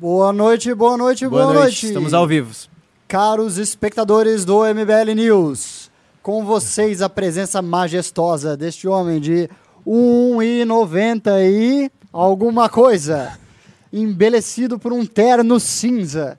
[0.00, 1.64] Boa noite, boa noite, boa, Boa noite.
[1.64, 1.86] noite.
[1.88, 2.56] Estamos ao vivo.
[3.06, 5.90] Caros espectadores do MBL News,
[6.22, 9.46] com vocês a presença majestosa deste homem de
[9.86, 13.38] 1,90 e alguma coisa,
[13.92, 16.38] embelecido por um terno cinza.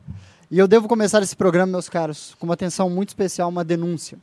[0.50, 4.18] E eu devo começar esse programa, meus caros, com uma atenção muito especial, uma denúncia.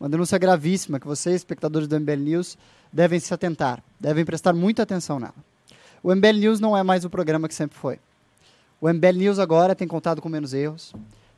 [0.00, 2.56] Uma denúncia gravíssima que vocês, espectadores do MBL News,
[2.90, 5.34] devem se atentar, devem prestar muita atenção nela.
[6.02, 7.98] O MBL News não é mais o programa que sempre foi.
[8.80, 10.92] O MBL News agora tem contado com menos erros,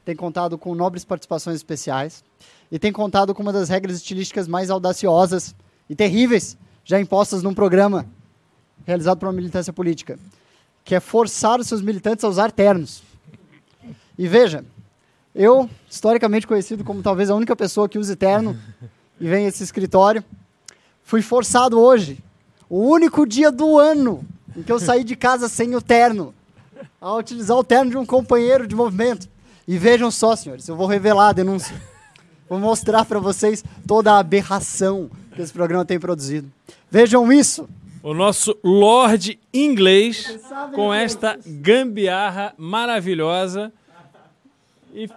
[0.05, 2.25] tem contado com nobres participações especiais
[2.71, 5.55] e tem contado com uma das regras estilísticas mais audaciosas
[5.89, 8.07] e terríveis já impostas num programa
[8.87, 10.19] realizado por uma militância política,
[10.85, 13.03] que é forçar os seus militantes a usar ternos.
[14.17, 14.65] E veja,
[15.35, 18.59] eu, historicamente conhecido como talvez a única pessoa que use terno
[19.21, 20.25] e vem a esse escritório,
[21.03, 22.19] fui forçado hoje,
[22.71, 24.25] o único dia do ano
[24.57, 26.35] em que eu saí de casa sem o terno,
[27.01, 29.29] a utilizar o terno de um companheiro de movimento.
[29.67, 31.75] E vejam só, senhores, eu vou revelar a denúncia.
[32.49, 36.51] Vou mostrar para vocês toda a aberração que esse programa tem produzido.
[36.91, 37.69] Vejam isso.
[38.03, 40.39] O nosso Lorde inglês
[40.73, 41.13] com inglês.
[41.13, 43.73] esta gambiarra maravilhosa.
[44.95, 45.11] E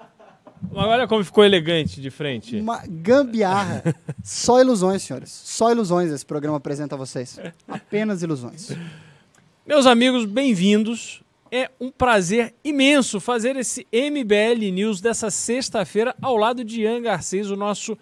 [0.74, 2.60] olha como ficou elegante de frente.
[2.60, 3.84] Uma gambiarra.
[4.24, 5.30] Só ilusões, senhores.
[5.30, 7.40] Só ilusões esse programa apresenta a vocês.
[7.68, 8.72] Apenas ilusões.
[9.68, 11.22] Meus amigos, bem-vindos.
[11.52, 17.50] É um prazer imenso fazer esse MBL News dessa sexta-feira ao lado de Ian Garcês,
[17.50, 17.98] o nosso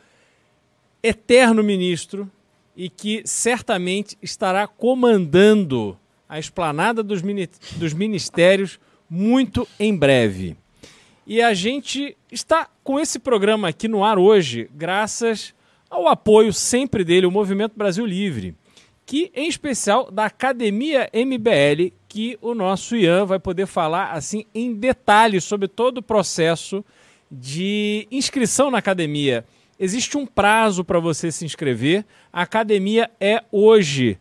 [1.01, 2.29] eterno ministro,
[2.75, 7.21] e que certamente estará comandando a esplanada dos,
[7.77, 10.57] dos ministérios muito em breve.
[11.25, 15.53] E a gente está com esse programa aqui no ar hoje, graças
[15.89, 18.55] ao apoio sempre dele, o Movimento Brasil Livre,
[19.05, 24.73] que em especial da Academia MBL, que o nosso Ian vai poder falar assim em
[24.73, 26.83] detalhes sobre todo o processo
[27.31, 29.45] de inscrição na academia.
[29.79, 32.05] Existe um prazo para você se inscrever.
[32.33, 34.17] A academia é hoje,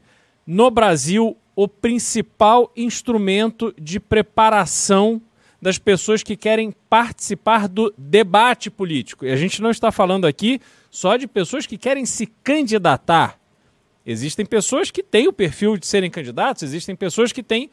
[0.47, 5.23] no Brasil, o principal instrumento de preparação
[5.61, 9.25] das pessoas que querem participar do debate político.
[9.25, 10.61] E a gente não está falando aqui
[10.91, 13.39] só de pessoas que querem se candidatar.
[14.05, 17.71] Existem pessoas que têm o perfil de serem candidatos, existem pessoas que têm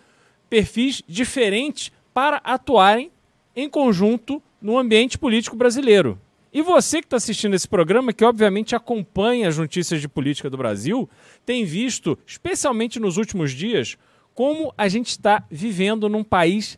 [0.53, 3.09] perfis diferentes para atuarem
[3.55, 6.21] em conjunto no ambiente político brasileiro.
[6.53, 10.57] E você que está assistindo esse programa, que obviamente acompanha as notícias de política do
[10.57, 11.09] Brasil,
[11.43, 13.97] tem visto, especialmente nos últimos dias,
[14.35, 16.77] como a gente está vivendo num país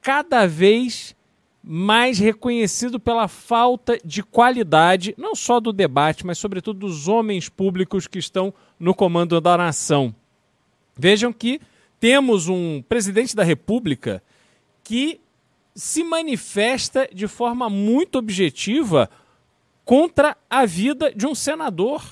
[0.00, 1.14] cada vez
[1.62, 8.08] mais reconhecido pela falta de qualidade, não só do debate, mas sobretudo dos homens públicos
[8.08, 10.12] que estão no comando da nação.
[10.98, 11.60] Vejam que
[12.02, 14.20] temos um presidente da República
[14.82, 15.20] que
[15.72, 19.08] se manifesta de forma muito objetiva
[19.84, 22.02] contra a vida de um senador.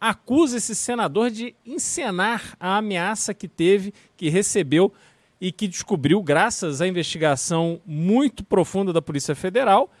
[0.00, 4.90] Acusa esse senador de encenar a ameaça que teve, que recebeu
[5.38, 9.92] e que descobriu graças à investigação muito profunda da Polícia Federal.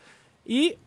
[0.46, 0.78] E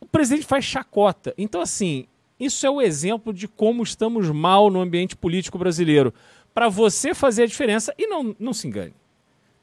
[0.00, 1.32] o presidente faz chacota.
[1.38, 2.08] Então, assim,
[2.40, 6.12] isso é o exemplo de como estamos mal no ambiente político brasileiro.
[6.54, 8.94] Para você fazer a diferença, e não, não se engane.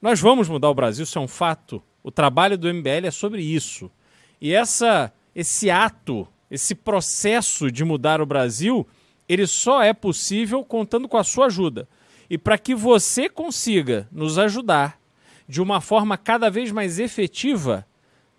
[0.01, 1.81] Nós vamos mudar o Brasil, isso é um fato.
[2.03, 3.91] O trabalho do MBL é sobre isso.
[4.39, 8.87] E essa, esse ato, esse processo de mudar o Brasil,
[9.27, 11.87] ele só é possível contando com a sua ajuda.
[12.29, 14.99] E para que você consiga nos ajudar
[15.47, 17.85] de uma forma cada vez mais efetiva,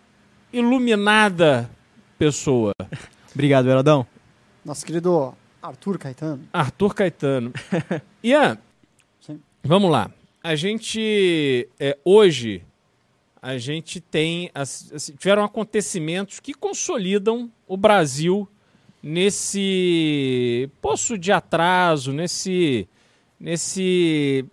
[0.53, 1.71] iluminada
[2.19, 2.73] pessoa.
[3.35, 4.07] Obrigado, Beradão.
[4.65, 6.43] Nosso querido Arthur Caetano.
[6.53, 7.53] Arthur Caetano.
[8.23, 8.59] Ian,
[9.21, 9.41] Sim.
[9.63, 10.11] vamos lá.
[10.43, 12.63] A gente, é, hoje,
[13.41, 18.49] a gente tem, as- assim, tiveram acontecimentos que consolidam o Brasil
[19.03, 22.87] nesse poço de atraso, nesse,
[23.43, 24.47] nesse,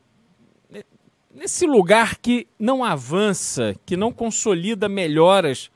[1.30, 5.70] nesse lugar que não avança, que não consolida melhoras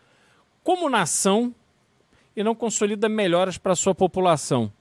[0.64, 1.54] como nação
[2.36, 4.74] e não consolida melhoras para a sua população.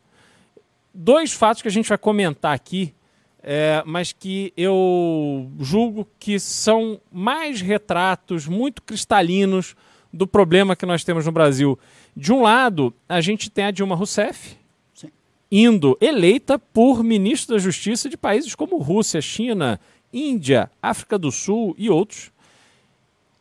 [0.94, 2.94] Dois fatos que a gente vai comentar aqui,
[3.43, 9.76] é, mas que eu julgo que são mais retratos muito cristalinos
[10.11, 11.78] do problema que nós temos no Brasil.
[12.17, 14.56] De um lado, a gente tem a Dilma Rousseff.
[15.54, 19.78] Indo eleita por ministro da Justiça de países como Rússia, China,
[20.10, 22.32] Índia, África do Sul e outros.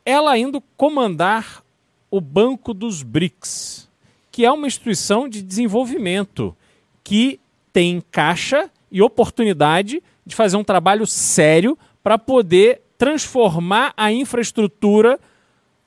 [0.06, 1.64] Ela indo comandar
[2.10, 3.90] o Banco dos BRICS,
[4.30, 6.54] que é uma instituição de desenvolvimento
[7.02, 7.40] que
[7.72, 15.18] tem caixa e oportunidade de fazer um trabalho sério para poder transformar a infraestrutura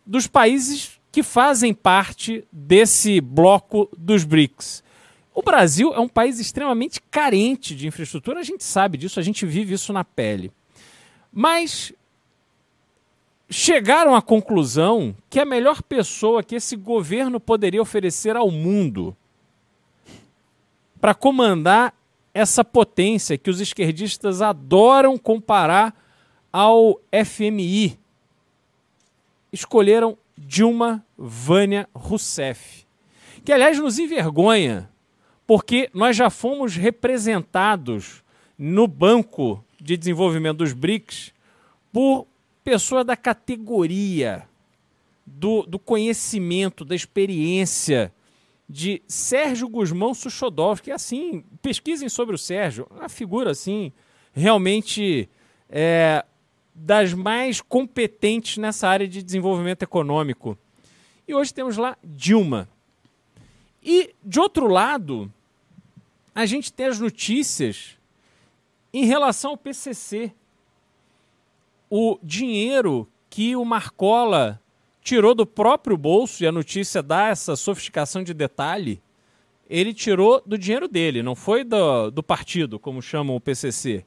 [0.06, 4.83] dos países que fazem parte desse bloco dos BRICS.
[5.34, 9.44] O Brasil é um país extremamente carente de infraestrutura, a gente sabe disso, a gente
[9.44, 10.52] vive isso na pele.
[11.32, 11.92] Mas
[13.50, 19.16] chegaram à conclusão que a melhor pessoa que esse governo poderia oferecer ao mundo
[21.00, 21.92] para comandar
[22.32, 25.94] essa potência que os esquerdistas adoram comparar
[26.52, 27.98] ao FMI.
[29.52, 32.86] Escolheram Dilma Vânia Rousseff,
[33.44, 34.90] que aliás nos envergonha,
[35.46, 38.22] porque nós já fomos representados
[38.58, 41.32] no Banco de Desenvolvimento dos BRICS
[41.92, 42.26] por
[42.62, 44.48] pessoa da categoria,
[45.26, 48.12] do, do conhecimento, da experiência
[48.68, 50.90] de Sérgio Guzmão Suchodolski.
[50.90, 53.92] Assim, pesquisem sobre o Sérgio, uma figura assim,
[54.32, 55.28] realmente
[55.68, 56.24] é,
[56.74, 60.58] das mais competentes nessa área de desenvolvimento econômico.
[61.28, 62.68] E hoje temos lá Dilma.
[63.84, 65.30] E, de outro lado,
[66.34, 67.98] a gente tem as notícias
[68.92, 70.32] em relação ao PCC.
[71.90, 74.60] O dinheiro que o Marcola
[75.02, 79.02] tirou do próprio bolso, e a notícia dá essa sofisticação de detalhe,
[79.68, 84.04] ele tirou do dinheiro dele, não foi do, do partido, como chamam o PCC.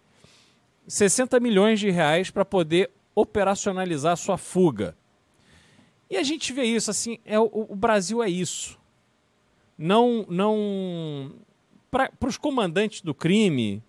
[0.87, 4.95] 60 milhões de reais para poder operacionalizar sua fuga.
[6.09, 8.76] E a gente vê isso, assim, é, o, o Brasil é isso.
[9.77, 11.31] Não, não
[11.91, 13.81] para os comandantes do crime,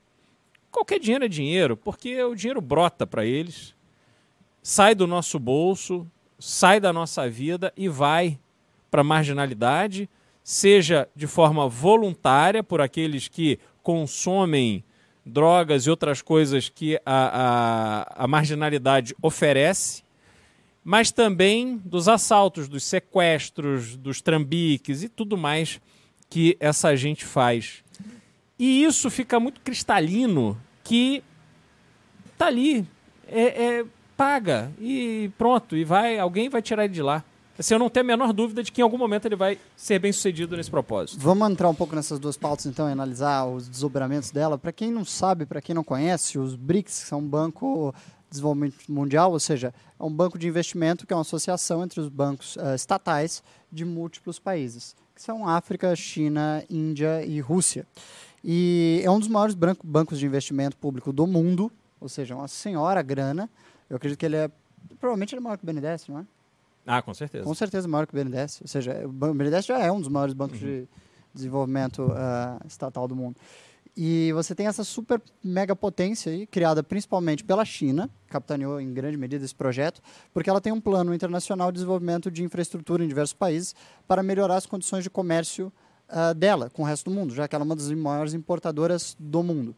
[0.70, 3.74] qualquer dinheiro é dinheiro, porque o dinheiro brota para eles,
[4.62, 6.06] sai do nosso bolso,
[6.38, 8.38] sai da nossa vida e vai
[8.90, 10.08] para a marginalidade,
[10.42, 14.84] seja de forma voluntária por aqueles que consomem
[15.24, 20.02] drogas e outras coisas que a, a, a marginalidade oferece,
[20.88, 25.82] mas também dos assaltos, dos sequestros, dos trambiques e tudo mais
[26.30, 27.84] que essa gente faz.
[28.58, 31.22] E isso fica muito cristalino que
[32.38, 32.86] tá ali,
[33.26, 33.84] é, é,
[34.16, 37.22] paga e pronto, e vai, alguém vai tirar ele de lá.
[37.58, 39.98] Assim, eu não tenho a menor dúvida de que em algum momento ele vai ser
[39.98, 41.20] bem sucedido nesse propósito.
[41.20, 44.56] Vamos entrar um pouco nessas duas pautas então e analisar os desdobramentos dela.
[44.56, 47.94] Para quem não sabe, para quem não conhece, os BRICS são um banco
[48.30, 52.08] desenvolvimento mundial, ou seja, é um banco de investimento que é uma associação entre os
[52.08, 57.86] bancos uh, estatais de múltiplos países, que são África, China, Índia e Rússia.
[58.44, 61.70] E é um dos maiores bancos de investimento público do mundo,
[62.00, 63.50] ou seja, uma senhora grana.
[63.90, 64.50] Eu acredito que ele é.
[65.00, 66.26] Provavelmente ele é maior que o BNDES, não é?
[66.86, 67.44] Ah, com certeza.
[67.44, 68.62] Com certeza maior que o BNDES.
[68.62, 70.66] Ou seja, o BNDES já é um dos maiores bancos uhum.
[70.66, 70.88] de
[71.34, 73.36] desenvolvimento uh, estatal do mundo.
[74.00, 79.16] E você tem essa super mega potência aí, criada principalmente pela China, capitaneou em grande
[79.16, 80.00] medida esse projeto,
[80.32, 83.74] porque ela tem um plano internacional de desenvolvimento de infraestrutura em diversos países
[84.06, 85.72] para melhorar as condições de comércio
[86.10, 89.16] uh, dela com o resto do mundo, já que ela é uma das maiores importadoras
[89.18, 89.74] do mundo.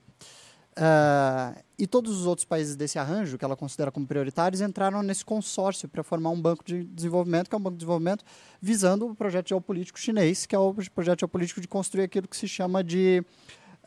[0.72, 5.24] Uh, e todos os outros países desse arranjo, que ela considera como prioritários, entraram nesse
[5.24, 8.22] consórcio para formar um banco de desenvolvimento, que é um banco de desenvolvimento
[8.60, 12.46] visando o projeto geopolítico chinês, que é o projeto geopolítico de construir aquilo que se
[12.46, 13.24] chama de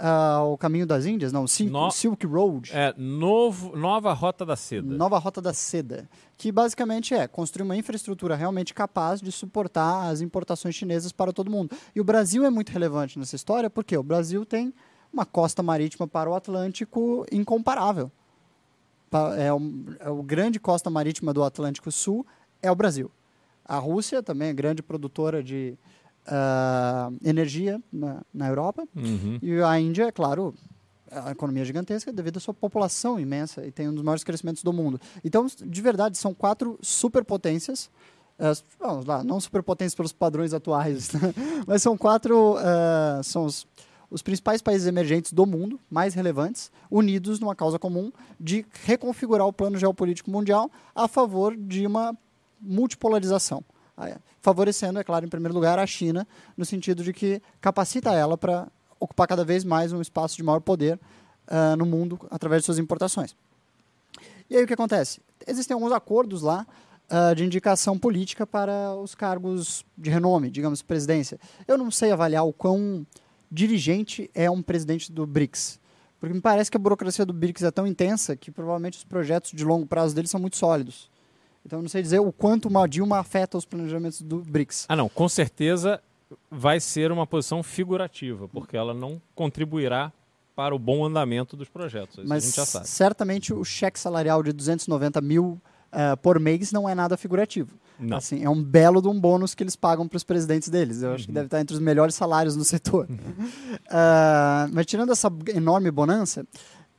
[0.03, 2.69] uh, o Caminho das Índias, não, Silk, no, Silk Road.
[2.73, 4.95] É, novo, nova Rota da Seda.
[4.95, 10.19] Nova Rota da Seda, que basicamente é construir uma infraestrutura realmente capaz de suportar as
[10.19, 11.75] importações chinesas para todo mundo.
[11.95, 14.73] E o Brasil é muito relevante nessa história, porque o Brasil tem
[15.11, 18.11] uma costa marítima para o Atlântico incomparável.
[19.37, 19.61] É o,
[19.99, 22.25] é o grande costa marítima do Atlântico Sul
[22.61, 23.11] é o Brasil.
[23.63, 25.77] A Rússia também é grande produtora de
[26.27, 28.87] uh, energia na, na Europa.
[28.95, 29.39] Uhum.
[29.41, 30.53] E a Índia, é claro,
[31.11, 34.73] a economia gigantesca devido à sua população imensa e tem um dos maiores crescimentos do
[34.73, 34.99] mundo.
[35.23, 37.89] Então, de verdade, são quatro superpotências.
[38.39, 41.33] Uh, vamos lá, não superpotências pelos padrões atuais, né?
[41.67, 43.67] mas são quatro, uh, são os,
[44.09, 49.53] os principais países emergentes do mundo, mais relevantes, unidos numa causa comum de reconfigurar o
[49.53, 52.17] plano geopolítico mundial a favor de uma
[52.59, 53.63] multipolarização.
[53.97, 58.37] Ah, favorecendo, é claro, em primeiro lugar, a China, no sentido de que capacita ela
[58.37, 58.67] para
[58.99, 60.99] ocupar cada vez mais um espaço de maior poder
[61.47, 63.35] uh, no mundo através de suas importações.
[64.49, 65.21] E aí o que acontece?
[65.45, 66.65] Existem alguns acordos lá
[67.09, 71.39] uh, de indicação política para os cargos de renome, digamos, presidência.
[71.67, 73.05] Eu não sei avaliar o quão
[73.51, 75.79] dirigente é um presidente do BRICS,
[76.19, 79.51] porque me parece que a burocracia do BRICS é tão intensa que provavelmente os projetos
[79.51, 81.11] de longo prazo deles são muito sólidos.
[81.65, 84.85] Então não sei dizer o quanto uma Dilma afeta os planejamentos do BRICS.
[84.89, 86.01] Ah, não, com certeza
[86.49, 90.11] vai ser uma posição figurativa, porque ela não contribuirá
[90.55, 92.17] para o bom andamento dos projetos.
[92.19, 92.87] Isso Mas a gente já sabe.
[92.87, 95.59] certamente o cheque salarial de 290 mil
[95.91, 97.75] uh, por mês não é nada figurativo.
[97.99, 98.17] Não.
[98.17, 101.01] Assim, é um belo de um bônus que eles pagam para os presidentes deles.
[101.01, 101.35] Eu acho que Uhum.
[101.35, 103.07] deve estar entre os melhores salários no setor.
[103.09, 103.45] Uhum.
[103.85, 106.45] Uh, mas tirando essa enorme bonança,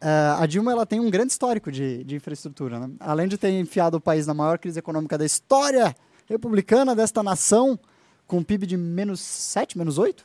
[0.05, 2.79] uh, a Dilma ela tem um grande histórico de, de infraestrutura.
[2.79, 2.91] né?
[3.01, 5.95] Além de ter enfiado o país na maior crise econômica da história
[6.27, 7.79] republicana desta nação,
[8.27, 10.25] com um PIB de menos 7, menos 8,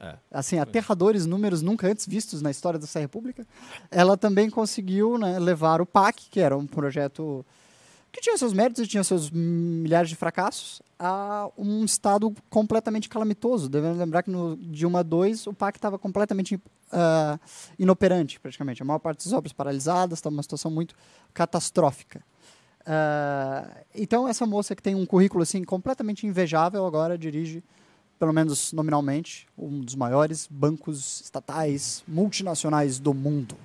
[0.00, 0.14] É.
[0.30, 3.46] assim, aterradores números nunca antes vistos na história dessa república,
[3.90, 7.44] ela também conseguiu né, levar o PAC, que era um projeto
[8.12, 13.68] que tinha seus méritos e tinha seus milhares de fracassos, a um estado completamente calamitoso.
[13.68, 16.58] Devemos lembrar que no Dilma II o PAC estava completamente
[16.92, 17.38] ah,
[17.78, 18.82] inoperante, praticamente.
[18.82, 20.94] A maior parte das obras paralisadas, estava uma situação muito
[21.32, 22.22] catastrófica.
[22.84, 27.62] Ah, então essa moça que tem um currículo assim completamente invejável agora dirige,
[28.18, 33.56] pelo menos nominalmente, um dos maiores bancos estatais multinacionais do mundo.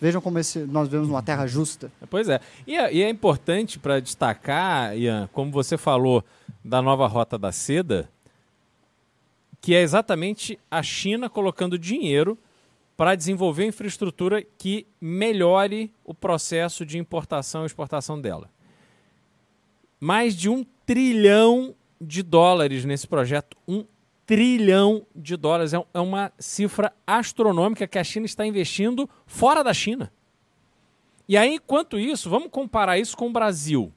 [0.00, 1.90] Vejam como esse, nós vivemos numa terra justa.
[2.08, 2.40] Pois é.
[2.66, 6.22] E é, e é importante para destacar, Ian, como você falou
[6.64, 8.08] da nova rota da seda,
[9.60, 12.38] que é exatamente a China colocando dinheiro
[12.98, 18.50] para desenvolver infraestrutura que melhore o processo de importação e exportação dela.
[20.00, 23.56] Mais de um trilhão de dólares nesse projeto.
[23.68, 23.84] Um
[24.26, 25.72] trilhão de dólares.
[25.72, 30.12] É, é uma cifra astronômica que a China está investindo fora da China.
[31.28, 33.92] E aí, enquanto isso, vamos comparar isso com o Brasil.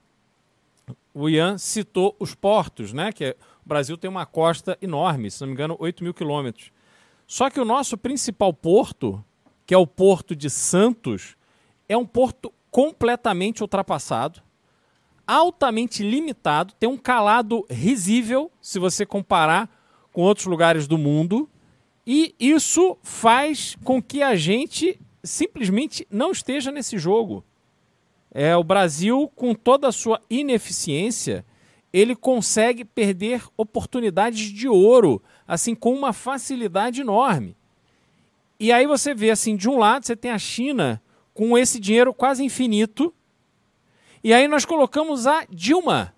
[1.12, 3.12] O Ian citou os portos, né?
[3.12, 6.72] Que é- o Brasil tem uma costa enorme, se não me engano, 8 mil quilômetros.
[7.32, 9.24] Só que o nosso principal porto,
[9.66, 11.38] que é o Porto de Santos,
[11.88, 14.42] é um porto completamente ultrapassado,
[15.26, 19.70] altamente limitado, tem um calado risível se você comparar
[20.12, 21.50] com outros lugares do mundo,
[22.06, 27.46] e isso faz com que a gente simplesmente não esteja nesse jogo.
[28.30, 31.46] É o Brasil com toda a sua ineficiência,
[31.94, 35.22] ele consegue perder oportunidades de ouro,
[35.52, 37.58] assim com uma facilidade enorme.
[38.58, 41.04] E aí você vê assim, de um lado você tem a China
[41.34, 43.14] com esse dinheiro quase infinito,
[44.24, 46.16] e aí nós colocamos a Dilma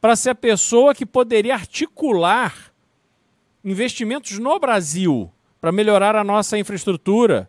[0.00, 2.72] para ser a pessoa que poderia articular
[3.64, 7.48] investimentos no Brasil para melhorar a nossa infraestrutura,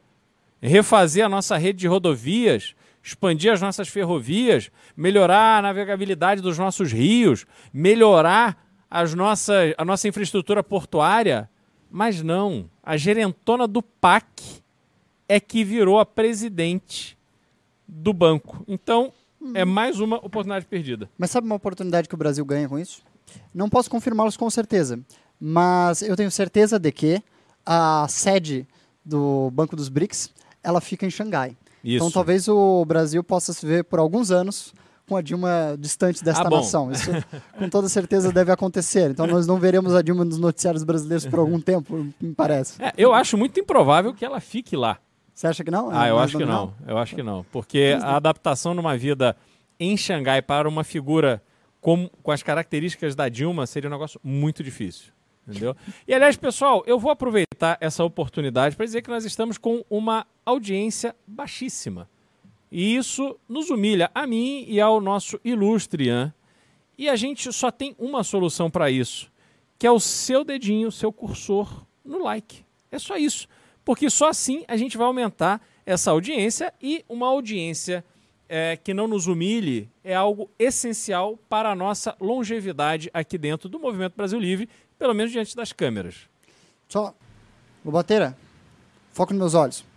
[0.62, 6.92] refazer a nossa rede de rodovias, expandir as nossas ferrovias, melhorar a navegabilidade dos nossos
[6.92, 8.62] rios, melhorar
[8.94, 11.50] as nossas, a nossa infraestrutura portuária.
[11.90, 14.62] Mas não, a gerentona do PAC
[15.28, 17.18] é que virou a presidente
[17.88, 18.64] do banco.
[18.68, 19.12] Então,
[19.56, 21.10] é mais uma oportunidade perdida.
[21.18, 23.02] Mas sabe uma oportunidade que o Brasil ganha com isso?
[23.52, 25.00] Não posso confirmá-los com certeza,
[25.40, 27.22] mas eu tenho certeza de que
[27.66, 28.68] a sede
[29.04, 30.32] do Banco dos BRICS
[30.64, 31.58] ela fica em Xangai.
[31.84, 31.98] Isso.
[31.98, 34.74] Então talvez o Brasil possa se ver por alguns anos
[35.08, 36.92] com a Dilma distante desta Ah, nação.
[36.92, 37.12] Isso
[37.58, 39.12] com toda certeza deve acontecer.
[39.12, 42.82] Então nós não veremos a Dilma nos noticiários brasileiros por algum tempo, me parece.
[42.82, 44.98] É, eu acho muito improvável que ela fique lá.
[45.34, 45.90] Você acha que não?
[45.92, 46.74] Ah, É eu mais acho que não.
[46.88, 47.44] Eu acho que não.
[47.52, 49.36] Porque a adaptação numa vida
[49.80, 51.42] em Xangai para uma figura
[51.82, 55.12] com, com as características da Dilma seria um negócio muito difícil.
[55.46, 55.76] Entendeu?
[56.08, 60.26] E aliás, pessoal, eu vou aproveitar essa oportunidade para dizer que nós estamos com uma
[60.46, 62.08] audiência baixíssima.
[62.75, 66.34] E isso nos humilha a mim e ao nosso ilustre Ian.
[66.98, 69.32] E a gente só tem uma solução para isso,
[69.77, 72.65] que é o seu dedinho, seu cursor no like.
[72.92, 73.48] É só isso.
[73.86, 78.03] Porque só assim a gente vai aumentar essa audiência e uma audiência
[78.50, 83.77] é, que não nos humilhe é algo essencial para a nossa longevidade aqui dentro do
[83.77, 86.27] Movimento Brasil Livre, pelo menos diante das câmeras.
[86.89, 87.13] Só.
[87.86, 88.36] Lobateira,
[89.12, 89.93] foco nos meus olhos.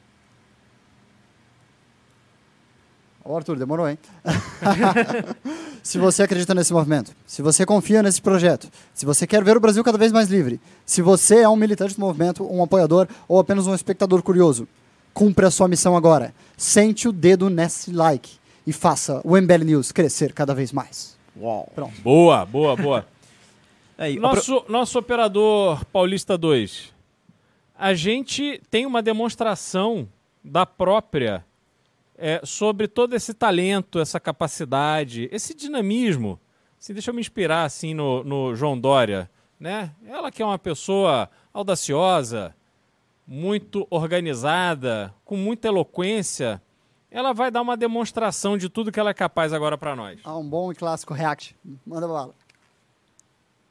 [3.29, 3.99] Ô, Arthur, demorou, hein?
[5.83, 9.61] se você acredita nesse movimento, se você confia nesse projeto, se você quer ver o
[9.61, 13.41] Brasil cada vez mais livre, se você é um militante do movimento, um apoiador ou
[13.41, 14.69] apenas um espectador curioso,
[15.13, 16.33] cumpre a sua missão agora.
[16.57, 21.17] Sente o dedo nesse like e faça o MBL News crescer cada vez mais.
[21.37, 21.69] Uau.
[21.75, 22.01] Pronto.
[22.03, 23.07] Boa, boa, boa.
[23.99, 26.93] Aí, Nosso, nosso operador Paulista 2,
[27.77, 30.07] a gente tem uma demonstração
[30.45, 31.46] da própria
[32.19, 36.41] é, sobre todo esse talento, essa capacidade, esse dinamismo.
[36.79, 39.93] Assim, deixa eu me inspirar assim no, no João Dória, né?
[40.05, 42.55] Ela que é uma pessoa audaciosa,
[43.27, 46.63] muito organizada, com muita eloquência,
[47.11, 50.21] ela vai dar uma demonstração de tudo que ela é capaz agora para nós.
[50.25, 51.57] Ah, um bom e clássico react.
[51.87, 52.35] Manda bala.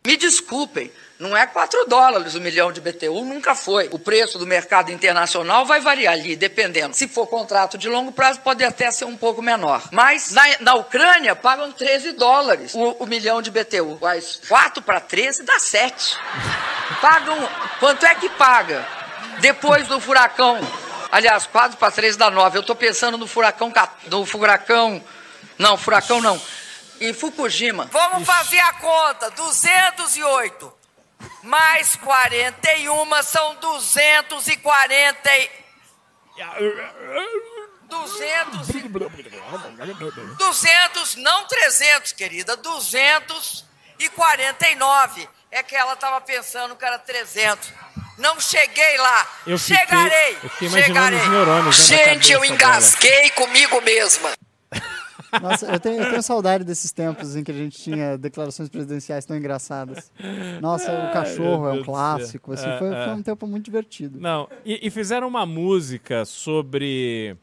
[0.05, 3.89] Me desculpem, não é 4 dólares o milhão de BTU, nunca foi.
[3.91, 6.93] O preço do mercado internacional vai variar ali, dependendo.
[6.93, 9.81] Se for contrato de longo prazo, pode até ser um pouco menor.
[9.91, 13.97] Mas na, na Ucrânia pagam 13 dólares o, o milhão de BTU.
[13.99, 16.17] Mas 4 para 13 dá 7.
[17.01, 17.49] Pagam.
[17.79, 18.85] Quanto é que paga?
[19.39, 20.59] Depois do furacão.
[21.11, 22.57] Aliás, 4 para 13 dá 9.
[22.57, 23.73] Eu estou pensando no furacão.
[24.11, 25.01] No furacão.
[25.57, 26.39] Não, furacão não
[26.99, 27.87] em Fukushima.
[27.91, 30.73] Vamos fazer a conta: 208
[31.43, 35.29] mais 41 são 240.
[37.87, 38.67] 200.
[40.37, 42.57] 200, não 300, querida.
[42.57, 45.29] 249.
[45.51, 47.71] É que ela estava pensando que era 300.
[48.17, 49.29] Não cheguei lá.
[49.45, 50.39] Eu fiquei, chegarei.
[50.41, 51.19] Eu fiquei chegarei.
[51.29, 51.75] neurônios.
[51.75, 54.31] Gente, eu engasguei comigo mesma.
[55.41, 59.25] Nossa, eu tenho, eu tenho saudade desses tempos em que a gente tinha declarações presidenciais
[59.25, 60.11] tão engraçadas.
[60.61, 62.53] Nossa, o cachorro é um clássico.
[62.53, 63.15] Assim, foi, É, foi é.
[63.15, 64.19] um tempo muito divertido.
[64.19, 67.37] Não, e, e fizeram uma música sobre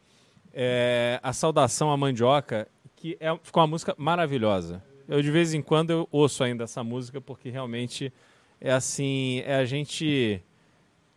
[0.53, 4.83] é, a saudação à mandioca, que é, ficou uma música maravilhosa.
[5.09, 8.13] Eu, de vez em quando, eu ouço ainda essa música, porque realmente
[8.61, 10.41] é assim, é a gente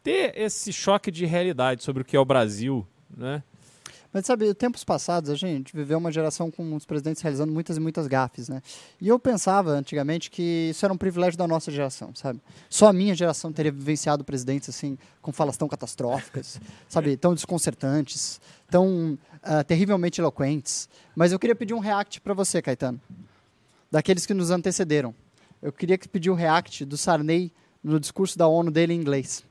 [0.02, 2.86] ter esse choque de realidade sobre o que é o Brasil,
[3.16, 3.44] né?
[4.16, 7.82] Mas sabe, tempos passados a gente viveu uma geração com os presidentes realizando muitas e
[7.82, 8.62] muitas gafes, né?
[9.02, 12.40] E eu pensava antigamente que isso era um privilégio da nossa geração, sabe?
[12.70, 18.40] Só a minha geração teria vivenciado presidentes assim com falas tão catastróficas, sabe, tão desconcertantes,
[18.70, 20.88] tão ah, terrivelmente eloquentes.
[21.14, 23.02] Mas eu queria pedir um react para você, Caetano,
[23.92, 25.14] daqueles que nos antecederam.
[25.62, 27.52] Eu queria que pedir o react do Sarney
[27.84, 29.44] no discurso da ONU dele em inglês,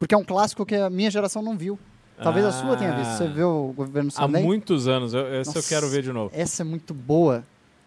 [0.00, 1.78] porque é um clássico que a minha geração não viu.
[2.22, 3.12] Talvez a sua tenha visto.
[3.16, 3.26] Você Ah.
[3.26, 4.42] viu o governo Há Sarney?
[4.42, 6.30] muitos anos, eu, esse eu Nossa, quero ver de novo.
[6.34, 7.42] Essa é muito boa.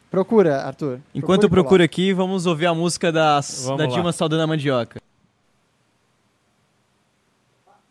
[0.10, 1.00] Procura, Arthur.
[1.16, 3.86] Enquanto eu Procura procuro aqui, vamos ouvir a música da, Vamos da lá.
[3.88, 5.02] Dilma Saudando a Mandioca.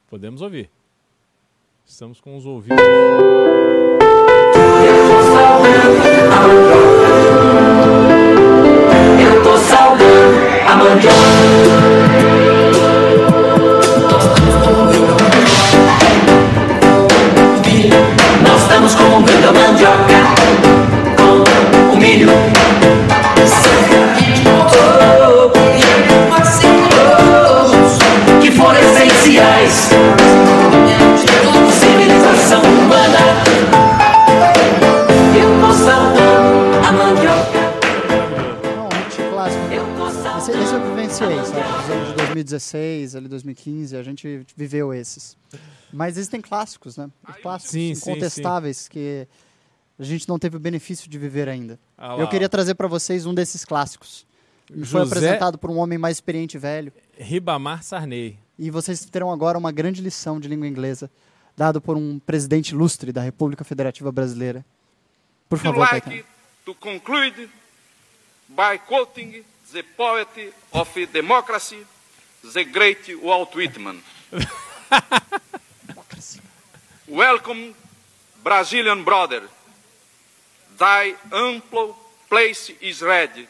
[0.08, 0.68] Podemos ouvir.
[1.86, 2.78] Estamos com os ouvidos.
[9.20, 10.36] Eu tô saudando
[10.68, 11.81] a mandioca.
[19.82, 20.14] Mandioca
[21.16, 22.28] com o milho.
[28.40, 29.90] Que foram essenciais.
[31.80, 33.18] Civilização humana.
[35.36, 37.62] Eu tô saudando a mandioca.
[38.76, 39.64] Não, um clássico.
[39.72, 40.38] Eu tô saudando.
[40.38, 41.72] Esse, esse eu vivenciei, sabe?
[41.72, 45.36] Nos anos de 2016, ali 2015, a gente viveu esses.
[45.92, 47.10] Mas existem clássicos, né?
[47.28, 49.26] Os clássicos Sim, sim, incontestáveis que
[50.02, 51.78] a gente não teve o benefício de viver ainda.
[51.96, 54.26] Ah eu queria trazer para vocês um desses clássicos.
[54.70, 56.92] Me foi José- apresentado por um homem mais experiente e velho.
[57.18, 58.38] Ribamar Sarney.
[58.58, 61.10] E vocês terão agora uma grande lição de língua inglesa,
[61.56, 64.64] dado por um presidente ilustre da República Federativa Brasileira.
[65.48, 66.24] Por favor, like Caetano.
[66.64, 67.48] to conclude
[68.48, 71.84] by quoting the poet of democracy,
[72.54, 74.00] the great Walt Whitman.
[77.08, 77.74] Welcome,
[78.42, 79.42] Brazilian brother.
[80.78, 81.94] Thy ample
[82.28, 83.46] place is ready.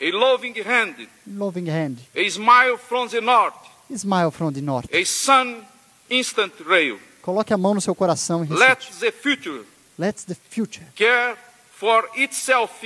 [0.00, 1.98] A loving hand, Loving hand.
[2.14, 3.54] a smile from the north,
[3.96, 4.88] Smile from the north.
[4.92, 5.64] a sun
[6.10, 6.98] instant rail.
[7.22, 9.00] Coloque a mão no seu coração e Let recite.
[9.00, 9.64] the future
[9.98, 10.86] Let's the future.
[10.94, 11.34] care
[11.72, 12.84] for itself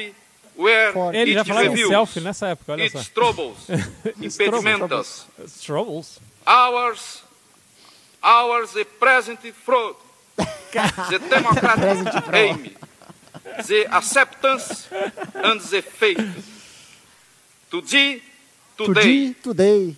[0.56, 2.98] where For- Ele já it falava em reveals selfie nessa época, olha só.
[3.00, 3.56] its troubles,
[4.20, 5.26] impedimentos.
[5.66, 6.20] Troubles.
[6.46, 7.22] Ours,
[8.22, 9.96] ours the present fraud,
[10.36, 12.70] the democratic aim,
[13.66, 14.88] the acceptance
[15.34, 16.20] and the faith.
[17.70, 18.20] To thee,
[18.76, 19.96] today, today.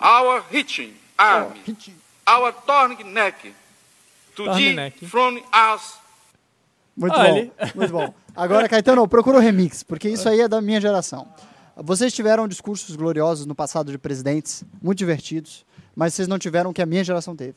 [0.00, 1.60] our hitching army,
[2.26, 3.54] Oh, our turning neck,
[4.36, 5.04] to Turning thee neck.
[5.06, 5.94] from us
[6.96, 7.44] Muito Olha.
[7.44, 8.14] bom, muito bom.
[8.34, 11.28] Agora, Caetano, procura o remix, porque isso aí é da minha geração.
[11.76, 16.74] Vocês tiveram discursos gloriosos no passado de presidentes, muito divertidos, mas vocês não tiveram o
[16.74, 17.54] que a minha geração teve.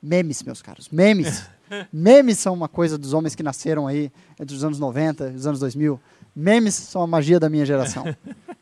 [0.00, 1.44] Memes, meus caros, memes.
[1.92, 5.46] Memes são uma coisa dos homens que nasceram aí entre os anos 90 e os
[5.46, 6.00] anos 2000.
[6.34, 8.04] Memes são a magia da minha geração.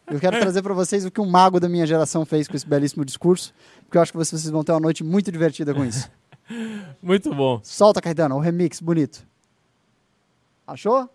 [0.06, 2.66] Eu quero trazer para vocês o que um mago da minha geração fez com esse
[2.66, 6.10] belíssimo discurso, porque eu acho que vocês vão ter uma noite muito divertida com isso.
[7.02, 7.60] Muito bom.
[7.62, 9.26] Solta, Caetano, o remix bonito.
[10.66, 11.08] Achou?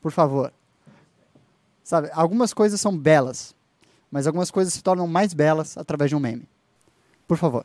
[0.00, 0.52] Por favor.
[1.82, 3.54] Sabe, algumas coisas são belas,
[4.10, 6.48] mas algumas coisas se tornam mais belas através de um meme.
[7.26, 7.64] Por favor.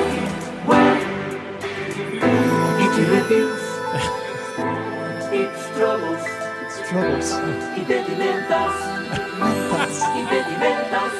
[6.91, 7.31] Troubles.
[7.77, 8.73] impedimentas,
[10.13, 11.13] impedimentas,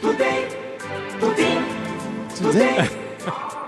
[0.00, 0.48] today,
[1.20, 1.58] today,
[2.34, 2.88] today.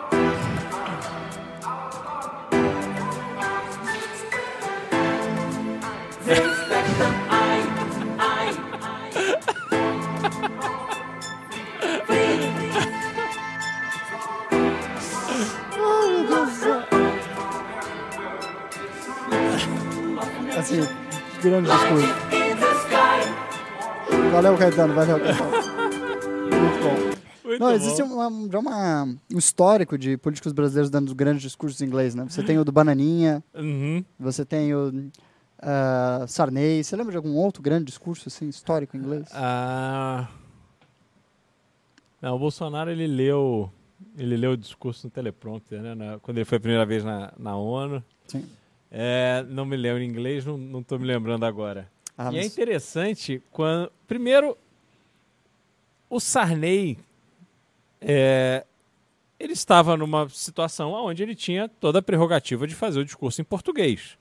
[24.31, 25.51] Valeu, Caetano, valeu, Caetano.
[26.53, 27.13] Muito bom.
[27.45, 31.87] Muito Não, existe uma- já uma, um histórico de políticos brasileiros dando grandes discursos em
[31.87, 32.25] inglês, né?
[32.29, 34.05] Você tem o do Bananinha, Uhum.
[34.19, 35.11] você tem o
[35.61, 36.83] ah, Sarney.
[36.83, 39.29] Você lembra de algum outro grande discurso assim, histórico em inglês?
[39.35, 40.29] Ah,
[42.23, 43.71] não, o Bolsonaro ele leu,
[44.17, 45.95] ele leu o discurso no teleprompter, né?
[45.95, 48.03] na- quando ele foi a primeira vez na, na ONU.
[48.29, 48.45] Sim.
[48.95, 51.91] É, não me lembro em inglês, não, não tô me lembrando agora.
[52.17, 53.91] Ah, e é mas- interessante quando.
[54.07, 54.55] Primeiro,
[56.11, 56.99] o Sarney.
[58.01, 58.67] é,
[59.41, 63.45] ele estava numa situação onde ele tinha toda a prerrogativa de fazer o discurso em
[63.45, 64.19] português.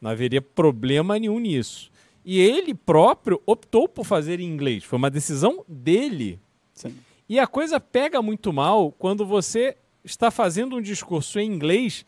[0.00, 1.90] Não haveria problema nenhum nisso.
[2.24, 4.84] E ele próprio optou por fazer em inglês.
[4.84, 6.38] Foi uma decisão dele.
[6.74, 6.94] Sim.
[7.28, 12.04] E a coisa pega muito mal quando você está fazendo um discurso em inglês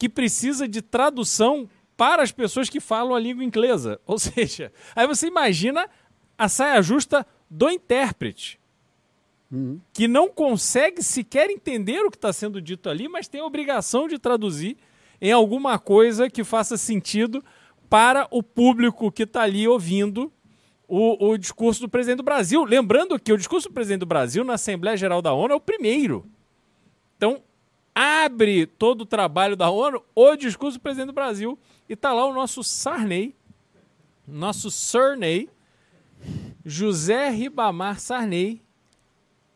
[0.00, 4.00] que precisa de tradução para as pessoas que falam a língua inglesa.
[4.06, 5.86] Ou seja, aí você imagina
[6.38, 8.58] a saia justa do intérprete,
[9.92, 14.08] que não consegue sequer entender o que está sendo dito ali, mas tem a obrigação
[14.08, 14.78] de traduzir
[15.20, 17.44] em alguma coisa que faça sentido
[17.90, 20.32] para o público que está ali ouvindo
[20.88, 22.64] o, o discurso do presidente do Brasil.
[22.64, 25.60] Lembrando que o discurso do presidente do Brasil na Assembleia Geral da ONU é o
[25.60, 26.24] primeiro.
[27.16, 27.42] Então,
[27.94, 31.58] abre todo o trabalho da ONU o discurso do presidente do Brasil.
[31.88, 33.34] E tá lá o nosso Sarney,
[34.26, 35.48] nosso Sarney,
[36.64, 38.62] José Ribamar Sarney,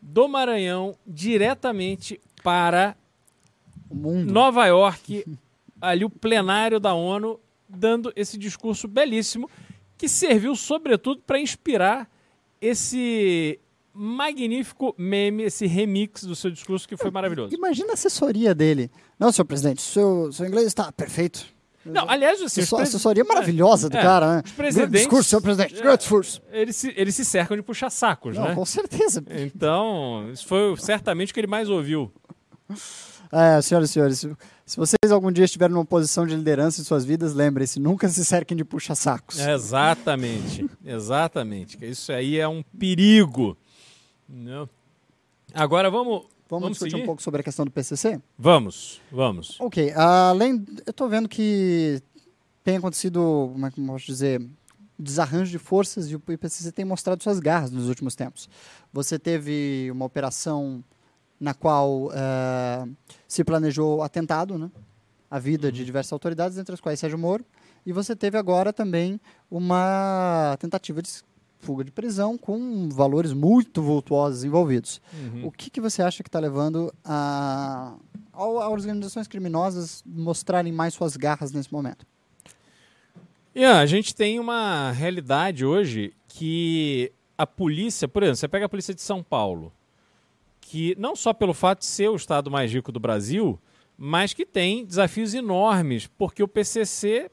[0.01, 2.95] do Maranhão, diretamente para
[3.89, 4.31] O mundo.
[4.31, 5.25] Nova York,
[5.81, 9.49] ali o plenário da ONU, dando esse discurso belíssimo,
[9.97, 12.09] que serviu sobretudo para inspirar
[12.61, 13.59] esse
[13.95, 17.55] magnífico meme, esse remix do seu discurso que foi maravilhoso.
[17.55, 18.91] Imagina a assessoria dele.
[19.19, 21.45] Não, senhor presidente, seu, seu inglês está perfeito.
[21.85, 24.41] Não, aliás, assim, presi- assessoria maravilhosa do é, cara, né?
[24.43, 25.75] os presidentes- discurso, senhor presidente.
[25.75, 26.41] Grande discurso.
[26.51, 28.55] eles se, eles se cercam de puxar sacos, Não, né?
[28.55, 29.23] com certeza.
[29.29, 32.11] Então, isso foi certamente o que ele mais ouviu.
[33.31, 34.27] É, senhoras e senhores,
[34.65, 38.23] se, vocês algum dia estiverem numa posição de liderança em suas vidas, lembrem-se, nunca se
[38.25, 39.39] cerquem de puxa-sacos.
[39.39, 41.77] É, exatamente, exatamente.
[41.85, 43.55] Isso aí é um perigo.
[44.27, 44.69] Não.
[45.53, 47.03] Agora vamos, Vamos, vamos discutir seguir?
[47.03, 48.21] um pouco sobre a questão do PCC?
[48.37, 49.59] Vamos, vamos.
[49.59, 52.01] Ok, além, eu tô vendo que
[52.63, 54.47] tem acontecido, como é que eu posso dizer,
[54.97, 58.49] desarranjo de forças e o IPCC tem mostrado suas garras nos últimos tempos.
[58.93, 60.83] Você teve uma operação
[61.39, 62.87] na qual eh,
[63.27, 64.71] se planejou atentado, né?
[65.29, 67.43] A vida de diversas autoridades, entre as quais Sérgio Moro,
[67.85, 69.19] e você teve agora também
[69.51, 71.09] uma tentativa de
[71.65, 75.01] fuga de prisão com valores muito vultuosos envolvidos.
[75.13, 75.47] Uhum.
[75.47, 77.95] O que, que você acha que está levando a,
[78.31, 82.05] ao- a organizações criminosas mostrarem mais suas garras nesse momento?
[83.55, 88.69] Ian, a gente tem uma realidade hoje que a polícia, por exemplo, você pega a
[88.69, 89.71] polícia de São Paulo,
[90.61, 93.57] que não só pelo fato de ser o estado mais rico do Brasil,
[93.97, 97.29] mas que tem desafios enormes, porque o PCC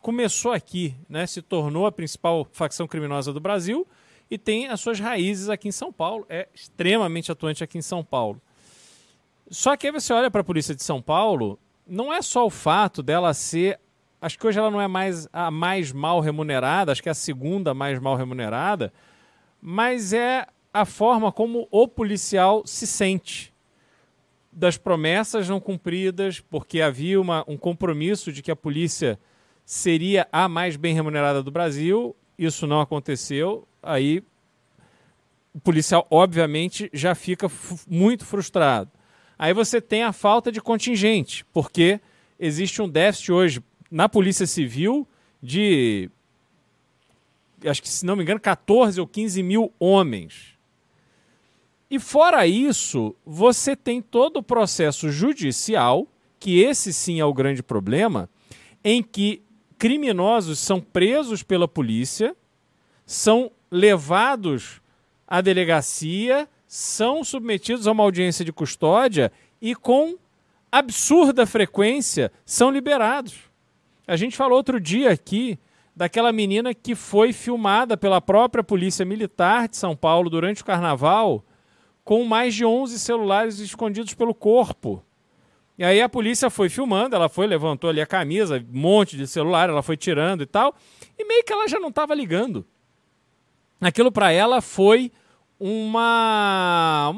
[0.00, 3.86] começou aqui, né, se tornou a principal facção criminosa do Brasil
[4.30, 8.04] e tem as suas raízes aqui em São Paulo, é extremamente atuante aqui em São
[8.04, 8.40] Paulo.
[9.50, 12.50] Só que aí você olha para a polícia de São Paulo, não é só o
[12.50, 13.80] fato dela ser.
[14.22, 17.14] Acho que hoje ela não é mais a mais mal remunerada, acho que é a
[17.14, 18.92] segunda mais mal remunerada,
[19.60, 23.52] mas é a forma como o policial se sente.
[24.52, 29.18] Das promessas não cumpridas, porque havia uma, um compromisso de que a polícia
[29.70, 34.20] seria a mais bem remunerada do Brasil, isso não aconteceu, aí
[35.54, 37.48] o policial, obviamente, já fica
[37.88, 38.90] muito frustrado.
[39.38, 42.00] Aí você tem a falta de contingente, porque
[42.36, 45.06] existe um déficit hoje na Polícia Civil
[45.40, 46.10] de,
[47.64, 50.58] acho que se não me engano, 14 ou 15 mil homens.
[51.88, 56.08] E fora isso, você tem todo o processo judicial,
[56.40, 58.28] que esse sim é o grande problema,
[58.82, 59.44] em que
[59.80, 62.36] criminosos são presos pela polícia,
[63.06, 64.82] são levados
[65.26, 70.18] à delegacia, são submetidos a uma audiência de custódia e, com
[70.70, 73.38] absurda frequência, são liberados.
[74.06, 75.58] A gente falou outro dia aqui
[75.96, 81.42] daquela menina que foi filmada pela própria Polícia Militar de São Paulo durante o carnaval
[82.04, 85.02] com mais de 11 celulares escondidos pelo corpo.
[85.80, 89.26] E aí a polícia foi filmando, ela foi, levantou ali a camisa, um monte de
[89.26, 90.76] celular, ela foi tirando e tal,
[91.18, 92.66] e meio que ela já não estava ligando.
[93.80, 95.10] Aquilo para ela foi
[95.58, 97.14] uma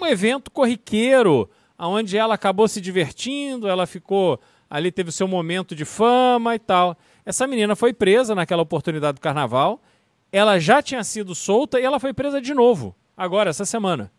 [0.00, 4.38] um evento corriqueiro, onde ela acabou se divertindo, ela ficou
[4.70, 6.96] ali teve o seu momento de fama e tal.
[7.24, 9.82] Essa menina foi presa naquela oportunidade do carnaval.
[10.30, 14.12] Ela já tinha sido solta e ela foi presa de novo, agora essa semana.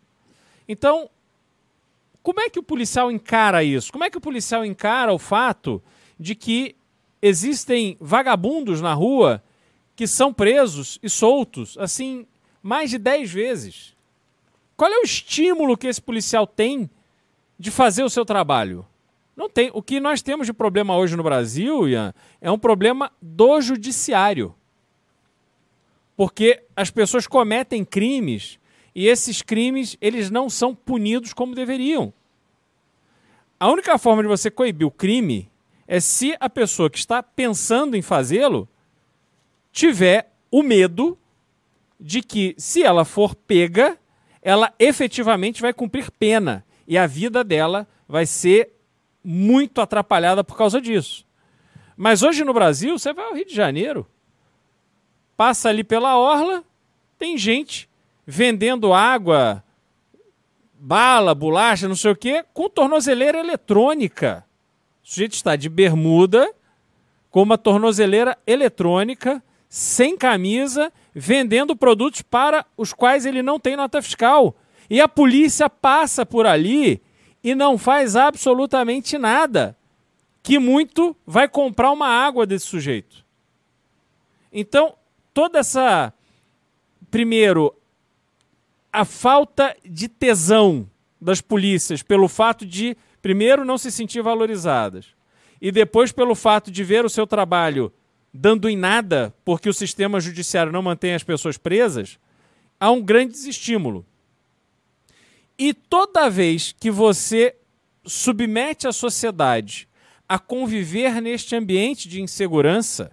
[0.67, 1.09] Então,
[2.27, 3.89] como é que o policial encara isso?
[3.89, 5.81] Como é que o policial encara o fato
[6.19, 6.75] de que
[7.21, 9.41] existem vagabundos na rua
[9.95, 12.27] que são presos e soltos, assim,
[12.61, 13.95] mais de 10 vezes?
[14.75, 16.89] Qual é o estímulo que esse policial tem
[17.57, 18.85] de fazer o seu trabalho?
[19.33, 19.71] Não tem.
[19.73, 24.53] O que nós temos de problema hoje no Brasil, Ian, é um problema do judiciário.
[26.17, 28.59] Porque as pessoas cometem crimes
[28.97, 32.11] e esses crimes eles não são punidos como deveriam.
[33.59, 35.51] A única forma de você coibir o crime
[35.87, 38.67] é se a pessoa que está pensando em fazê-lo
[39.71, 41.15] tiver o medo
[41.99, 43.99] de que, se ela for pega,
[44.41, 48.73] ela efetivamente vai cumprir pena e a vida dela vai ser
[49.23, 51.23] muito atrapalhada por causa disso.
[51.95, 54.07] Mas hoje no Brasil, você vai ao Rio de Janeiro,
[55.35, 56.63] passa ali pela orla,
[57.19, 57.86] tem gente
[58.27, 59.63] vendendo água,
[60.73, 64.45] bala, bolacha, não sei o quê, com tornozeleira eletrônica.
[65.01, 66.53] O sujeito está de bermuda,
[67.31, 74.01] com uma tornozeleira eletrônica, sem camisa, vendendo produtos para os quais ele não tem nota
[74.01, 74.53] fiscal.
[74.89, 77.01] E a polícia passa por ali
[77.41, 79.77] e não faz absolutamente nada.
[80.43, 83.25] Que muito vai comprar uma água desse sujeito.
[84.51, 84.95] Então,
[85.33, 86.13] toda essa.
[87.09, 87.73] Primeiro,
[88.97, 90.89] a falta de tesão
[91.21, 95.05] das polícias pelo fato de, primeiro, não se sentir valorizadas,
[95.61, 97.93] e depois pelo fato de ver o seu trabalho
[98.33, 102.17] dando em nada porque o sistema judiciário não mantém as pessoas presas,
[102.79, 104.03] há um grande desestímulo.
[105.59, 107.55] E toda vez que você
[108.03, 109.87] submete a sociedade
[110.27, 113.11] a conviver neste ambiente de insegurança,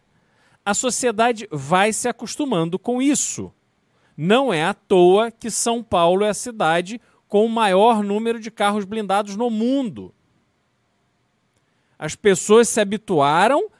[0.64, 3.52] a sociedade vai se acostumando com isso.
[4.16, 8.50] Não é à toa que São Paulo é a cidade com o maior número de
[8.50, 10.14] carros blindados no mundo.
[11.98, 13.70] As pessoas se habituaram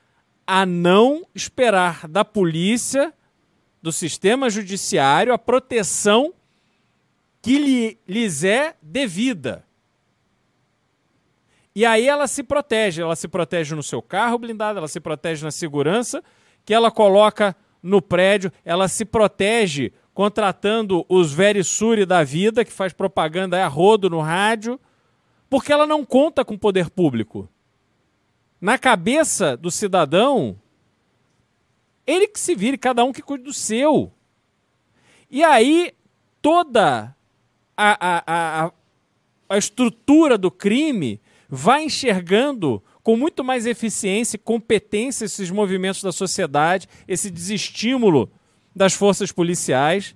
[0.47, 3.12] a não esperar da polícia,
[3.81, 6.35] do sistema judiciário, a proteção
[7.40, 9.64] que lhe, lhes é devida.
[11.75, 13.03] E aí ela se protege.
[13.03, 16.23] Ela se protege no seu carro blindado, ela se protege na segurança
[16.64, 22.92] que ela coloca no prédio, ela se protege contratando os Verisuri da vida, que faz
[22.92, 24.81] propaganda a rodo no rádio,
[25.50, 27.48] porque ela não conta com poder público.
[28.61, 30.57] Na cabeça do cidadão,
[32.07, 34.12] ele que se vire, cada um que cuide do seu.
[35.29, 35.92] E aí,
[36.40, 37.14] toda
[37.77, 38.72] a, a, a,
[39.48, 46.12] a estrutura do crime vai enxergando com muito mais eficiência e competência esses movimentos da
[46.12, 48.31] sociedade, esse desestímulo
[48.74, 50.14] das forças policiais.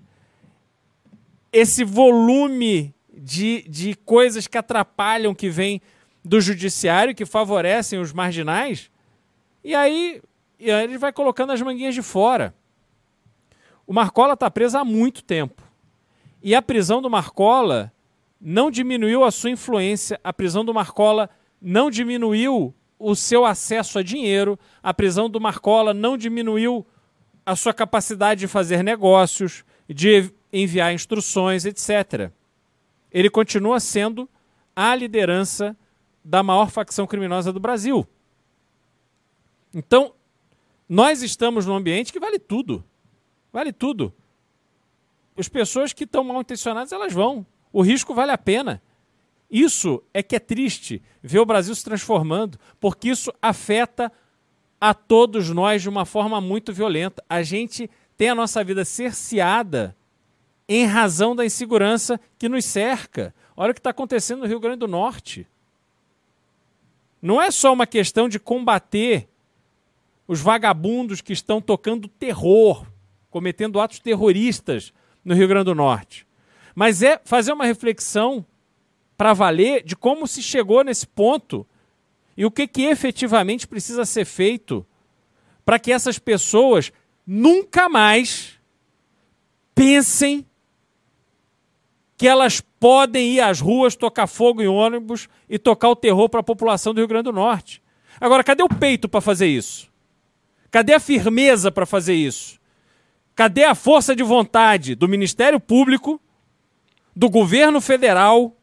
[1.52, 5.80] esse volume de, de coisas que atrapalham que vem
[6.24, 8.90] do judiciário, que favorecem os marginais,
[9.64, 10.20] e aí,
[10.58, 12.54] e aí ele vai colocando as manguinhas de fora.
[13.86, 15.62] O Marcola está preso há muito tempo.
[16.42, 17.92] E a prisão do Marcola
[18.40, 21.28] não diminuiu a sua influência, a prisão do Marcola
[21.60, 26.86] não diminuiu o seu acesso a dinheiro, a prisão do Marcola não diminuiu
[27.48, 32.30] a sua capacidade de fazer negócios, de enviar instruções, etc.
[33.10, 34.28] Ele continua sendo
[34.76, 35.74] a liderança
[36.22, 38.06] da maior facção criminosa do Brasil.
[39.72, 40.12] Então,
[40.86, 42.84] nós estamos num ambiente que vale tudo.
[43.50, 44.12] Vale tudo.
[45.34, 47.46] As pessoas que estão mal intencionadas, elas vão.
[47.72, 48.82] O risco vale a pena.
[49.50, 54.12] Isso é que é triste ver o Brasil se transformando, porque isso afeta
[54.80, 57.22] a todos nós de uma forma muito violenta.
[57.28, 59.96] A gente tem a nossa vida cerceada
[60.68, 63.34] em razão da insegurança que nos cerca.
[63.56, 65.46] Olha o que está acontecendo no Rio Grande do Norte.
[67.20, 69.28] Não é só uma questão de combater
[70.26, 72.86] os vagabundos que estão tocando terror,
[73.30, 74.92] cometendo atos terroristas
[75.24, 76.26] no Rio Grande do Norte,
[76.74, 78.44] mas é fazer uma reflexão
[79.16, 81.66] para valer de como se chegou nesse ponto
[82.38, 84.86] e o que, que efetivamente precisa ser feito
[85.64, 86.92] para que essas pessoas
[87.26, 88.60] nunca mais
[89.74, 90.46] pensem
[92.16, 96.38] que elas podem ir às ruas, tocar fogo em ônibus e tocar o terror para
[96.38, 97.82] a população do Rio Grande do Norte.
[98.20, 99.90] Agora, cadê o peito para fazer isso?
[100.70, 102.60] Cadê a firmeza para fazer isso?
[103.34, 106.20] Cadê a força de vontade do Ministério Público,
[107.16, 108.56] do governo federal,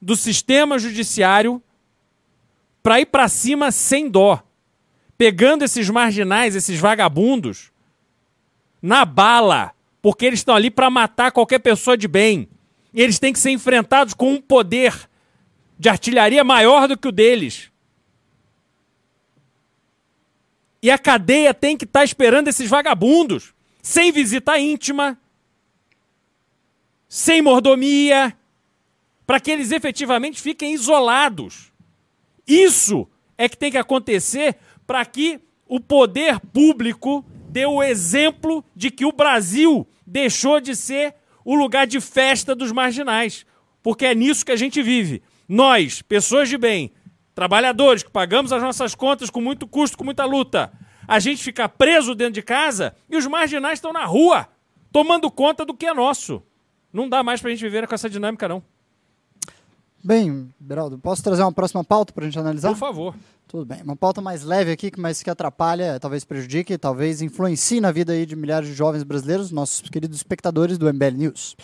[0.00, 1.60] do sistema judiciário
[2.84, 4.42] para ir para cima sem dó,
[5.16, 7.72] pegando esses marginais, esses vagabundos
[8.82, 12.46] na bala, porque eles estão ali para matar qualquer pessoa de bem.
[12.92, 15.08] E eles têm que ser enfrentados com um poder
[15.78, 17.70] de artilharia maior do que o deles.
[20.82, 25.18] E a cadeia tem que estar tá esperando esses vagabundos, sem visita íntima,
[27.08, 28.36] sem mordomia,
[29.26, 31.72] para que eles efetivamente fiquem isolados.
[32.46, 38.90] Isso é que tem que acontecer para que o poder público dê o exemplo de
[38.90, 43.46] que o Brasil deixou de ser o lugar de festa dos marginais.
[43.82, 45.22] Porque é nisso que a gente vive.
[45.48, 46.92] Nós, pessoas de bem,
[47.34, 50.72] trabalhadores que pagamos as nossas contas com muito custo, com muita luta,
[51.06, 54.48] a gente fica preso dentro de casa e os marginais estão na rua,
[54.90, 56.42] tomando conta do que é nosso.
[56.92, 58.62] Não dá mais para a gente viver com essa dinâmica, não.
[60.06, 62.68] Bem, Beraldo, posso trazer uma próxima pauta para a gente analisar?
[62.68, 63.16] Por favor.
[63.48, 63.82] Tudo bem.
[63.82, 68.26] Uma pauta mais leve aqui, mas que atrapalha, talvez prejudique, talvez influencie na vida aí
[68.26, 71.56] de milhares de jovens brasileiros, nossos queridos espectadores do MBL News.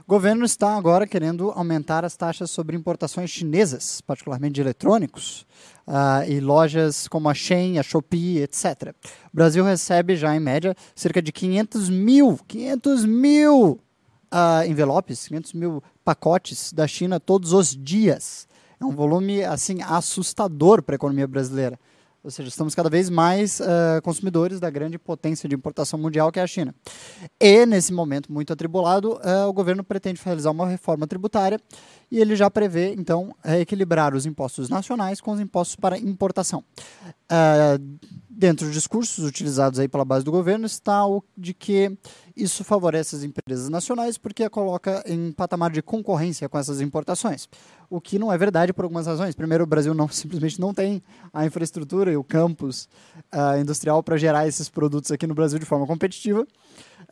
[0.00, 5.46] O governo está agora querendo aumentar as taxas sobre importações chinesas, particularmente de eletrônicos,
[5.86, 8.92] uh, e lojas como a Shein, a Shopee, etc.
[9.32, 13.80] O Brasil recebe já, em média, cerca de 500 mil, 500 mil
[14.34, 18.46] uh, envelopes, 500 mil pacotes da China todos os dias.
[18.80, 21.78] É um volume assim assustador para a economia brasileira.
[22.24, 26.40] Ou seja, estamos cada vez mais uh, consumidores da grande potência de importação mundial que
[26.40, 26.74] é a China.
[27.38, 31.60] E, nesse momento muito atribulado, uh, o governo pretende realizar uma reforma tributária
[32.10, 36.64] e ele já prevê, então, equilibrar os impostos nacionais com os impostos para importação.
[37.30, 37.98] Uh,
[38.30, 41.96] dentro dos discursos utilizados aí pela base do governo está o de que
[42.36, 47.48] isso favorece as empresas nacionais porque a coloca em patamar de concorrência com essas importações.
[47.88, 49.34] O que não é verdade por algumas razões.
[49.34, 52.88] Primeiro, o Brasil não simplesmente não tem a infraestrutura e o campus
[53.32, 56.46] uh, industrial para gerar esses produtos aqui no Brasil de forma competitiva.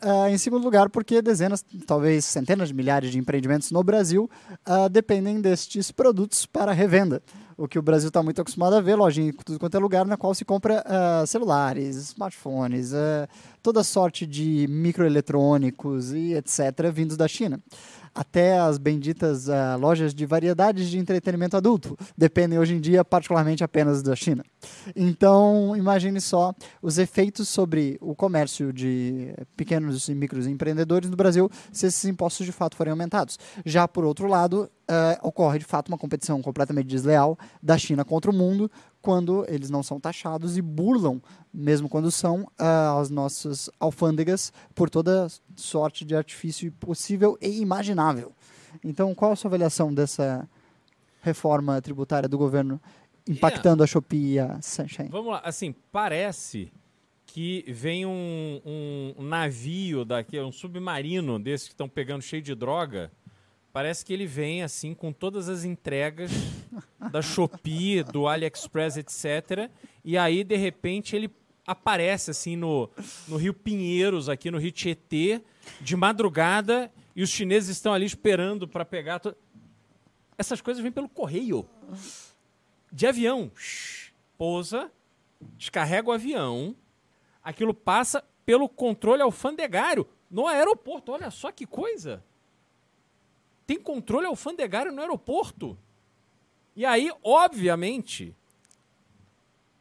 [0.03, 4.29] Uh, em segundo lugar, porque dezenas, talvez centenas de milhares de empreendimentos no Brasil
[4.67, 7.23] uh, dependem destes produtos para revenda
[7.63, 10.05] o que o Brasil está muito acostumado a ver, lojinha em tudo quanto é lugar,
[10.05, 13.29] na qual se compra uh, celulares, smartphones, uh,
[13.63, 16.91] toda sorte de microeletrônicos e etc.
[16.93, 17.61] vindos da China
[18.15, 23.65] até as benditas uh, lojas de variedades de entretenimento adulto dependem hoje em dia particularmente
[23.65, 24.45] apenas da China.
[24.95, 31.51] Então, imagine só os efeitos sobre o comércio de pequenos e micros empreendedores no Brasil
[31.73, 33.39] se esses impostos de fato forem aumentados.
[33.65, 38.31] Já por outro lado, uh, ocorre de fato uma competição completamente desleal da China contra
[38.31, 38.71] o mundo,
[39.03, 41.21] quando eles não são taxados e burlam,
[41.53, 45.27] mesmo quando são, uh, as nossas alfândegas por toda
[45.57, 48.33] sorte de artifício possível e imaginável.
[48.83, 50.49] Então, qual a sua avaliação dessa
[51.21, 52.81] reforma tributária do governo
[53.29, 53.85] impactando yeah.
[53.85, 55.09] a Shopee e a Sunshine?
[55.11, 56.73] Vamos lá, assim, parece
[57.27, 58.61] que vem um,
[59.19, 63.11] um navio daqui, um submarino desses que estão pegando cheio de droga.
[63.73, 66.31] Parece que ele vem assim com todas as entregas
[67.11, 69.71] da Shopee, do AliExpress, etc.
[70.05, 71.31] E aí, de repente, ele
[71.67, 72.89] aparece assim no,
[73.29, 75.41] no Rio Pinheiros, aqui no Rio Tietê,
[75.81, 79.19] de madrugada, e os chineses estão ali esperando para pegar.
[79.21, 79.37] to-
[80.37, 81.67] Essas coisas vêm pelo correio.
[82.91, 83.51] De avião.
[84.37, 84.91] Pousa,
[85.57, 86.75] descarrega o avião,
[87.45, 91.13] aquilo passa pelo controle alfandegário no aeroporto.
[91.13, 92.25] Olha só que coisa!
[93.67, 95.79] Tem controle alfandegário no aeroporto.
[96.75, 98.35] E aí, obviamente,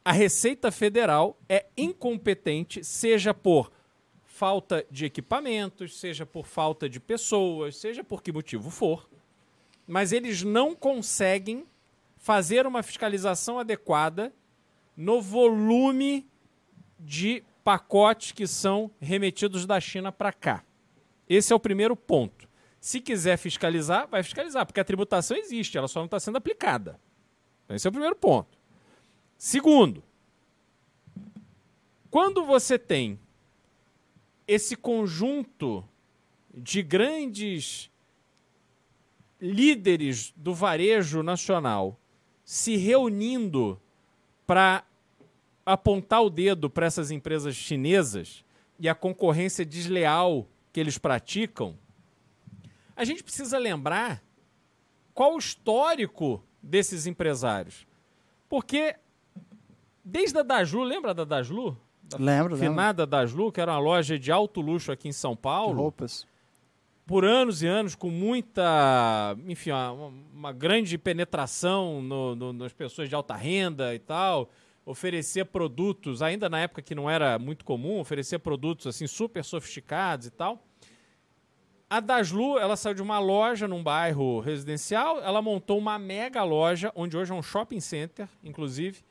[0.04, 3.72] a Receita Federal é incompetente, seja por
[4.24, 9.08] falta de equipamentos, seja por falta de pessoas, seja por que motivo for,
[9.86, 11.64] mas eles não conseguem
[12.16, 14.32] fazer uma fiscalização adequada
[14.96, 16.26] no volume
[16.98, 20.64] de pacotes que são remetidos da China para cá.
[21.28, 22.48] Esse é o primeiro ponto.
[22.82, 26.98] Se quiser fiscalizar, vai fiscalizar, porque a tributação existe, ela só não está sendo aplicada.
[27.64, 28.58] Então, esse é o primeiro ponto.
[29.38, 30.02] Segundo,
[32.10, 33.20] quando você tem
[34.48, 35.88] esse conjunto
[36.52, 37.88] de grandes
[39.40, 41.96] líderes do varejo nacional
[42.44, 43.80] se reunindo
[44.44, 44.84] para
[45.64, 48.44] apontar o dedo para essas empresas chinesas
[48.76, 51.78] e a concorrência desleal que eles praticam,
[52.96, 54.22] a gente precisa lembrar
[55.14, 57.86] qual o histórico desses empresários.
[58.48, 58.96] Porque
[60.04, 61.76] desde a Daslu, lembra da Daslu?
[62.04, 62.58] Da Lembro, lembro.
[62.70, 66.26] finada Daslu, que era uma loja de alto luxo aqui em São De Paulo roupas.
[67.06, 69.92] por anos e anos, com muita, enfim, uma,
[70.34, 74.50] uma grande penetração no- no- nas pessoas de alta renda e tal,
[74.84, 80.26] oferecer produtos, ainda na época que não era muito comum, oferecer produtos assim super sofisticados
[80.26, 80.62] e tal.
[81.92, 86.90] A Daslu, ela saiu de uma loja num bairro residencial, ela montou uma mega loja,
[86.94, 89.04] onde hoje é um shopping center, inclusive,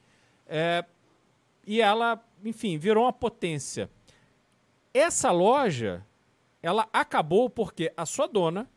[0.48, 0.84] é,
[1.68, 3.88] e ela, enfim, virou uma potência.
[4.92, 6.04] Essa loja,
[6.60, 8.68] ela acabou porque a sua dona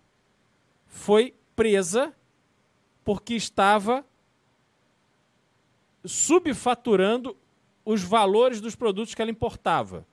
[0.87, 2.15] foi presa
[3.07, 4.05] porque estava
[6.05, 7.35] subfaturando
[7.83, 10.07] os valores dos produtos que ela importava.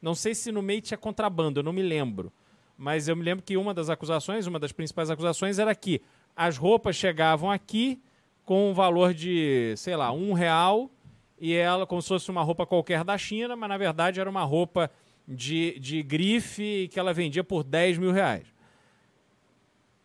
[0.00, 2.32] Não sei se no meio tinha contrabando, eu não me lembro.
[2.76, 6.02] Mas eu me lembro que uma das acusações, uma das principais acusações era que
[6.34, 8.00] as roupas chegavam aqui
[8.44, 10.90] com um valor de, sei lá, um real
[11.38, 14.44] e ela como se fosse uma roupa qualquer da China, mas na verdade era uma
[14.44, 14.90] roupa
[15.26, 18.46] de, de grife que ela vendia por 10 mil reais.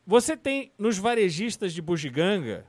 [0.06, 2.66] Você tem nos varejistas de bugiganga,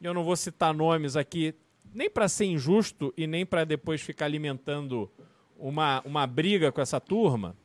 [0.00, 1.54] eu não vou citar nomes aqui,
[1.94, 5.10] nem para ser injusto e nem para depois ficar alimentando
[5.58, 7.56] uma, uma briga com essa turma,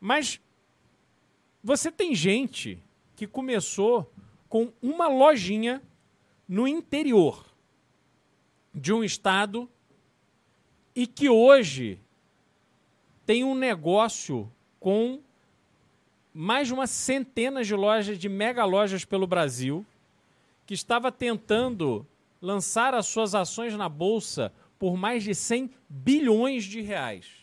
[0.00, 0.40] mas
[1.62, 2.82] você tem gente
[3.14, 4.10] que começou
[4.48, 5.82] com uma lojinha
[6.48, 7.44] no interior
[8.74, 9.68] de um estado
[10.94, 11.98] e que hoje
[13.26, 15.20] tem um negócio com
[16.32, 19.84] mais de uma centena de lojas, de mega lojas pelo Brasil,
[20.66, 22.06] que estava tentando
[22.40, 27.39] lançar as suas ações na bolsa por mais de 100 bilhões de reais.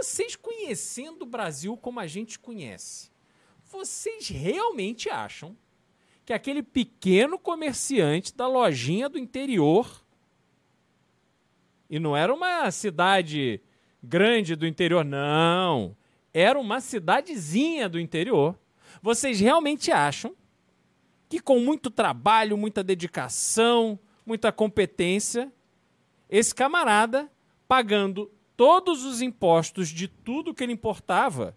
[0.00, 3.10] Vocês conhecendo o Brasil como a gente conhece,
[3.64, 5.56] vocês realmente acham
[6.24, 10.04] que aquele pequeno comerciante da lojinha do interior
[11.90, 13.60] e não era uma cidade
[14.00, 15.96] grande do interior, não.
[16.32, 18.56] Era uma cidadezinha do interior.
[19.02, 20.32] Vocês realmente acham
[21.28, 25.52] que com muito trabalho, muita dedicação, muita competência,
[26.30, 27.28] esse camarada,
[27.66, 31.56] pagando todos os impostos de tudo que ele importava,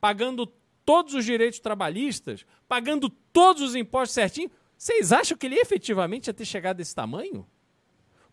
[0.00, 0.46] pagando
[0.84, 6.32] todos os direitos trabalhistas, pagando todos os impostos certinho, vocês acham que ele efetivamente ia
[6.32, 7.44] ter chegado a esse tamanho?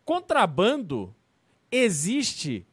[0.06, 1.16] Contrabando
[1.72, 2.64] existe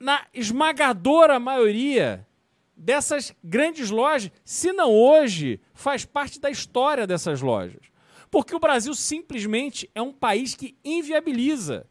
[0.00, 2.26] na esmagadora maioria
[2.76, 7.86] dessas grandes lojas, se não hoje, faz parte da história dessas lojas.
[8.32, 11.86] Porque o Brasil simplesmente é um país que inviabiliza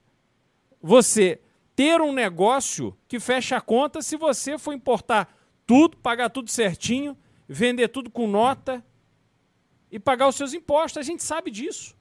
[0.81, 1.39] você
[1.75, 5.35] ter um negócio que fecha a conta se você for importar
[5.67, 7.17] tudo, pagar tudo certinho,
[7.47, 8.83] vender tudo com nota
[9.91, 10.97] e pagar os seus impostos.
[10.97, 11.95] A gente sabe disso.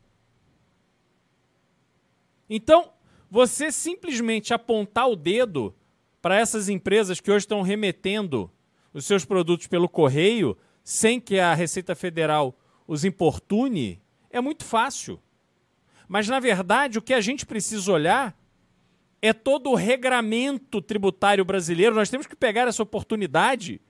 [2.49, 2.93] Então,
[3.31, 5.75] você simplesmente apontar o dedo
[6.23, 8.51] para essas empresas que hoje estão remetendo
[8.93, 12.57] os seus produtos pelo correio sem que a Receita Federal
[12.87, 14.01] os importune
[14.31, 15.21] é muito fácil.
[16.07, 18.37] Mas, na verdade, o que a gente precisa olhar
[19.27, 21.95] é todo o regramento tributário brasileiro.
[21.95, 23.81] Nós temos que pegar essa oportunidade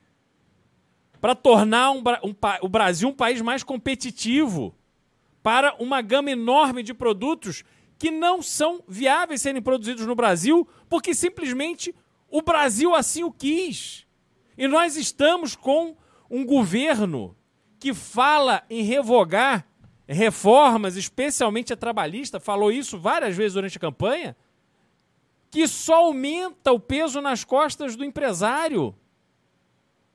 [1.20, 4.72] para tornar um um o Brasil um país mais competitivo
[5.42, 7.64] para uma gama enorme de produtos
[7.98, 11.92] que não são viáveis serem produzidos no Brasil, porque simplesmente
[12.30, 14.06] o Brasil assim o quis.
[14.56, 15.96] E nós estamos com
[16.30, 17.36] um governo
[17.80, 19.66] que fala em revogar
[20.06, 24.36] reformas, especialmente a trabalhista, falou isso várias vezes durante a campanha,
[25.54, 28.92] que só aumenta o peso nas costas do empresário.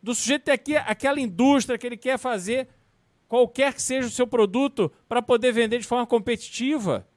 [0.04, 2.68] Do sujeito ter aqui aquela indústria que ele quer fazer
[3.26, 7.08] qualquer que seja o seu produto para poder vender de forma competitiva.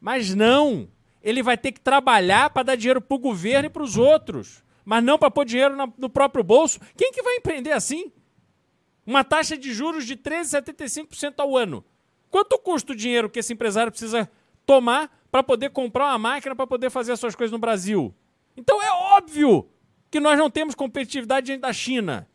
[0.00, 0.88] Mas não.
[1.22, 4.64] Ele vai ter que trabalhar para dar dinheiro para o governo e para os outros,
[4.82, 6.80] mas não para pôr dinheiro na- no próprio bolso.
[6.96, 8.10] Quem que vai empreender assim?
[9.04, 11.84] Uma taxa de juros de 13,75% ao ano.
[12.30, 14.30] Quanto custa o dinheiro que esse empresário precisa
[14.64, 18.14] tomar para poder comprar uma máquina para poder fazer as suas coisas no Brasil?
[18.56, 19.68] Então é óbvio
[20.10, 22.28] que nós não temos competitividade diante da China.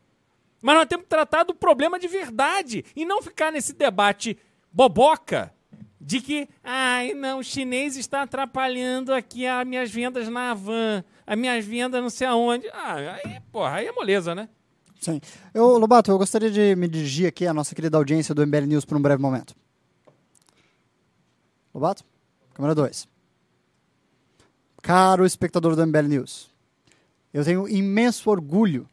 [0.62, 4.38] Mas nós temos que tratar do problema de verdade e não ficar nesse debate
[4.72, 5.54] boboca
[6.00, 11.38] de que, ai, não, o chinês está atrapalhando aqui as minhas vendas na Havan, as
[11.38, 12.68] minhas vendas não sei aonde.
[12.74, 14.50] Ah, aí, porra, aí é moleza, né?
[15.00, 15.20] Sim.
[15.54, 18.86] Eu, Lobato, eu gostaria de me dirigir aqui à nossa querida audiência do MBL News
[18.86, 19.54] por um breve momento.
[21.74, 22.06] Lobato?
[22.54, 23.08] Câmera 2.
[24.82, 26.51] Caro espectador do MBL News,
[27.34, 28.88] eu tenho imenso orgulho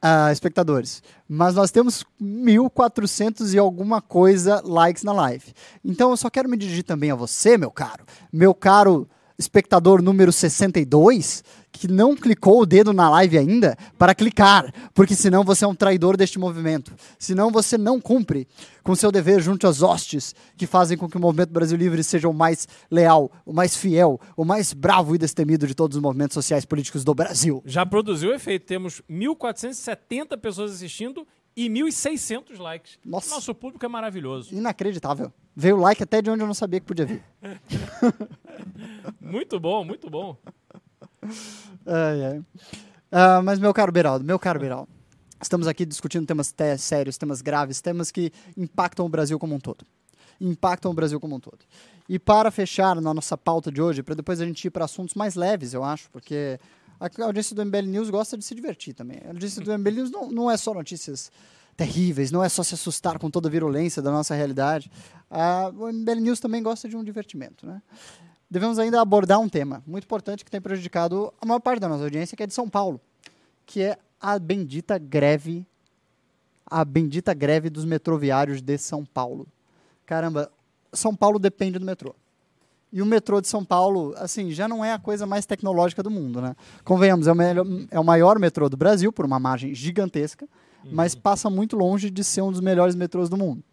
[0.01, 1.01] ah, espectadores.
[1.27, 5.53] Mas nós temos 1.400 e alguma coisa likes na live.
[5.83, 8.05] Então eu só quero me dirigir também a você, meu caro.
[8.31, 14.73] Meu caro espectador número 62, que não clicou o dedo na live ainda, para clicar,
[14.93, 16.95] porque senão você é um traidor deste movimento.
[17.19, 18.47] Senão você não cumpre
[18.83, 22.27] com seu dever junto às hostes que fazem com que o movimento Brasil Livre seja
[22.27, 26.33] o mais leal, o mais fiel, o mais bravo e destemido de todos os movimentos
[26.33, 27.61] sociais políticos do Brasil.
[27.65, 28.65] Já produziu efeito.
[28.65, 32.99] Temos 1.470 pessoas assistindo e 1.600 likes.
[33.05, 33.35] Nossa.
[33.35, 34.53] Nosso público é maravilhoso.
[34.53, 35.31] Inacreditável.
[35.59, 37.23] Veio like até de onde eu não sabia que podia vir.
[39.19, 40.37] Muito bom, muito bom.
[41.83, 42.41] Ai, ai.
[43.11, 44.87] Ah, mas, meu caro Beraldo, meu caro Beraldo,
[45.41, 49.59] estamos aqui discutindo temas te- sérios, temas graves, temas que impactam o Brasil como um
[49.59, 49.83] todo.
[50.39, 51.59] Impactam o Brasil como um todo.
[52.07, 55.15] E para fechar na nossa pauta de hoje, para depois a gente ir para assuntos
[55.15, 56.59] mais leves, eu acho, porque
[56.99, 59.19] a audiência do MBL News gosta de se divertir também.
[59.25, 61.31] A audiência do MBL News não, não é só notícias
[61.77, 64.91] terríveis, não é só se assustar com toda a virulência da nossa realidade.
[65.77, 67.81] O MBL News também gosta de um divertimento, né?
[68.49, 72.03] devemos ainda abordar um tema muito importante que tem prejudicado a maior parte da nossa
[72.03, 72.99] audiência, que é de São Paulo,
[73.65, 75.65] que é a bendita greve,
[76.65, 79.45] a bendita greve dos metroviários de São Paulo.
[80.05, 80.49] Caramba,
[80.93, 82.15] São Paulo depende do metrô.
[82.91, 86.09] E o metrô de São Paulo, assim, já não é a coisa mais tecnológica do
[86.09, 86.55] mundo, né?
[86.85, 90.47] Convenhamos, é o, melhor- é o maior metrô do Brasil, por uma margem gigantesca,
[90.91, 93.63] mas passa muito longe de ser um dos melhores metrôs do mundo.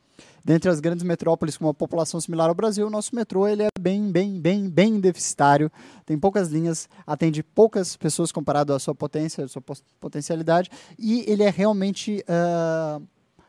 [0.45, 3.69] Dentre as grandes metrópoles com uma população similar ao Brasil, o nosso metrô ele é
[3.81, 5.73] bem, bem, bem, bem deficitário.
[6.05, 9.63] Tem poucas linhas, atende poucas pessoas comparado à sua potência, à sua
[9.99, 13.01] potencialidade, e ele é realmente, ah,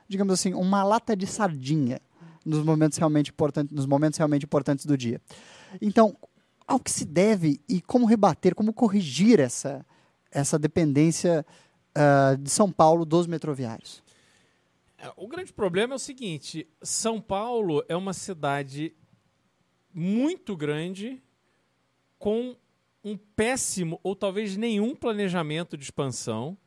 [0.07, 1.99] digamos assim, uma lata de sardinha
[2.45, 5.19] nos momentos realmente importantes, nos momentos realmente importantes do dia.
[5.81, 6.15] Então,
[6.65, 9.85] ao que se deve e como rebater, como corrigir essa
[10.35, 11.45] essa dependência
[11.95, 14.03] ah, de São Paulo dos metroviários?
[14.97, 18.93] É, O grande problema é o seguinte: São Paulo é uma cidade
[19.93, 21.23] muito grande,
[22.19, 22.55] com
[23.03, 26.57] um péssimo ou talvez nenhum planejamento de expansão.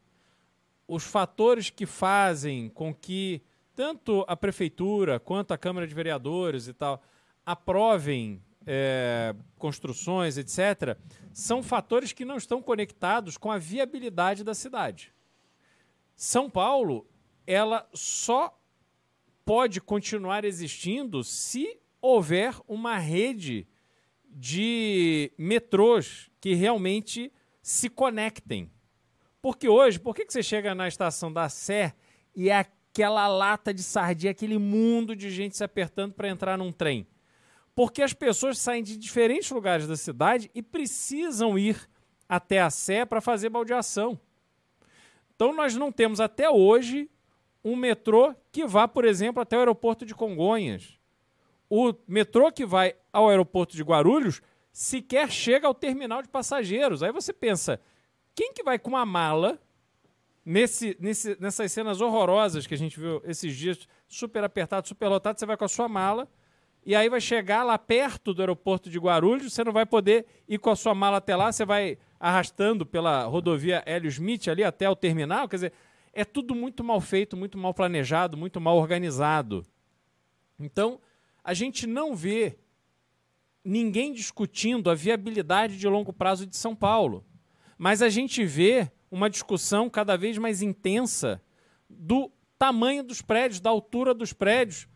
[0.86, 3.42] Os fatores que fazem com que
[3.74, 7.02] tanto a prefeitura quanto a Câmara de Vereadores e tal
[7.44, 10.96] aprovem é, construções, etc.,
[11.32, 15.12] são fatores que não estão conectados com a viabilidade da cidade.
[16.18, 17.06] São Paulo
[17.46, 18.60] ela só
[19.44, 23.68] pode continuar existindo se houver uma rede
[24.28, 28.68] de metrôs que realmente se conectem.
[29.40, 31.94] Porque hoje, por que, você chega na estação da Sé
[32.34, 36.72] e é aquela lata de sardinha, aquele mundo de gente se apertando para entrar num
[36.72, 37.06] trem?
[37.76, 41.88] Porque as pessoas saem de diferentes lugares da cidade e precisam ir
[42.28, 44.20] até a Sé para fazer baldeação.
[45.38, 47.08] Então nós não temos até hoje
[47.64, 50.98] um metrô que vá, por exemplo, até o aeroporto de Congonhas.
[51.70, 57.04] O metrô que vai ao aeroporto de Guarulhos sequer chega ao terminal de passageiros.
[57.04, 57.80] Aí você pensa,
[58.34, 59.62] quem que vai com uma mala
[60.44, 65.38] nesse, nesse, nessas cenas horrorosas que a gente viu esses dias, super apertado, super lotado,
[65.38, 66.28] você vai com a sua mala
[66.88, 70.56] e aí vai chegar lá perto do aeroporto de Guarulhos, você não vai poder ir
[70.56, 74.88] com a sua mala até lá, você vai arrastando pela rodovia Hélio Smith ali até
[74.88, 75.72] o terminal, quer dizer,
[76.14, 79.66] é tudo muito mal feito, muito mal planejado, muito mal organizado.
[80.58, 80.98] Então,
[81.44, 82.56] a gente não vê
[83.62, 87.22] ninguém discutindo a viabilidade de longo prazo de São Paulo,
[87.76, 91.38] mas a gente vê uma discussão cada vez mais intensa
[91.86, 94.88] do tamanho dos prédios, da altura dos prédios,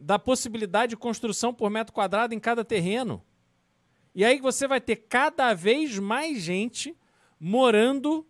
[0.00, 3.22] da possibilidade de construção por metro quadrado em cada terreno.
[4.14, 6.96] E aí você vai ter cada vez mais gente
[7.38, 8.26] morando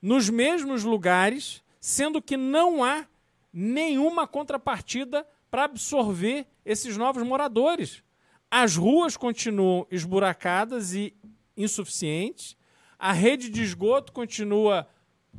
[0.00, 3.06] nos mesmos lugares, sendo que não há
[3.52, 8.02] nenhuma contrapartida para absorver esses novos moradores.
[8.50, 11.14] As ruas continuam esburacadas e
[11.56, 12.56] insuficientes,
[12.98, 14.88] a rede de esgoto continua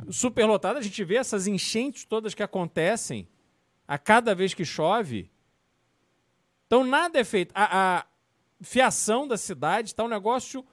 [0.09, 0.79] superlotada.
[0.79, 3.27] A gente vê essas enchentes todas que acontecem
[3.87, 5.31] a cada vez que chove.
[6.69, 7.51] Então nada é feito.
[7.55, 8.05] A, a
[8.61, 10.63] fiação da cidade está um negócio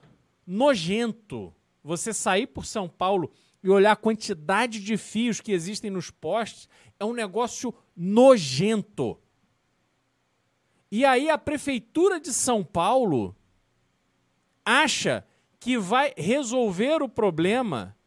[0.45, 1.51] nojento.
[1.83, 3.31] Você sair por São Paulo
[3.63, 6.69] e olhar a quantidade de fios que existem nos postes
[6.99, 9.19] é um negócio nojento.
[10.91, 13.35] E aí a prefeitura de São Paulo
[14.63, 15.25] acha
[15.59, 17.97] que vai resolver o problema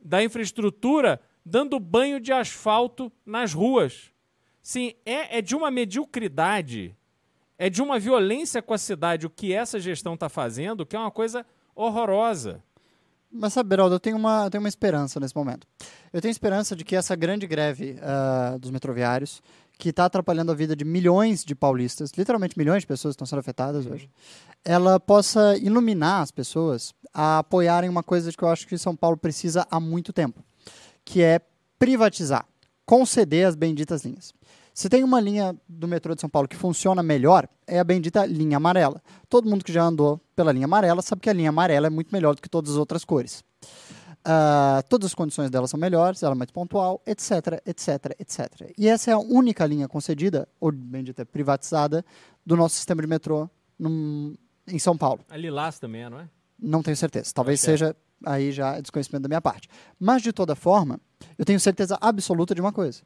[0.00, 4.12] da infraestrutura dando banho de asfalto nas ruas.
[4.62, 6.96] Sim, é, é de uma mediocridade,
[7.58, 10.98] é de uma violência com a cidade o que essa gestão está fazendo, que é
[10.98, 11.44] uma coisa
[11.74, 12.62] horrorosa.
[13.32, 15.66] Mas sabe, Beraldo, eu tenho uma, eu tenho uma esperança nesse momento.
[16.12, 19.40] Eu tenho esperança de que essa grande greve uh, dos metroviários,
[19.78, 23.38] que está atrapalhando a vida de milhões de paulistas, literalmente milhões de pessoas estão sendo
[23.38, 24.10] afetadas hoje,
[24.64, 29.16] ela possa iluminar as pessoas a apoiarem uma coisa que eu acho que São Paulo
[29.16, 30.44] precisa há muito tempo,
[31.04, 31.40] que é
[31.78, 32.44] privatizar,
[32.84, 34.34] conceder as benditas linhas.
[34.80, 38.24] Se tem uma linha do metrô de São Paulo que funciona melhor, é a bendita
[38.24, 39.02] linha amarela.
[39.28, 42.10] Todo mundo que já andou pela linha amarela sabe que a linha amarela é muito
[42.10, 43.44] melhor do que todas as outras cores.
[44.26, 48.72] Uh, todas as condições dela são melhores, ela é mais pontual, etc, etc, etc.
[48.78, 52.02] E essa é a única linha concedida, ou bendita privatizada,
[52.46, 54.34] do nosso sistema de metrô num,
[54.66, 55.20] em São Paulo.
[55.28, 56.28] A Lilás também, não é?
[56.58, 57.30] Não tenho certeza.
[57.34, 57.76] Talvez Acho é.
[57.76, 59.68] seja aí já desconhecimento da minha parte.
[59.98, 60.98] Mas, de toda forma,
[61.36, 63.02] eu tenho certeza absoluta de uma coisa.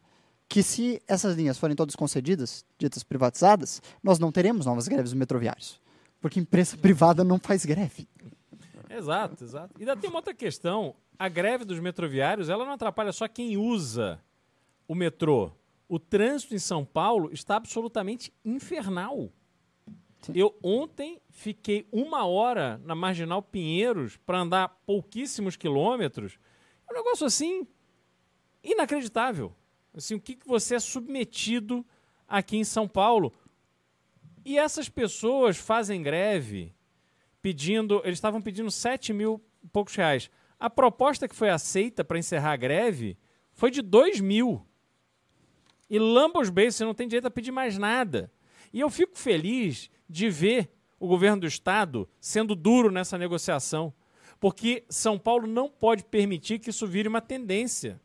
[0.48, 5.80] Que se essas linhas forem todas concedidas, ditas privatizadas, nós não teremos novas greves metroviários.
[6.20, 8.08] Porque empresa privada não faz greve.
[8.88, 9.74] Exato, exato.
[9.78, 10.94] E ainda tem uma outra questão.
[11.18, 14.20] A greve dos metroviários, ela não atrapalha só quem usa
[14.86, 15.50] o metrô.
[15.88, 19.30] O trânsito em São Paulo está absolutamente infernal.
[20.32, 26.38] Eu ontem fiquei uma hora na Marginal Pinheiros para andar pouquíssimos quilômetros.
[26.88, 27.66] É um negócio assim
[28.62, 29.54] inacreditável.
[29.94, 31.86] Assim, o que, que você é submetido
[32.28, 33.32] aqui em São Paulo?
[34.44, 36.74] E essas pessoas fazem greve
[37.40, 38.00] pedindo.
[38.04, 40.30] Eles estavam pedindo 7 mil e poucos reais.
[40.58, 43.16] A proposta que foi aceita para encerrar a greve
[43.52, 44.66] foi de 2 mil.
[45.88, 48.32] E lamba os beijos, você não tem direito a pedir mais nada.
[48.72, 53.92] E eu fico feliz de ver o governo do estado sendo duro nessa negociação,
[54.40, 58.00] porque São Paulo não pode permitir que isso vire uma tendência.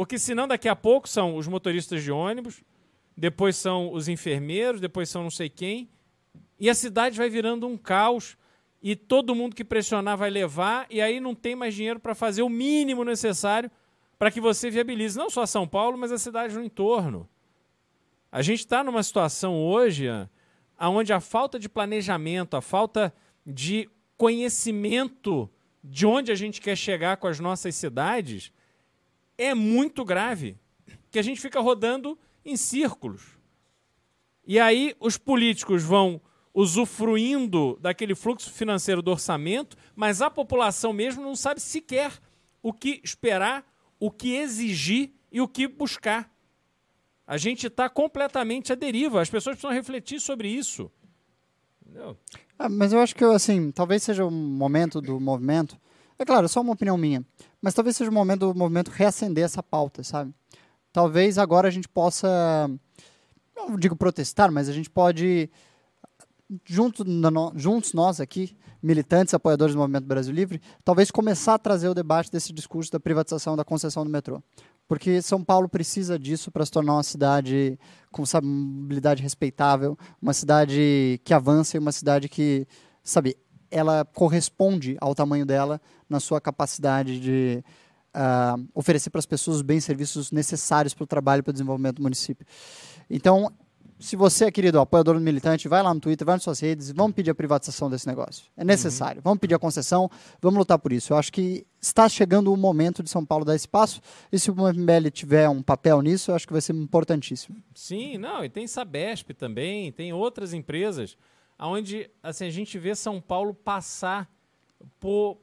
[0.00, 2.62] Porque senão daqui a pouco são os motoristas de ônibus,
[3.14, 5.90] depois são os enfermeiros, depois são não sei quem,
[6.58, 8.34] e a cidade vai virando um caos
[8.82, 12.40] e todo mundo que pressionar vai levar e aí não tem mais dinheiro para fazer
[12.40, 13.70] o mínimo necessário
[14.18, 17.28] para que você viabilize não só São Paulo, mas a cidade no entorno.
[18.32, 20.06] A gente está numa situação hoje
[20.80, 23.12] onde a falta de planejamento, a falta
[23.44, 23.86] de
[24.16, 25.46] conhecimento
[25.84, 28.50] de onde a gente quer chegar com as nossas cidades
[29.42, 30.58] é muito grave.
[31.10, 33.38] Que a gente fica rodando em círculos.
[34.46, 36.20] E aí os políticos vão
[36.52, 42.12] usufruindo daquele fluxo financeiro do orçamento, mas a população mesmo não sabe sequer
[42.62, 43.64] o que esperar,
[43.98, 46.30] o que exigir e o que buscar.
[47.26, 49.22] A gente está completamente à deriva.
[49.22, 50.90] As pessoas precisam refletir sobre isso.
[52.58, 55.78] Ah, mas eu acho que, assim, talvez seja o momento do movimento.
[56.20, 57.24] É claro, é só uma opinião minha.
[57.62, 60.34] Mas talvez seja o momento do movimento reacender essa pauta, sabe?
[60.92, 62.70] Talvez agora a gente possa.
[63.56, 65.50] Não digo protestar, mas a gente pode
[66.66, 71.88] junto no- juntos nós aqui, militantes, apoiadores do Movimento Brasil Livre, talvez começar a trazer
[71.88, 74.42] o debate desse discurso da privatização da concessão do metrô.
[74.86, 77.78] Porque São Paulo precisa disso para se tornar uma cidade
[78.10, 82.66] com mobilidade respeitável, uma cidade que avança e uma cidade que,
[83.02, 83.36] sabe,
[83.70, 87.64] ela corresponde ao tamanho dela na sua capacidade de
[88.12, 91.50] ah, oferecer para as pessoas os bens e serviços necessários para o trabalho e para
[91.50, 92.46] o desenvolvimento do município.
[93.08, 93.52] Então,
[94.00, 96.88] se você é querido apoiador do militante, vai lá no Twitter, vai nas suas redes,
[96.88, 98.46] e vamos pedir a privatização desse negócio.
[98.56, 99.20] É necessário.
[99.22, 100.10] Vamos pedir a concessão,
[100.40, 101.12] vamos lutar por isso.
[101.12, 104.00] Eu acho que está chegando o momento de São Paulo dar esse passo,
[104.32, 107.56] e se o MBL tiver um papel nisso, eu acho que vai ser importantíssimo.
[107.74, 111.16] Sim, não, e tem Sabesp também, tem outras empresas
[111.68, 114.30] onde assim, a gente vê São Paulo passar
[114.98, 115.38] por.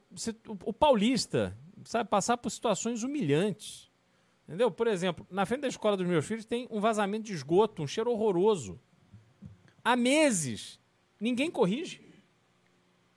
[0.64, 3.88] O paulista, sabe, passar por situações humilhantes.
[4.46, 4.70] Entendeu?
[4.70, 7.86] Por exemplo, na frente da escola dos meus filhos tem um vazamento de esgoto, um
[7.86, 8.80] cheiro horroroso.
[9.84, 10.80] Há meses.
[11.20, 12.08] Ninguém corrige.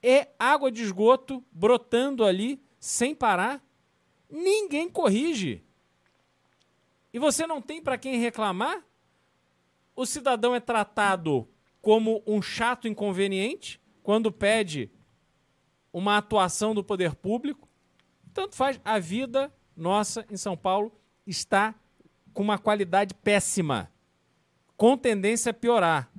[0.03, 3.63] É água de esgoto brotando ali sem parar.
[4.29, 5.63] Ninguém corrige.
[7.13, 8.83] E você não tem para quem reclamar?
[9.95, 11.47] O cidadão é tratado
[11.81, 14.89] como um chato inconveniente quando pede
[15.91, 17.67] uma atuação do poder público.
[18.33, 18.79] Tanto faz.
[18.85, 20.91] A vida nossa em São Paulo
[21.25, 21.75] está
[22.33, 23.91] com uma qualidade péssima,
[24.77, 26.09] com tendência a piorar.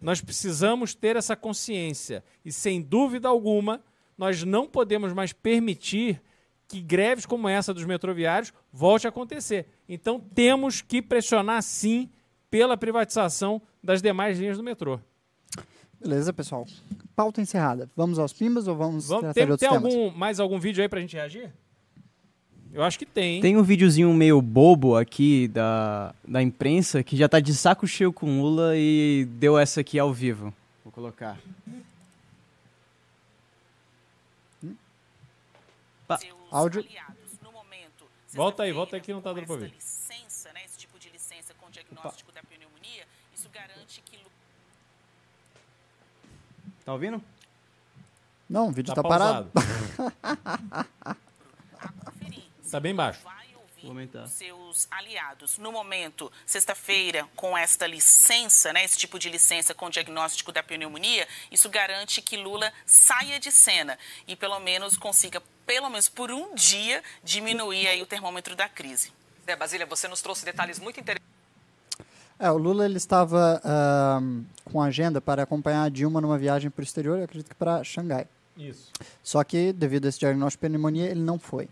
[0.00, 3.82] Nós precisamos ter essa consciência e, sem dúvida alguma,
[4.18, 6.20] nós não podemos mais permitir
[6.66, 9.66] que greves como essa dos metroviários volte a acontecer.
[9.88, 12.10] Então temos que pressionar sim
[12.50, 15.00] pela privatização das demais linhas do metrô.
[16.02, 16.66] Beleza, pessoal?
[17.14, 17.88] Pauta encerrada.
[17.96, 19.94] Vamos aos pimbas ou vamos, Vamos, tratar tem de outros tem temas?
[19.94, 21.52] algum, mais algum vídeo aí pra gente reagir?
[22.72, 23.36] Eu acho que tem.
[23.36, 23.40] hein?
[23.42, 28.12] Tem um videozinho meio bobo aqui da, da imprensa que já tá de saco cheio
[28.12, 30.52] com Lula e deu essa aqui ao vivo.
[30.82, 31.38] Vou colocar.
[36.18, 36.80] seus Áudio.
[36.82, 37.16] aliados.
[37.42, 39.74] No momento, Volta aí, volta aí que não tá dando pra esta ouvir.
[39.74, 44.30] licença, né, esse tipo de licença com diagnóstico da pneumonia, isso garante que Lu-
[46.84, 47.22] Tá ouvindo?
[48.48, 49.50] Não, o vídeo Tá tá, parado.
[52.04, 52.44] conferir.
[52.70, 53.20] Tá bem baixo.
[53.22, 54.24] Vai ouvir Vou aumentar.
[54.24, 55.58] os seus aliados.
[55.58, 61.26] No momento, sexta-feira, com esta licença, né, esse tipo de licença com diagnóstico da pneumonia,
[61.50, 66.54] isso garante que Lula saia de cena e pelo menos consiga, pelo menos por um
[66.54, 69.12] dia, diminuir aí o termômetro da crise.
[69.46, 71.32] É, Basília, você nos trouxe detalhes muito interessantes.
[72.42, 76.80] É, o Lula ele estava ahm, com agenda para acompanhar a Dilma numa viagem para
[76.80, 78.26] o exterior, eu acredito que para Xangai.
[78.58, 78.90] Isso.
[79.22, 81.68] Só que, devido a esse diagnóstico de pneumonia, ele não foi.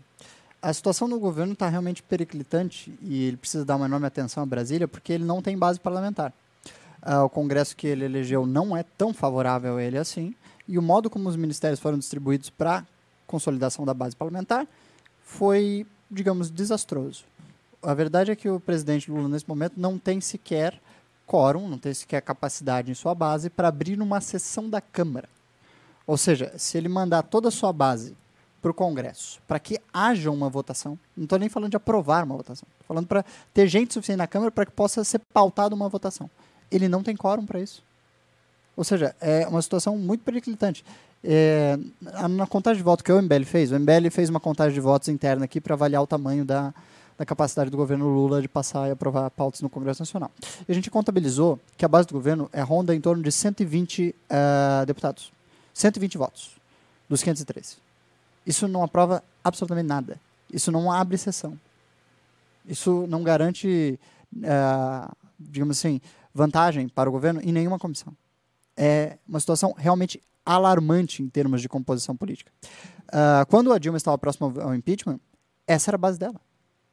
[0.61, 4.45] A situação do governo está realmente periclitante e ele precisa dar uma enorme atenção a
[4.45, 6.31] Brasília porque ele não tem base parlamentar.
[7.01, 10.33] Ah, o Congresso que ele elegeu não é tão favorável a ele assim
[10.69, 12.85] e o modo como os ministérios foram distribuídos para
[13.27, 14.65] consolidação da base parlamentar
[15.25, 17.25] foi, digamos, desastroso.
[17.81, 20.79] A verdade é que o presidente Lula, nesse momento, não tem sequer
[21.25, 25.27] quórum, não tem sequer capacidade em sua base para abrir uma sessão da Câmara.
[26.05, 28.15] Ou seja, se ele mandar toda a sua base
[28.61, 32.35] para o Congresso, para que haja uma votação, não estou nem falando de aprovar uma
[32.35, 35.89] votação, estou falando para ter gente suficiente na Câmara para que possa ser pautada uma
[35.89, 36.29] votação.
[36.69, 37.81] Ele não tem quórum para isso.
[38.77, 40.83] Ou seja, é uma situação muito periclitante.
[41.23, 41.77] É,
[42.29, 45.07] na- contagem de votos que o MBL fez, o MBL fez uma contagem de votos
[45.07, 46.73] interna aqui para avaliar o tamanho da,
[47.21, 50.31] da capacidade do governo Lula de passar e aprovar pautas no Congresso Nacional.
[50.67, 54.15] E a gente contabilizou que a base do governo é ronda em torno de 120
[54.27, 55.31] ah, deputados.
[55.71, 56.55] 120 votos
[57.07, 57.77] dos 513.
[58.43, 60.19] Isso não aprova absolutamente nada.
[60.51, 61.55] Isso não abre sessão.
[62.65, 63.99] Isso não garante,
[64.43, 66.01] ah, digamos assim,
[66.33, 68.13] vantagem para o governo em nenhuma comissão.
[68.75, 72.51] É uma situação realmente alarmante em termos de composição política.
[73.09, 75.19] Ah, quando a Dilma estava próxima ao impeachment,
[75.67, 76.41] essa era a base dela.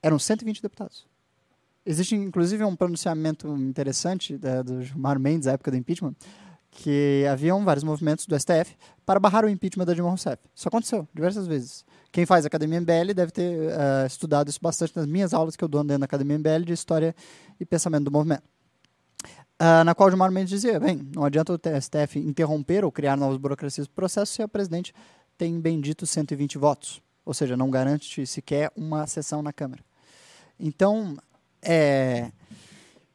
[0.03, 1.07] Eram 120 deputados.
[1.85, 6.15] Existe, inclusive, um pronunciamento interessante da, do Gilmar Mendes, na época do impeachment,
[6.71, 8.77] que haviam vários movimentos do STF
[9.07, 10.43] para barrar o impeachment da Dilma Rousseff.
[10.55, 11.85] Isso aconteceu diversas vezes.
[12.13, 15.69] Quem faz Academia MBL deve ter ah, estudado isso bastante nas minhas aulas que eu
[15.69, 17.15] dou dentro da Academia MBL de História
[17.59, 18.45] e Pensamento do Movimento.
[19.59, 23.39] Ah, na qual Gilmar Mendes dizia, bem, não adianta o STF interromper ou criar novas
[23.39, 24.95] burocracias do processo se a presidente
[25.37, 27.03] tem bendito 120 votos.
[27.25, 29.88] Ou seja, não garante sequer uma sessão na Câmara.
[30.59, 31.17] Então,
[31.63, 32.31] é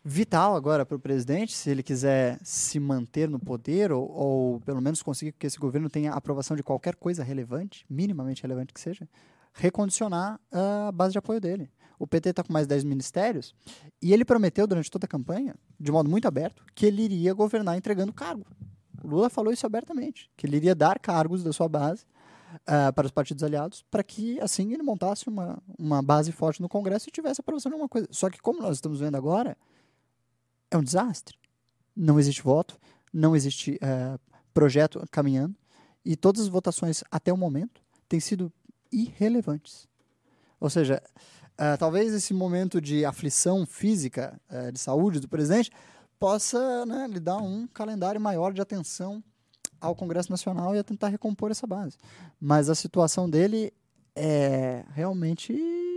[0.03, 4.81] vital agora para o presidente, se ele quiser se manter no poder ou, ou pelo
[4.81, 9.07] menos conseguir que esse governo tenha aprovação de qualquer coisa relevante, minimamente relevante que seja,
[9.53, 11.69] recondicionar a base de apoio dele.
[11.97, 13.55] O PT está com mais 10 ministérios
[14.01, 17.77] e ele prometeu durante toda a campanha, de modo muito aberto, que ele iria governar
[17.77, 18.45] entregando cargo.
[19.01, 22.05] O Lula falou isso abertamente, que ele iria dar cargos da sua base
[22.65, 26.69] ah, para os partidos aliados, para que assim ele montasse uma, uma base forte no
[26.69, 28.07] Congresso e tivesse aprovação de alguma coisa.
[28.11, 29.57] Só que como nós estamos vendo agora,
[30.69, 31.37] é um desastre.
[31.95, 32.79] Não existe voto,
[33.11, 34.17] não existe eh,
[34.53, 35.55] projeto caminhando,
[36.03, 38.51] e todas as votações até o momento têm sido
[38.91, 39.87] irrelevantes.
[40.59, 41.01] Ou seja,
[41.57, 45.69] ah, talvez esse momento de aflição física, eh, de saúde do presidente,
[46.19, 49.23] possa né, lhe dar um calendário maior de atenção
[49.83, 51.97] ao Congresso Nacional e a tentar recompor essa base.
[52.39, 53.73] Mas a situação dele
[54.15, 55.53] é realmente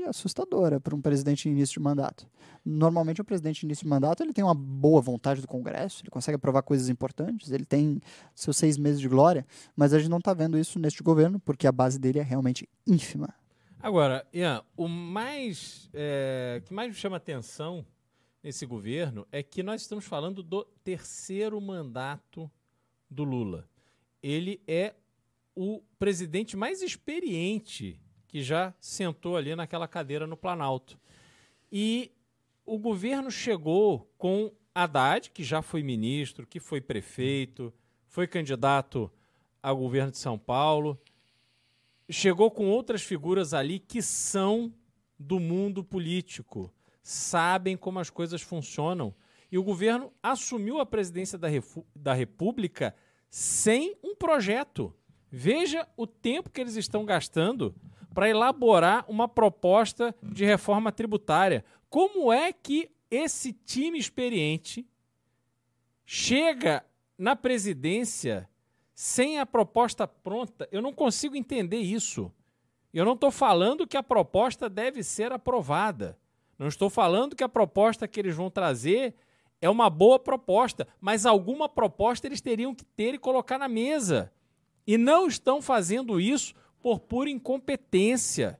[0.08, 2.26] assustadora para um presidente em início de mandato.
[2.64, 6.10] Normalmente, o presidente em início de mandato ele tem uma boa vontade do Congresso, ele
[6.10, 8.00] consegue aprovar coisas importantes, ele tem
[8.34, 11.66] seus seis meses de glória, mas a gente não está vendo isso neste governo, porque
[11.66, 13.32] a base dele é realmente ínfima.
[13.80, 17.86] Agora, Ian, o mais é, que mais me chama atenção
[18.42, 22.50] nesse governo é que nós estamos falando do terceiro mandato
[23.10, 23.68] do Lula.
[24.26, 24.92] Ele é
[25.54, 30.98] o presidente mais experiente que já sentou ali naquela cadeira no Planalto.
[31.70, 32.10] E
[32.64, 37.72] o governo chegou com Haddad, que já foi ministro, que foi prefeito,
[38.08, 39.08] foi candidato
[39.62, 41.00] ao governo de São Paulo,
[42.10, 44.74] chegou com outras figuras ali que são
[45.16, 49.14] do mundo político, sabem como as coisas funcionam.
[49.52, 51.46] E o governo assumiu a presidência da,
[51.94, 52.92] da República
[53.36, 54.94] sem um projeto.
[55.30, 57.74] Veja o tempo que eles estão gastando
[58.14, 61.62] para elaborar uma proposta de reforma tributária.
[61.90, 64.88] Como é que esse time experiente
[66.06, 66.82] chega
[67.18, 68.48] na presidência
[68.94, 70.66] sem a proposta pronta?
[70.72, 72.32] Eu não consigo entender isso.
[72.90, 76.18] Eu não estou falando que a proposta deve ser aprovada.
[76.58, 79.14] Não estou falando que a proposta que eles vão trazer
[79.60, 84.30] é uma boa proposta, mas alguma proposta eles teriam que ter e colocar na mesa.
[84.86, 88.58] E não estão fazendo isso por pura incompetência.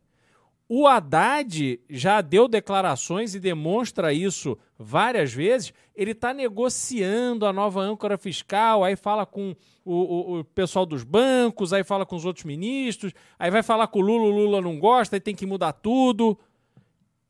[0.68, 5.72] O Haddad já deu declarações e demonstra isso várias vezes.
[5.94, 11.05] Ele está negociando a nova âncora fiscal, aí fala com o, o- o pessoal dos
[11.05, 14.61] bancos, aí fala com os outros ministros, aí vai falar com o Lula, o Lula
[14.61, 16.36] não gosta, aí tem que mudar tudo.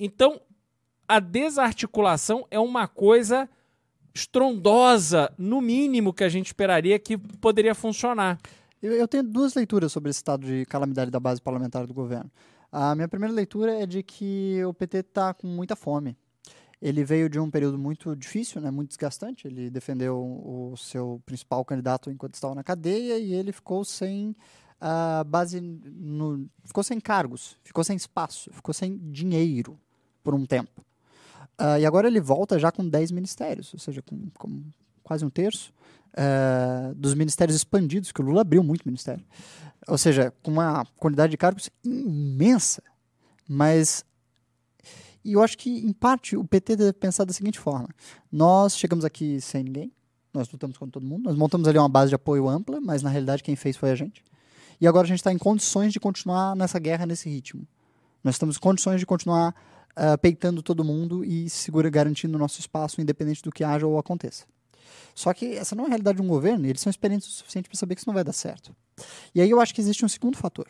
[0.00, 0.40] Então,
[1.06, 3.48] a desarticulação é uma coisa
[4.16, 8.38] estrondosa, no mínimo que a gente esperaria que poderia funcionar.
[8.82, 12.30] Eu, eu tenho duas leituras sobre esse estado de calamidade da base parlamentar do governo.
[12.72, 16.16] A minha primeira leitura é de que o PT está com muita fome.
[16.80, 19.46] Ele veio de um período muito difícil, né, muito desgastante.
[19.46, 24.34] Ele defendeu o seu principal candidato enquanto estava na cadeia e ele ficou sem
[24.78, 29.78] a base, no, ficou sem cargos, ficou sem espaço, ficou sem dinheiro
[30.22, 30.85] por um tempo.
[31.58, 34.62] Ah, e agora ele volta já com 10 ministérios, ou seja, com, com
[35.02, 35.72] quase um terço
[36.18, 39.24] eh, dos ministérios expandidos, que o Lula abriu muito ministério.
[39.86, 42.82] Ou seja, com uma quantidade de cargos imensa.
[43.48, 44.04] Mas.
[45.24, 47.88] E eu acho que, em parte, o PT deve pensar da seguinte forma:
[48.30, 49.92] nós chegamos aqui sem ninguém,
[50.32, 53.10] nós lutamos contra todo mundo, nós montamos ali uma base de apoio ampla, mas na
[53.10, 54.24] realidade quem fez foi a gente.
[54.80, 57.66] E agora a gente está em condições de continuar nessa guerra, nesse ritmo.
[58.22, 59.54] Nós estamos em condições de continuar
[59.96, 63.98] ah, peitando todo mundo e segura garantindo o nosso espaço, independente do que haja ou
[63.98, 64.44] aconteça.
[65.14, 67.30] Só que essa não é a realidade de um governo, e eles são experientes o
[67.30, 68.76] suficiente para saber que isso não vai dar certo.
[69.34, 70.66] E aí eu acho que existe um segundo fator,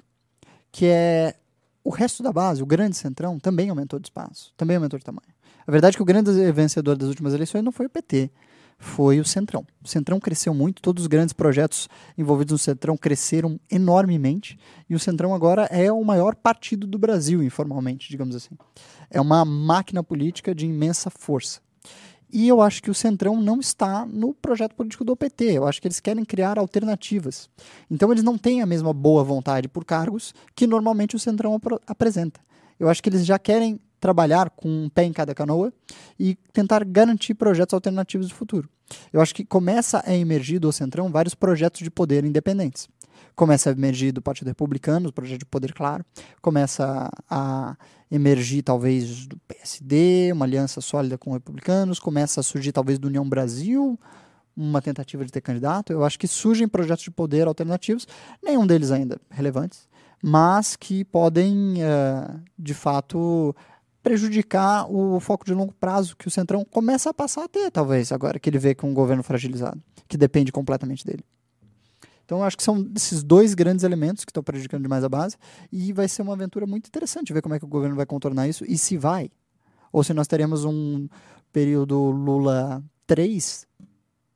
[0.70, 1.35] que é
[1.83, 5.35] o resto da base, o grande centrão, também aumentou de espaço, também aumentou de tamanho.
[5.66, 8.31] A verdade é que o grande vencedor das últimas eleições não foi o PT,
[8.79, 9.64] foi o Centrão.
[9.83, 14.59] O Centrão cresceu muito, todos os grandes projetos envolvidos no Centrão cresceram enormemente,
[14.89, 18.57] e o Centrão agora é o maior partido do Brasil, informalmente, digamos assim.
[19.11, 21.61] É uma máquina política de imensa força.
[22.33, 25.45] E eu acho que o Centrão não está no projeto político do PT.
[25.53, 27.49] Eu acho que eles querem criar alternativas.
[27.89, 31.81] Então eles não têm a mesma boa vontade por cargos que normalmente o Centrão apro-
[31.87, 32.41] apresenta.
[32.81, 35.72] Eu acho que eles já querem trabalhar com um pé em cada canoa
[36.18, 38.68] e tentar garantir projetos alternativos do futuro.
[39.12, 42.88] Eu acho que começa a emergir do Centrão vários projetos de poder independentes.
[43.34, 46.05] Começa a emergir do Partido Republicano, o projeto de poder claro.
[46.40, 47.76] Começa a
[48.11, 51.99] emergir, talvez, do PSD, uma aliança sólida com republicanos.
[51.99, 53.99] Começa a surgir, talvez, do União Brasil,
[54.57, 55.92] uma tentativa de ter candidato.
[55.92, 58.07] Eu acho que surgem projetos de poder alternativos,
[58.42, 59.86] nenhum deles ainda relevantes,
[60.22, 63.55] mas que podem, eh, de fato,
[64.07, 68.12] prejudicar o foco de longo prazo que o Centrão começa a passar a ter, talvez,
[68.12, 71.24] agora que ele vê com um governo fragilizado, que depende completamente dele.
[72.24, 75.36] Então, eu acho que são esses dois grandes elementos que estão prejudicando demais a base,
[75.72, 78.46] e vai ser uma aventura muito interessante ver como é que o governo vai contornar
[78.46, 79.28] isso e se vai.
[79.92, 81.09] Ou se nós teremos um
[81.52, 83.66] período Lula 3,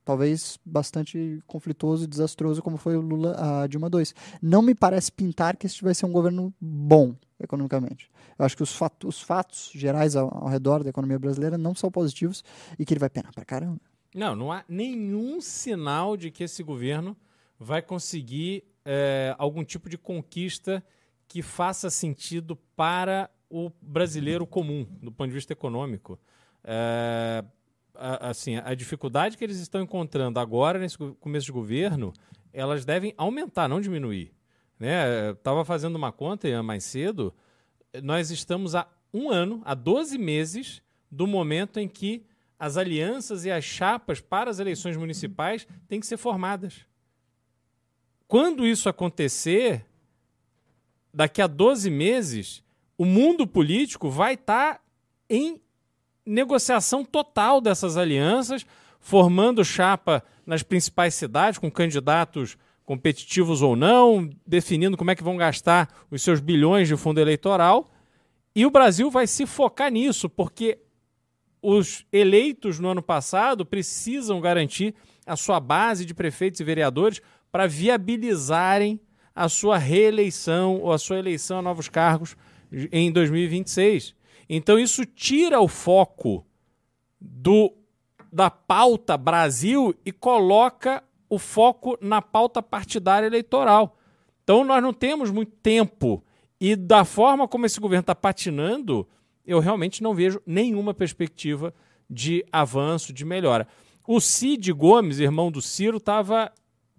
[0.03, 4.03] talvez bastante conflituoso e desastroso, como foi o Lula a Dilma II.
[4.41, 8.09] Não me parece pintar que esse vai ser um governo bom economicamente.
[8.37, 11.75] Eu acho que os, fato, os fatos gerais ao, ao redor da economia brasileira não
[11.75, 12.43] são positivos
[12.77, 13.79] e que ele vai penar pra caramba.
[14.13, 17.15] Não, não há nenhum sinal de que esse governo
[17.57, 20.83] vai conseguir é, algum tipo de conquista
[21.27, 26.19] que faça sentido para o brasileiro comum, do ponto de vista econômico.
[26.63, 27.43] É,
[27.95, 32.13] a, assim, a dificuldade que eles estão encontrando agora, nesse começo de governo,
[32.53, 34.33] elas devem aumentar, não diminuir.
[34.79, 35.31] Né?
[35.31, 37.33] Estava fazendo uma conta Ian, mais cedo,
[38.01, 42.25] nós estamos há um ano, há 12 meses, do momento em que
[42.57, 46.85] as alianças e as chapas para as eleições municipais têm que ser formadas.
[48.27, 49.85] Quando isso acontecer,
[51.13, 52.63] daqui a 12 meses,
[52.97, 54.81] o mundo político vai estar
[55.29, 55.59] em
[56.25, 58.65] negociação total dessas alianças,
[58.99, 65.37] formando chapa nas principais cidades, com candidatos competitivos ou não, definindo como é que vão
[65.37, 67.91] gastar os seus bilhões de fundo eleitoral.
[68.55, 70.79] E o Brasil vai se focar nisso, porque
[71.61, 74.95] os eleitos no ano passado precisam garantir
[75.25, 78.99] a sua base de prefeitos e vereadores para viabilizarem
[79.33, 82.35] a sua reeleição ou a sua eleição a novos cargos
[82.91, 84.15] em 2026.
[84.53, 86.45] Então isso tira o foco
[87.21, 87.73] do
[88.33, 93.97] da pauta Brasil e coloca o foco na pauta partidária eleitoral.
[94.43, 96.21] Então nós não temos muito tempo
[96.59, 99.07] e da forma como esse governo está patinando,
[99.45, 101.73] eu realmente não vejo nenhuma perspectiva
[102.09, 103.65] de avanço, de melhora.
[104.05, 106.51] O Cid Gomes, irmão do Ciro, estava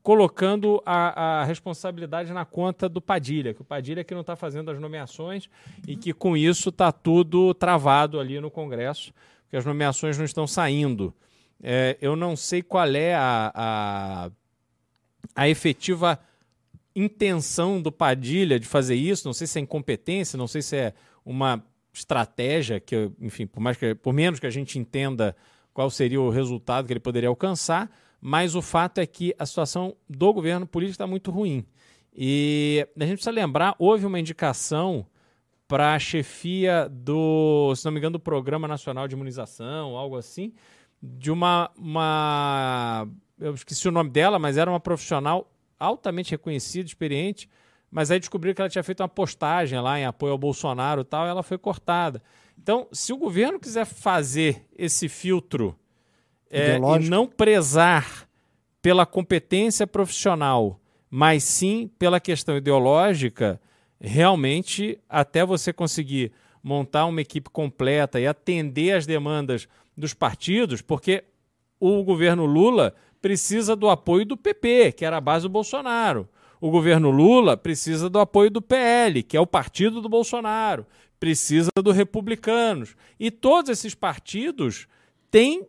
[0.03, 4.71] colocando a, a responsabilidade na conta do Padilha, que o Padilha que não está fazendo
[4.71, 5.49] as nomeações
[5.87, 9.15] e que com isso está tudo travado ali no Congresso,
[9.49, 11.15] que as nomeações não estão saindo.
[11.63, 14.31] É, eu não sei qual é a, a,
[15.37, 16.19] a efetiva
[16.95, 20.95] intenção do Padilha de fazer isso, não sei se é incompetência, não sei se é
[21.25, 25.37] uma estratégia que, enfim, por mais que por menos que a gente entenda
[25.73, 27.91] qual seria o resultado que ele poderia alcançar,
[28.25, 31.67] mas o fato é que a situação do governo político está muito ruim.
[32.15, 35.05] E a gente precisa lembrar, houve uma indicação
[35.67, 40.53] para a chefia do, se não me engano, do Programa Nacional de Imunização, algo assim,
[41.03, 43.09] de uma, uma
[43.41, 47.51] eu esqueci o nome dela, mas era uma profissional altamente reconhecida, experiente,
[47.91, 51.05] mas aí descobriram que ela tinha feito uma postagem lá em apoio ao Bolsonaro e
[51.05, 52.23] tal, e ela foi cortada.
[52.57, 55.77] Então, se o governo quiser fazer esse filtro
[56.53, 58.29] é, e não prezar
[58.83, 60.79] pela competência profissional,
[61.11, 63.61] mas sim pela questão ideológica,
[63.99, 66.33] realmente, até você conseguir
[66.63, 71.25] montar uma equipe completa e atender às demandas dos partidos, porque
[71.81, 76.29] o governo Lula precisa do apoio do PP, que era a base do Bolsonaro.
[76.61, 80.87] O governo Lula precisa do apoio do PL, que é o partido do Bolsonaro.
[81.19, 82.95] Precisa do Republicanos.
[83.19, 84.87] E todos esses partidos
[85.31, 85.67] têm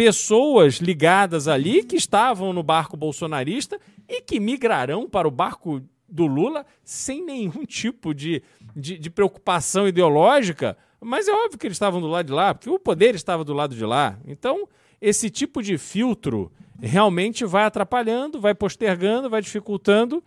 [0.00, 3.78] pessoas ligadas ali que estavam no barco bolsonarista
[4.08, 8.42] e que migrarão para o barco do Lula sem nenhum tipo de,
[8.74, 10.74] de, de preocupação ideológica.
[11.02, 13.52] Mas é óbvio que eles estavam do lado de lá, porque o poder estava do
[13.52, 14.18] lado de lá.
[14.26, 14.66] Então,
[15.02, 20.24] esse tipo de filtro realmente vai atrapalhando, vai postergando, vai dificultando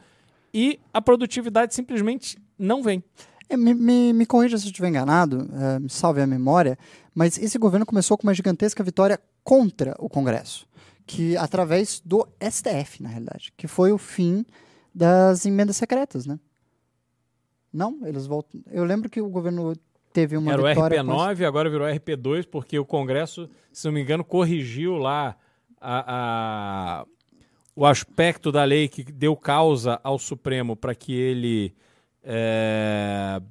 [0.53, 3.03] e a produtividade simplesmente não vem.
[3.49, 6.78] É, me, me, me corrija se eu estiver enganado, eh, me salve a memória,
[7.13, 10.66] mas esse governo começou com uma gigantesca vitória contra o Congresso,
[11.06, 14.46] que através do STF, na realidade, que foi o fim
[14.94, 16.39] das emendas secretas, né?
[17.72, 18.62] Não, eles voltam.
[18.72, 19.74] Eu lembro que o governo
[20.14, 21.04] teve uma Era o vitória.
[21.04, 25.36] com RP9, agora virou RP2, porque o Congresso, se não me engano, corrigiu lá
[25.82, 27.06] a, a-
[27.76, 31.74] o aspecto da lei que deu causa ao Supremo para que ele
[32.24, 33.41] é,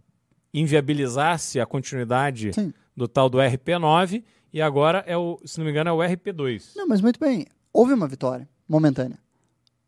[0.55, 2.73] inviabilizasse a continuidade Sim.
[2.97, 4.23] do tal do RP9
[4.53, 6.73] e agora é o, se não me engano, é o RP2.
[6.77, 7.47] Não, mas muito bem.
[7.73, 9.19] Houve uma vitória momentânea.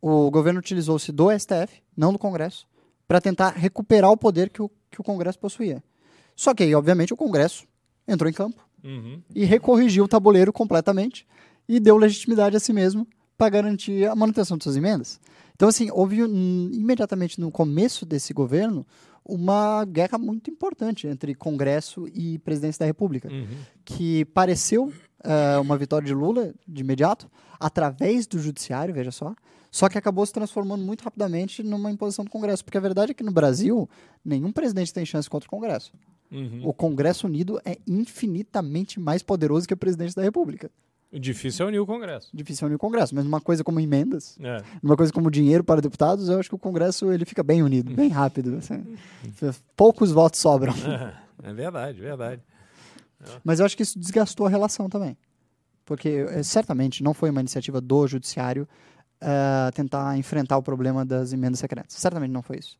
[0.00, 2.66] O governo utilizou-se do STF, não do Congresso,
[3.06, 5.82] para tentar recuperar o poder que o, que o Congresso possuía.
[6.36, 7.66] Só que aí, obviamente, o Congresso
[8.06, 9.22] entrou em campo Uhum.
[9.34, 11.26] e recorrigiu o tabuleiro completamente
[11.66, 15.18] e deu legitimidade a si mesmo para garantir a manutenção de suas emendas.
[15.54, 18.86] Então, assim, houve hum, imediatamente no começo desse governo
[19.24, 23.46] uma guerra muito importante entre Congresso e Presidência da República Uhum.
[23.84, 29.34] que pareceu eh, uma vitória de Lula de imediato, através do judiciário, veja só,
[29.70, 33.14] só que acabou se transformando muito rapidamente numa imposição do Congresso, porque a verdade é
[33.14, 33.88] que no Brasil,
[34.24, 35.92] nenhum presidente tem chance contra o Congresso.
[36.30, 36.60] Uhum.
[36.64, 40.70] O Congresso Unido é infinitamente mais poderoso que o presidente da República.
[41.12, 42.28] Difícil é unir o Congresso.
[42.34, 44.62] Difícil unir o Congresso, mas uma coisa como emendas, É.
[44.82, 47.94] uma coisa como dinheiro para deputados, eu acho que o Congresso ele fica bem unido,
[47.94, 48.56] bem rápido.
[48.56, 48.84] assim.
[49.76, 50.72] Poucos votos sobram.
[51.42, 52.40] É verdade, verdade.
[53.42, 55.16] Mas eu acho que isso desgastou a relação também.
[55.84, 58.66] Porque eh, certamente não foi uma iniciativa do judiciário
[59.20, 61.92] eh, tentar enfrentar o problema das emendas secretas.
[61.98, 62.78] Certamente não foi isso.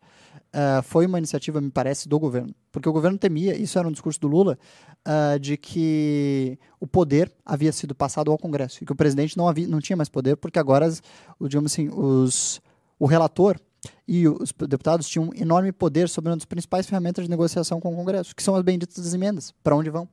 [0.57, 2.55] Eh, foi uma iniciativa, me parece, do governo.
[2.71, 4.57] Porque o governo temia, isso era um discurso do Lula,
[5.05, 9.49] eh, de que o poder havia sido passado ao Congresso e que o presidente não,
[9.49, 10.89] havia, não tinha mais poder, porque agora,
[11.41, 12.61] digamos assim, os,
[13.01, 13.59] o relator
[14.07, 17.93] e os deputados tinham um enorme poder sobre uma das principais ferramentas de negociação com
[17.93, 19.53] o Congresso, que são as benditas emendas.
[19.61, 20.09] Para onde vão?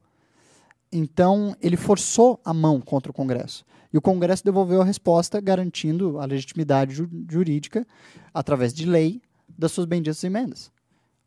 [0.92, 3.64] Então, ele forçou a mão contra o Congresso.
[3.94, 7.86] E o Congresso devolveu a resposta garantindo a legitimidade ju- jurídica,
[8.34, 9.22] através de lei,
[9.58, 10.72] das suas benditas emendas.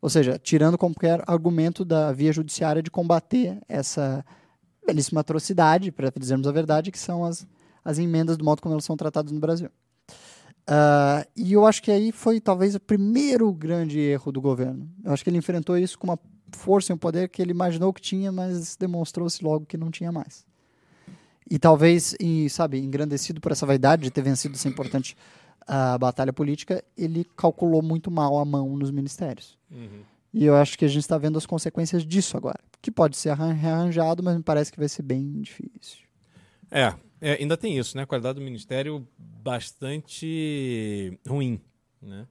[0.01, 4.23] Ou seja, tirando qualquer argumento da via judiciária de combater essa
[4.85, 7.47] belíssima atrocidade, para dizermos a verdade, que são as,
[7.83, 9.69] as emendas do modo como elas são tratadas no Brasil.
[10.67, 14.89] Ah, e eu acho que aí foi talvez o primeiro grande erro do governo.
[15.03, 16.19] Eu acho que ele enfrentou isso com uma
[16.51, 20.11] força e um poder que ele imaginou que tinha, mas demonstrou-se logo que não tinha
[20.11, 20.45] mais.
[21.49, 25.15] E talvez, e, sabe, engrandecido por essa vaidade de ter vencido essa importante
[25.67, 29.57] ah, batalha política, ele calculou muito mal a mão nos ministérios.
[30.33, 32.59] E eu acho que a gente está vendo as consequências disso agora.
[32.81, 35.99] Que pode ser arran- rearranjado, mas me parece que vai ser bem difícil.
[36.69, 38.03] É, é, ainda tem isso, né?
[38.03, 41.59] A qualidade do ministério bastante ruim,
[42.01, 42.27] né?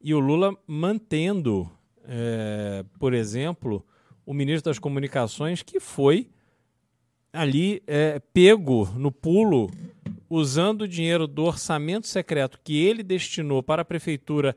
[0.00, 1.70] E o Lula mantendo,
[2.04, 3.84] é, por exemplo,
[4.24, 6.28] o ministro das Comunicações que foi
[7.32, 9.70] ali é, pego no pulo
[10.28, 14.56] usando o dinheiro do orçamento secreto que ele destinou para a prefeitura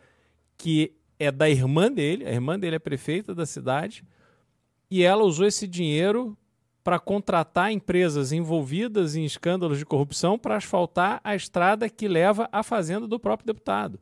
[0.58, 4.04] que é da irmã dele, a irmã dele é prefeita da cidade,
[4.90, 6.38] e ela usou esse dinheiro
[6.84, 12.64] para contratar empresas envolvidas em escândalos de corrupção para asfaltar a estrada que leva à
[12.64, 14.00] fazenda do próprio deputado.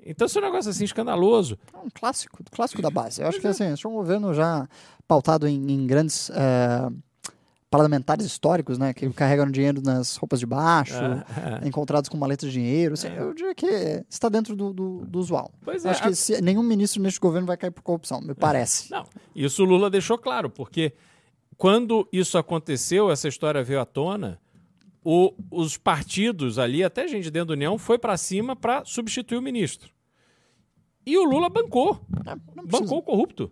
[0.00, 1.58] Então, isso é um negócio assim escandaloso.
[1.74, 3.20] É um clássico, clássico da base.
[3.20, 4.68] Eu acho que assim, esse é um governo já
[5.08, 6.88] pautado em, em grandes eh,
[7.70, 8.94] parlamentares históricos, né?
[8.94, 12.94] Que carregam dinheiro nas roupas de baixo, É, encontrados com maletas de dinheiro.
[12.94, 15.52] assim, Eu diria que está dentro do, do, do usual.
[15.64, 18.34] Pois Eu é, acho que a- nenhum ministro neste governo vai cair por corrupção, me
[18.34, 18.90] parece.
[18.90, 19.04] Não,
[19.34, 20.94] isso o Lula deixou claro, porque
[21.56, 24.40] quando isso aconteceu, essa história veio à tona,
[25.04, 29.42] o- os partidos ali, até gente dentro da União, foi para cima para substituir o
[29.42, 29.90] ministro.
[31.04, 32.00] E o Lula bancou.
[32.26, 32.82] É, não precisa.
[32.82, 33.50] Bancou o corrupto.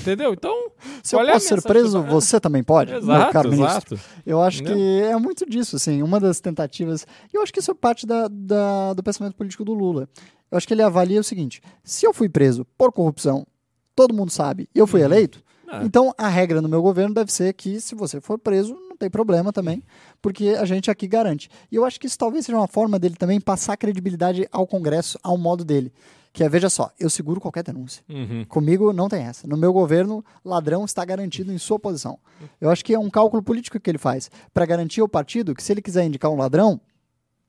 [0.00, 0.32] Entendeu?
[0.32, 0.70] Então.
[1.02, 3.94] Se eu é posso ser preso, que- você também pode, meu Exato, caro ministro.
[3.94, 4.00] exato.
[4.26, 4.76] Eu acho Entendeu?
[4.76, 7.06] que é muito disso, assim, uma das tentativas.
[7.32, 10.08] E eu acho que isso é parte da, da- do pensamento político do Lula.
[10.50, 13.46] Eu acho que ele avalia o seguinte: se eu fui preso por corrupção,
[13.94, 15.82] todo mundo sabe, e eu fui eleito, Ah.
[15.84, 19.08] então a regra no meu governo deve ser que se você for preso, não tem
[19.08, 19.82] problema também,
[20.20, 21.48] porque a gente aqui garante.
[21.70, 25.18] E eu acho que isso talvez seja uma forma dele também passar credibilidade ao Congresso,
[25.22, 25.92] ao modo dele.
[26.32, 28.04] Que é, veja só, eu seguro qualquer denúncia.
[28.08, 28.44] Uhum.
[28.44, 29.48] Comigo não tem essa.
[29.48, 32.18] No meu governo, ladrão está garantido em sua posição.
[32.60, 35.62] Eu acho que é um cálculo político que ele faz para garantir ao partido que
[35.62, 36.80] se ele quiser indicar um ladrão,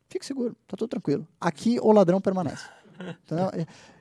[0.10, 1.28] fique seguro, tá tudo tranquilo.
[1.40, 2.66] Aqui o ladrão permanece.
[3.26, 3.52] Entendeu?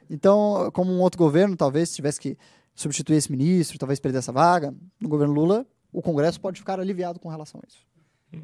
[0.09, 2.39] Então, como um outro governo talvez tivesse que
[2.75, 7.21] substituir esse ministro, talvez perder essa vaga, no governo Lula, o Congresso pode ficar aliviado
[7.21, 7.91] com relação a isso.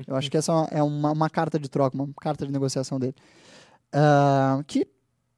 [0.07, 3.14] Eu acho que essa é uma, uma carta de troca, uma carta de negociação dele.
[3.93, 4.87] Ah, que,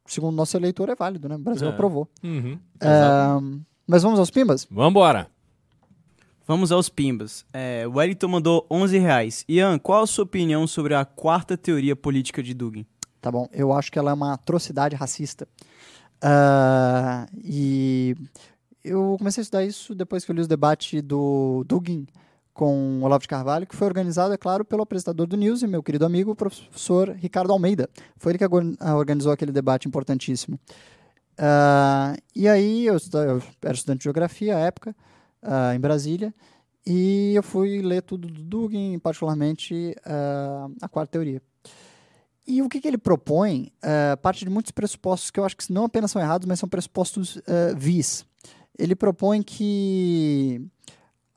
[0.08, 1.36] segundo nosso eleitor, é válido, né?
[1.36, 1.70] O Brasil É.
[1.70, 2.08] aprovou.
[2.24, 2.58] Uhum.
[2.80, 3.38] Ah,
[3.86, 4.66] mas vamos aos pimbas?
[4.70, 5.28] Vambora.
[6.46, 7.44] Vamos aos pimbas.
[7.52, 9.44] É, o Wellington mandou 11 reais.
[9.48, 12.86] Ian, qual a sua opinião sobre a quarta teoria política de Dugin?
[13.20, 15.46] Tá bom, eu acho que ela é uma atrocidade racista.
[16.22, 18.16] Ah, e
[18.82, 22.06] eu comecei a estudar isso depois que eu li os debates do Dugin
[22.58, 25.80] com Olavo de Carvalho, que foi organizado, é claro, pelo apresentador do News e meu
[25.80, 27.88] querido amigo, o professor Ricardo Almeida.
[28.16, 28.44] Foi ele que
[28.80, 30.58] ah, organizou aquele debate importantíssimo.
[31.38, 34.92] Ah, e aí, eu, eu era estudante de geografia à época,
[35.40, 36.34] ah, em Brasília,
[36.84, 41.40] e eu fui ler tudo do Dugin, particularmente ah, a quarta teoria.
[42.44, 43.70] E o que, que ele propõe
[44.20, 47.38] parte de muitos pressupostos que eu acho que não apenas são errados, mas são pressupostos
[47.76, 48.24] vis.
[48.78, 50.66] Ele propõe que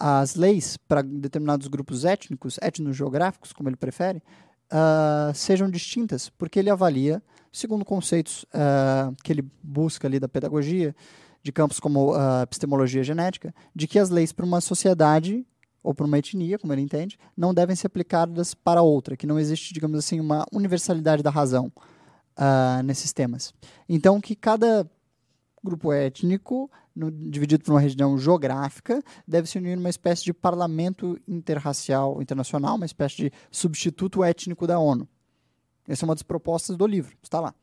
[0.03, 4.23] as leis para determinados grupos étnicos, etnogeográficos, como ele prefere,
[4.71, 7.21] ah, sejam distintas, porque ele avalia,
[7.53, 10.95] segundo conceitos ah, que ele busca ali da pedagogia,
[11.43, 15.45] de campos como a epistemologia genética, de que as leis para uma sociedade
[15.83, 19.39] ou para uma etnia, como ele entende, não devem ser aplicadas para outra, que não
[19.39, 21.71] existe, digamos assim, uma universalidade da razão
[22.83, 23.53] nesses temas.
[23.89, 24.87] Então, que cada
[25.63, 31.19] grupo étnico, no- dividido por uma região geográfica, deve se unir numa espécie de parlamento
[31.27, 35.07] interracial internacional, uma espécie de substituto étnico da ONU.
[35.87, 37.53] Essa é uma das propostas do livro, está lá.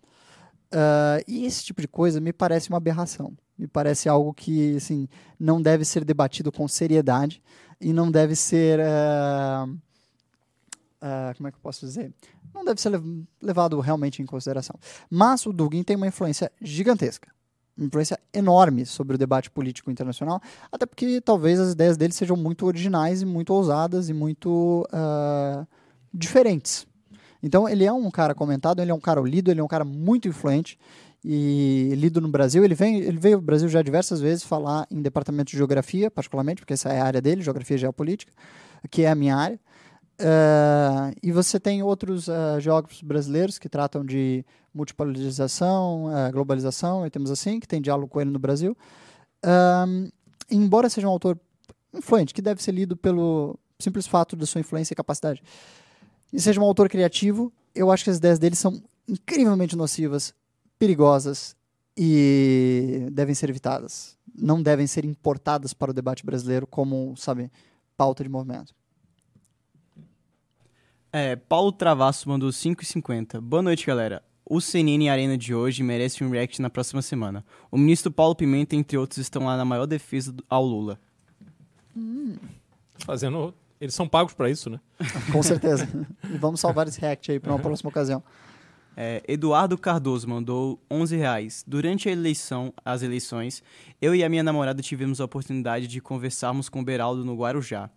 [0.70, 3.32] Ah, e esse tipo de coisa me parece uma aberração.
[3.58, 5.08] Me parece algo que assim,
[5.38, 7.42] não deve ser debatido com seriedade
[7.80, 8.78] e não deve ser.
[8.80, 9.66] ah,
[11.00, 12.12] ah, como é que eu posso dizer?
[12.54, 14.78] Não deve ser lev- levado realmente em consideração.
[15.10, 17.30] Mas o Dugin tem uma influência gigantesca.
[17.78, 20.40] Influência enorme sobre o debate político internacional,
[20.70, 25.66] até porque talvez as ideias dele sejam muito originais e muito ousadas e muito ah,
[26.12, 26.86] diferentes.
[27.42, 29.84] Então ele é um cara comentado, ele é um cara lido, ele é um cara
[29.84, 30.78] muito influente
[31.24, 32.64] e lido no Brasil.
[32.64, 36.60] Ele, vem, ele veio ao Brasil já diversas vezes falar em departamento de geografia, particularmente,
[36.62, 38.32] porque essa é a área dele, geografia geopolítica,
[38.90, 39.60] que é a minha área.
[40.20, 44.44] Ah, e você tem outros ah, geógrafos brasileiros que tratam de
[44.78, 48.76] multipolarização, ah, globalização e temos assim, que tem diálogo com ele no Brasil.
[49.42, 50.08] Ahm,
[50.50, 51.38] embora seja um autor
[51.92, 55.42] influente, que deve ser lido pelo simples fato da sua influência e capacidade,
[56.32, 60.34] e seja um autor criativo, eu acho que as ideias dele são incrivelmente nocivas,
[60.78, 61.56] perigosas
[61.96, 64.16] e devem ser evitadas.
[64.34, 67.50] Não devem ser importadas para o debate brasileiro como, sabe,
[67.96, 68.74] pauta de movimento.
[71.10, 73.40] É, Paulo Travasso mandou 5,50.
[73.40, 74.22] Boa noite, galera.
[74.50, 77.44] O CNN Arena de hoje merece um react na próxima semana.
[77.70, 80.98] O ministro Paulo Pimenta, entre outros, estão lá na maior defesa do- ao Lula.
[83.04, 83.54] Fazendo.
[83.80, 84.80] Eles são pagos pra isso, né?
[85.32, 85.88] Com certeza.
[86.32, 88.22] e vamos salvar esse react aí para uma próxima ocasião.
[88.96, 91.62] É, Eduardo Cardoso mandou 11 reais.
[91.66, 93.62] Durante a eleição, as eleições,
[94.02, 97.88] eu e a minha namorada tivemos a oportunidade de conversarmos com o Beraldo no Guarujá.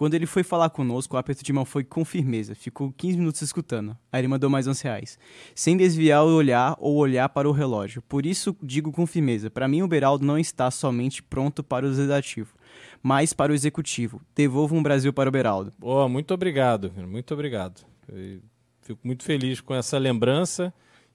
[0.00, 2.54] Quando ele foi falar conosco, o aperto de mão foi com firmeza.
[2.54, 3.94] Ficou 15 minutos escutando.
[4.10, 5.18] Aí ele mandou mais 11 reais.
[5.54, 8.00] Sem desviar o olhar ou olhar para o relógio.
[8.08, 9.50] Por isso, digo com firmeza.
[9.50, 12.54] Para mim, o Beraldo não está somente pronto para o legislativo,
[13.02, 14.22] mas para o executivo.
[14.34, 15.70] Devolva um Brasil para o Beraldo.
[15.78, 17.82] Boa, muito obrigado, muito obrigado.
[18.08, 18.40] Eu
[18.80, 20.72] fico muito feliz com essa lembrança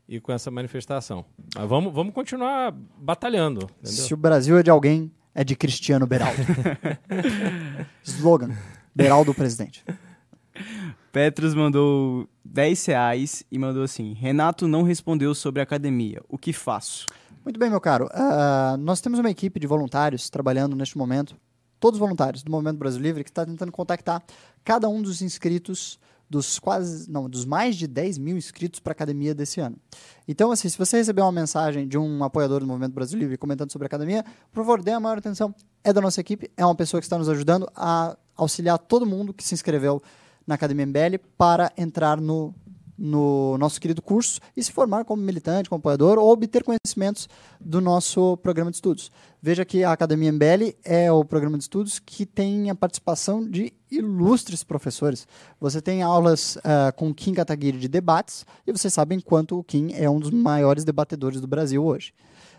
[0.08, 1.26] e com essa manifestação.
[1.56, 4.06] Mas vamos, vamos continuar batalhando, entendeu?
[4.06, 6.42] Se o Brasil é de alguém, é de Cristiano Beraldo.
[8.02, 8.56] Slogan:
[8.96, 9.84] Beraldo presidente.
[11.12, 16.22] Petros mandou 10 reais e mandou assim: Renato não respondeu sobre a academia.
[16.30, 17.06] O que faço?
[17.44, 18.10] Muito bem, meu caro.
[18.12, 21.36] Ah, nós temos uma equipe de voluntários trabalhando neste momento,
[21.80, 24.24] todos voluntários do Movimento Brasil Livre, que está tentando contactar
[24.64, 26.00] cada um dos inscritos
[26.30, 29.78] dos quase, não, dos mais de 10 mil inscritos para a academia desse ano.
[30.28, 33.72] Então, assim, se você receber uma mensagem de um apoiador do Movimento Brasil Livre comentando
[33.72, 35.54] sobre a academia, por favor, dê a maior atenção.
[35.84, 39.34] É da nossa equipe, é uma pessoa que está nos ajudando a auxiliar todo mundo
[39.34, 40.02] que se inscreveu
[40.46, 42.54] na Academia MBL para entrar no,
[42.98, 47.28] no nosso querido curso e se formar como militante, como apoiador ou obter conhecimentos
[47.60, 49.12] do nosso programa de estudos.
[49.42, 53.74] Veja que a Academia MBL é o programa de estudos que tem a participação de
[53.92, 55.28] ilustres professores.
[55.60, 59.94] Você tem aulas ah, com Kim Kataguiri de debates e vocês sabem quanto o Kim
[59.94, 62.14] é um dos maiores debatedores do Brasil hoje.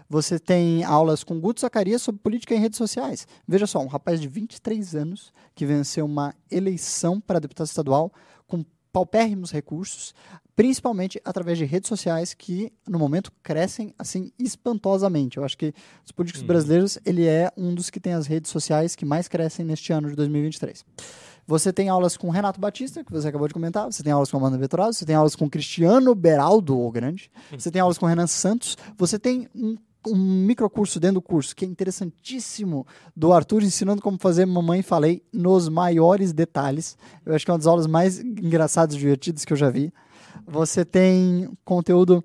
[0.09, 3.27] Você tem aulas com Guto Zacarias sobre política em redes sociais.
[3.47, 8.13] Veja só, um rapaz de 23 anos que venceu uma eleição para deputado estadual
[8.47, 8.65] com
[8.97, 10.15] paupérrimos recursos,
[10.55, 15.37] principalmente através de redes sociais que, no momento, crescem assim espantosamente.
[15.37, 18.97] Eu acho que os políticos brasileiros, ele é um dos que tem as redes sociais
[18.97, 20.83] que mais crescem neste ano de 2023.
[21.47, 23.85] Você tem aulas com Renato Batista, que você acabou de comentar.
[23.85, 24.95] Você tem aulas com Amanda Vettorado.
[24.95, 27.31] Você tem aulas com Cristiano Beraldo, o grande.
[27.53, 28.79] Você tem aulas com Renan Santos.
[28.97, 29.77] Você tem um,
[30.07, 35.23] um microcurso dentro do curso, que é interessantíssimo, do Arthur ensinando como fazer Mamãe Falei
[35.33, 36.97] nos maiores detalhes.
[37.25, 39.93] Eu acho que é uma das aulas mais engraçadas e divertidas que eu já vi.
[40.47, 42.23] Você tem conteúdo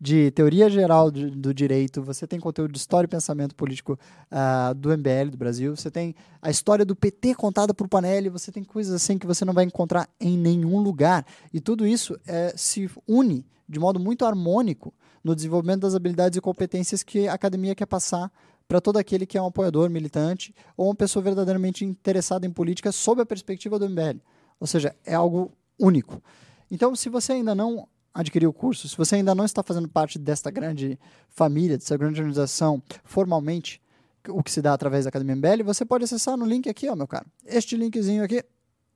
[0.00, 3.96] de teoria geral do, direito, você tem conteúdo de história e pensamento político
[4.28, 8.50] ah, do MBL do Brasil, você tem a história do PT contada por Panelli, você
[8.50, 11.24] tem coisas assim que você não vai encontrar em nenhum lugar.
[11.54, 14.92] E tudo isso eh, se une de modo muito harmônico
[15.22, 18.30] no desenvolvimento das habilidades e competências que a academia quer passar
[18.66, 22.90] para todo aquele que é um apoiador, militante ou uma pessoa verdadeiramente interessada em política
[22.90, 24.18] sob a perspectiva do MBL.
[24.58, 26.22] Ou seja, é algo único.
[26.70, 30.18] Então, se você ainda não adquiriu o curso, se você ainda não está fazendo parte
[30.18, 33.80] desta grande família, dessa grande organização formalmente,
[34.28, 36.94] o que se dá através da Academia MBL, você pode acessar no link aqui, ó,
[36.94, 37.26] meu caro.
[37.44, 38.44] Este linkzinho aqui,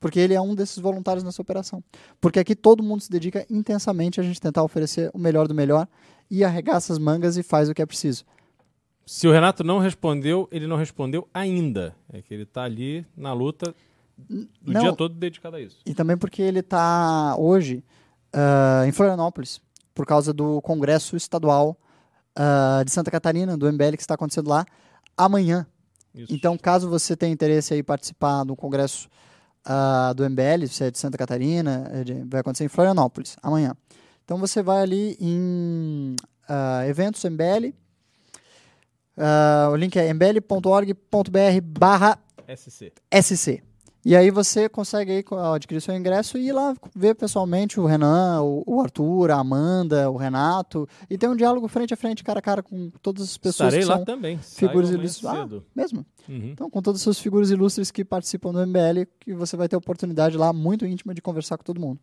[0.00, 1.82] Porque ele é um desses voluntários nessa operação.
[2.20, 5.88] Porque aqui todo mundo se dedica intensamente a gente tentar oferecer o melhor do melhor
[6.30, 8.24] e arregaça as mangas e faz o que é preciso.
[9.06, 11.94] Se o Renato não respondeu, ele não respondeu ainda.
[12.12, 13.74] É que ele tá ali na luta
[14.30, 14.80] o Não.
[14.80, 15.78] dia todo dedicado a isso.
[15.84, 17.82] E também porque ele está hoje
[18.32, 19.60] ah, em Florianópolis,
[19.94, 21.76] por causa do Congresso Estadual
[22.34, 24.64] ah, de Santa Catarina, do MBL, que está acontecendo lá
[25.16, 25.66] amanhã.
[26.14, 26.32] Isso.
[26.32, 29.08] Então, caso você tenha interesse em participar do Congresso
[29.64, 33.74] ah, do MBL, se é de Santa Catarina, é de- vai acontecer em Florianópolis, amanhã.
[34.24, 36.14] Então, você vai ali em
[36.88, 37.74] eventos MBL,
[39.16, 42.18] ah, o link é mbl.org.br barra
[42.48, 42.92] SC.
[43.12, 43.62] SC.
[44.04, 45.24] E aí você consegue aí
[45.54, 50.16] adquirir seu ingresso e ir lá ver pessoalmente o Renan, o, Arthur, a Amanda, o
[50.18, 53.72] Renato e ter um diálogo frente a frente, cara a cara com todas as pessoas
[53.72, 54.36] Estarei que lá são também.
[54.36, 55.24] figuras Saio ilustres.
[55.24, 56.04] Ah, mesmo.
[56.28, 56.50] Uhum.
[56.52, 59.76] Então, com todas as suas figuras ilustres que participam do MBL, que você vai ter
[59.76, 61.98] a oportunidade lá muito íntima de conversar com todo mundo.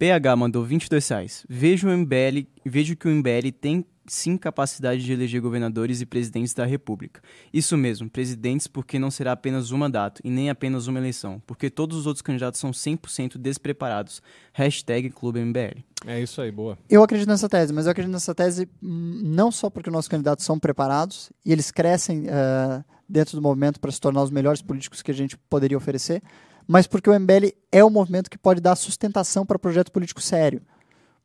[0.00, 1.46] PH mandou 22 reais.
[1.48, 6.54] Vejo, o MBL, vejo que o MBL tem sim capacidade de eleger governadores e presidentes
[6.54, 7.22] da República.
[7.52, 11.70] Isso mesmo, presidentes porque não será apenas um mandato e nem apenas uma eleição, porque
[11.70, 14.22] todos os outros candidatos são 100% despreparados.
[14.52, 15.82] Hashtag Clube MBL.
[16.06, 16.78] É isso aí, boa.
[16.88, 20.44] Eu acredito nessa tese, mas eu acredito nessa tese não só porque os nossos candidatos
[20.44, 25.02] são preparados e eles crescem eh, dentro do movimento para se tornar os melhores políticos
[25.02, 26.22] que a gente poderia oferecer,
[26.66, 30.62] mas porque o MBL é o movimento que pode dar sustentação para projeto político sério.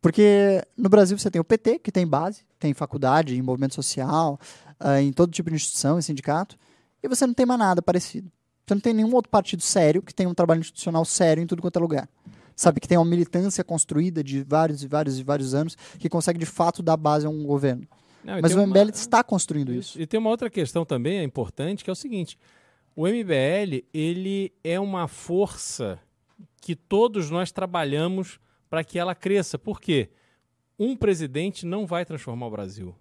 [0.02, 4.40] Porque no Brasil você tem o PT, que tem base, tem faculdade, em movimento social,
[4.80, 6.58] ah, em todo tipo de instituição e sindicato,
[7.02, 8.32] e você não tem mais nada parecido.
[8.66, 11.62] Você não tem nenhum outro partido sério que tenha um trabalho institucional sério em tudo
[11.62, 12.10] quanto é lugar.
[12.56, 16.40] Sabe, que tem uma militância construída de vários e vários e vários anos que consegue
[16.40, 17.86] de fato dar base a um governo.
[18.24, 20.02] Não, Mas o uma- MBL está construindo isso.
[20.02, 22.40] E tem uma outra questão também é importante, que é o seguinte:
[22.96, 26.00] o MBL ele é uma força
[26.62, 28.40] que todos nós trabalhamos
[28.70, 29.58] para que ela cresça.
[29.58, 30.10] Por quê?
[30.78, 32.96] Um presidente não vai transformar o Brasil.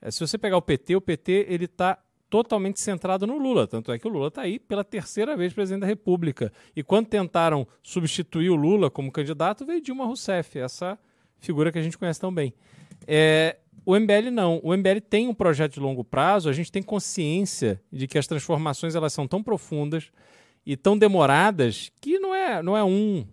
[0.00, 1.98] É, se você pegar o PT, o PT ele está
[2.30, 3.66] totalmente centrado no Lula.
[3.66, 6.52] Tanto é que o Lula está aí pela terceira vez presidente da República.
[6.74, 10.98] E quando tentaram substituir o Lula como candidato, veio Dilma Rousseff, essa
[11.38, 12.52] figura que a gente conhece tão bem.
[13.06, 14.60] É, o MBL não.
[14.62, 18.26] O MBL tem um projeto de longo prazo, a gente tem consciência de que as
[18.26, 20.10] transformações elas são tão profundas
[20.66, 23.26] e tão demoradas que não é, não é um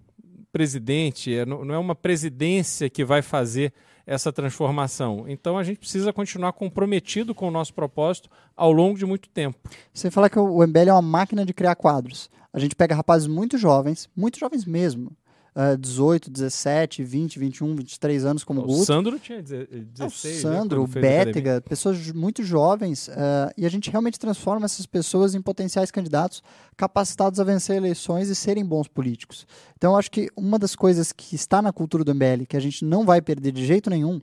[0.56, 3.74] presidente, é, não não é uma presidência que vai fazer
[4.08, 5.26] essa transformação.
[5.28, 9.60] Então a gente precisa continuar comprometido com o nosso propósito ao longo de muito tempo.
[9.94, 12.30] Você fala que o MBL é uma máquina de criar quadros.
[12.54, 15.12] A gente pega rapazes muito jovens, muito jovens mesmo,
[15.56, 18.86] ah, 18, 17, 20, 21, 23 anos como o O Guto.
[18.86, 20.44] Sandro tinha deze- É, 16.
[20.44, 21.26] o né, Sandro, o a academia.
[21.26, 26.44] Bétega, pessoas muito jovens, ah, e a gente realmente transforma essas pessoas em potenciais candidatos
[26.76, 29.48] capacitados a vencer eleições e serem bons políticos.
[29.78, 32.60] Então, eu acho que uma das coisas que está na cultura do MBL, que a
[32.60, 34.22] gente não vai perder de jeito nenhum,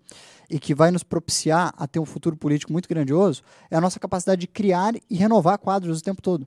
[0.51, 3.99] e que vai nos propiciar a ter um futuro político muito grandioso, é a nossa
[3.99, 6.47] capacidade de criar e renovar quadros o tempo todo.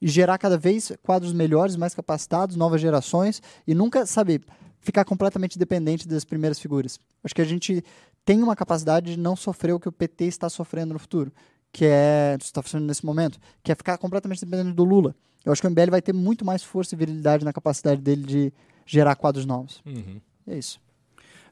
[0.00, 4.40] E gerar cada vez quadros melhores, mais capacitados, novas gerações, e nunca, sabe,
[4.80, 6.98] ficar completamente dependente das primeiras figuras.
[7.22, 7.84] Acho que a gente
[8.24, 11.32] tem uma capacidade de não sofrer o que o PT está sofrendo no futuro,
[11.72, 15.14] que é, está sofrendo nesse momento, que é ficar completamente dependente do Lula.
[15.44, 18.22] Eu acho que o MBL vai ter muito mais força e virilidade na capacidade dele
[18.22, 18.52] de
[18.84, 19.82] gerar quadros novos.
[19.86, 20.20] Uhum.
[20.46, 20.80] É isso.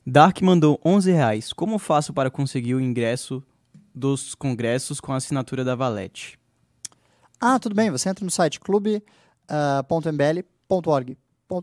[0.06, 1.52] Dark mandou 11 reais.
[1.52, 3.42] Como faço para conseguir o ingresso
[3.94, 6.38] dos congressos com a assinatura da Valete?
[7.40, 11.16] Ah, tudo bem, você entra no site ah, clube.mbl.org.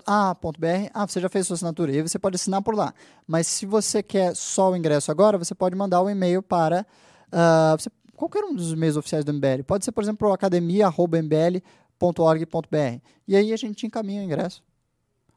[0.08, 0.90] Ah, ponto .br.
[0.94, 1.92] Ah, você já fez sua assinatura.
[1.92, 2.94] E aí você pode assinar por lá.
[3.28, 6.86] Mas se você quer só o ingresso agora, você pode mandar um e-mail para
[7.32, 9.64] ah, você- qualquer um dos e-mails oficiais do MBL.
[9.64, 13.02] Pode ser, por exemplo, academia.mbl.org.br.
[13.28, 14.64] E aí a gente te encaminha o ingresso.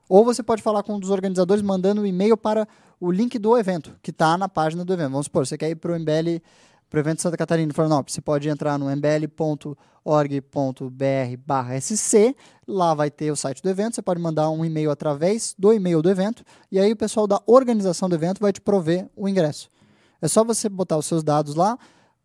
[0.09, 2.67] Ou você pode falar com um dos organizadores mandando um e-mail para
[2.99, 5.11] o link do evento, que está na página do evento.
[5.11, 6.41] Vamos supor, você quer ir para o MBL,
[6.89, 8.15] para o evento de Santa Catarina, em Florianópolis.
[8.15, 9.77] Você pode entrar no mbl.org.br
[11.47, 12.35] barra SC,
[12.67, 16.01] lá vai ter o site do evento, você pode mandar um e-mail através do e-mail
[16.01, 19.69] do evento, e aí o pessoal da organização do evento vai te prover o ingresso.
[20.21, 21.79] É só você botar os seus dados lá,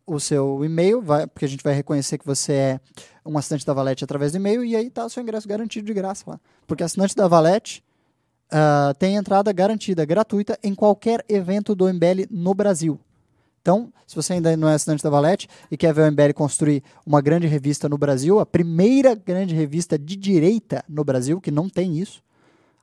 [0.06, 2.80] o seu e-mail, vai, porque a gente vai reconhecer que você é
[3.24, 5.94] um assinante da Valete através do e-mail, e aí tá o seu ingresso garantido de
[5.94, 6.40] graça lá.
[6.66, 7.82] Porque assinante da Valete
[8.50, 13.00] ah, tem entrada garantida, gratuita, em qualquer evento do MBL no Brasil.
[13.64, 16.84] Então, se você ainda não é assinante da Valete e quer ver o MBL construir
[17.06, 21.66] uma grande revista no Brasil, a primeira grande revista de direita no Brasil, que não
[21.66, 22.22] tem isso,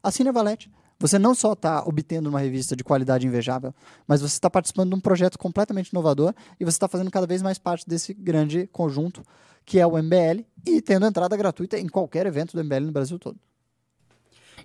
[0.01, 0.71] assine a Valete.
[0.97, 3.75] Você não só está obtendo uma revista de qualidade invejável,
[4.07, 7.43] mas você está participando de um projeto completamente inovador e você está fazendo cada vez
[7.43, 9.21] mais parte desse grande conjunto
[9.63, 13.19] que é o MBL e tendo entrada gratuita em qualquer evento do MBL no Brasil
[13.19, 13.37] todo.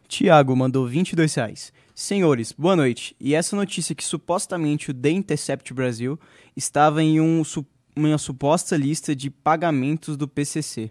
[0.09, 1.73] Tiago mandou 22 reais.
[1.99, 3.17] Senhores, boa noite.
[3.19, 6.21] E essa notícia que supostamente o The Intercept Brasil
[6.55, 7.65] estava em um, su-
[7.97, 10.91] uma suposta lista de pagamentos do PCC.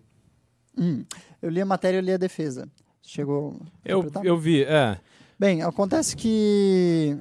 [0.75, 1.05] Hum,
[1.43, 2.67] eu li a matéria e eu li a defesa.
[3.03, 3.61] Chegou.
[3.85, 4.99] Eu, eu vi, é.
[5.37, 7.15] Bem, acontece que.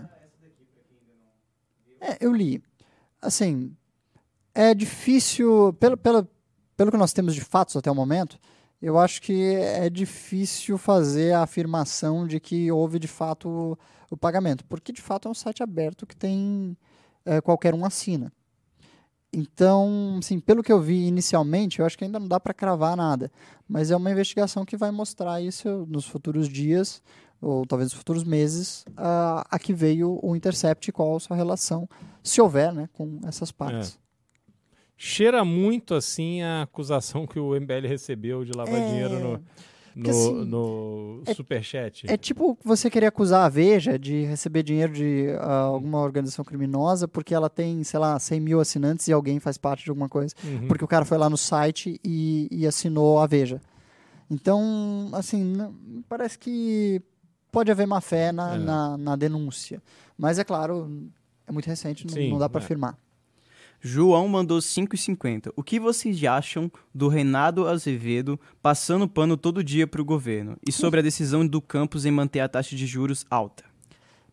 [2.00, 2.62] É, eu li.
[3.20, 3.76] Assim,
[4.54, 5.74] é difícil.
[5.78, 6.26] Pelo, pelo,
[6.74, 8.38] pelo que nós temos de fatos até o momento,
[8.84, 13.78] eu acho que é difícil fazer a afirmação de que houve de fato
[14.10, 14.62] o, pagamento.
[14.66, 16.76] Porque de fato é um site aberto que tem.
[17.24, 18.30] é, qualquer um assina.
[19.32, 22.94] Então, assim, pelo que eu vi inicialmente, eu acho que ainda não dá para cravar
[22.94, 23.32] nada.
[23.66, 27.02] Mas é uma investigação que vai mostrar isso nos futuros dias,
[27.40, 31.36] ou talvez nos futuros meses, a, a que veio o Intercept e qual a sua
[31.36, 31.88] relação,
[32.22, 33.98] se houver, né, com essas partes.
[34.96, 39.44] Cheira muito assim a acusação que o MBL recebeu de lavar É, dinheiro no,
[39.92, 42.06] porque, no, assim, no é- Superchat.
[42.08, 47.06] É tipo você querer acusar a Veja de receber dinheiro de ah, alguma organização criminosa
[47.08, 50.34] porque ela tem, sei lá, 100 mil assinantes e alguém faz parte de alguma coisa.
[50.44, 50.68] Uhum.
[50.68, 53.60] Porque o cara foi lá no site e, e assinou a Veja.
[54.30, 55.54] Então, assim,
[56.08, 57.00] parece que
[57.52, 58.58] pode haver má fé na, É.
[58.58, 59.82] na, na denúncia.
[60.16, 61.08] Mas, é claro,
[61.46, 62.64] é muito recente, não, Sim, não dá para é.
[62.64, 62.98] afirmar.
[63.86, 65.52] João mandou 5,50.
[65.54, 70.56] O que vocês acham do Renato Azevedo passando pano todo dia pro governo?
[70.66, 73.62] E sobre a decisão do campus em manter a taxa de juros alta?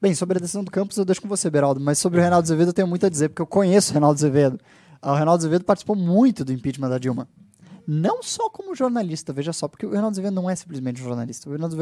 [0.02, 2.46] Bem, sobre a decisão do campus eu deixo com você, Beraldo, mas sobre o Reinaldo
[2.46, 4.58] Azevedo eu tenho muito a dizer, porque eu conheço o Reinaldo Azevedo.
[5.02, 7.28] Ah, O Reinaldo Azevedo participou muito do impeachment da Dilma.
[7.86, 11.50] Não só como jornalista, veja só, porque o Reinaldo Azevedo não é simplesmente um jornalista.
[11.50, 11.76] O Reinaldo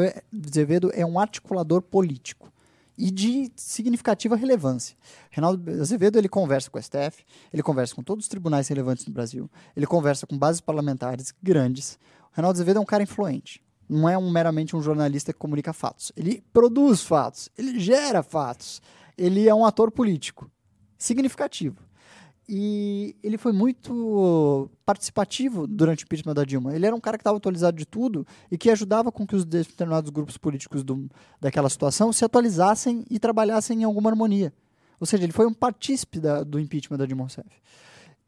[0.50, 2.52] Azevedo é um articulador político
[3.00, 4.96] e de significativa relevância.
[5.32, 9.14] Reinaldo Azevedo ele conversa com o STF, ele conversa com todos os tribunais relevantes no
[9.14, 11.98] Brasil, ele conversa com bases parlamentares grandes.
[12.32, 13.64] O Reinaldo Azevedo é um cara influente.
[13.88, 16.12] Não é um, meramente um jornalista que comunica fatos.
[16.16, 18.82] Ele produz fatos, ele gera fatos.
[19.18, 20.52] Ele é um ator político
[20.98, 21.78] significativo.
[22.52, 26.76] E ele foi muito participativo durante o impeachment da Dilma.
[26.76, 29.46] Ele era um cara que estava atualizado de tudo e que ajudava com que os
[29.46, 31.08] determinados grupos políticos do,
[31.40, 34.52] daquela situação se atualizassem e trabalhassem em alguma harmonia.
[35.00, 37.48] Ou seja, ele foi um partícipe da- do impeachment da Dilma Rousseff.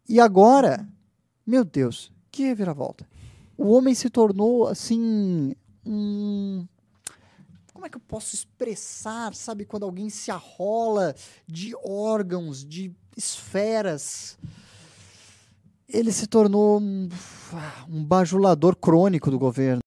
[0.08, 0.88] E agora,
[1.44, 3.10] meu Deus, que reviravolta.
[3.58, 6.64] O homem se tornou, assim, um...
[7.82, 11.16] Como é que eu posso expressar, sabe, quando alguém se arrola
[11.48, 14.38] de órgãos, de esferas.
[15.90, 17.10] Ele se tornou um,
[17.90, 19.82] um bajulador crônico do governo.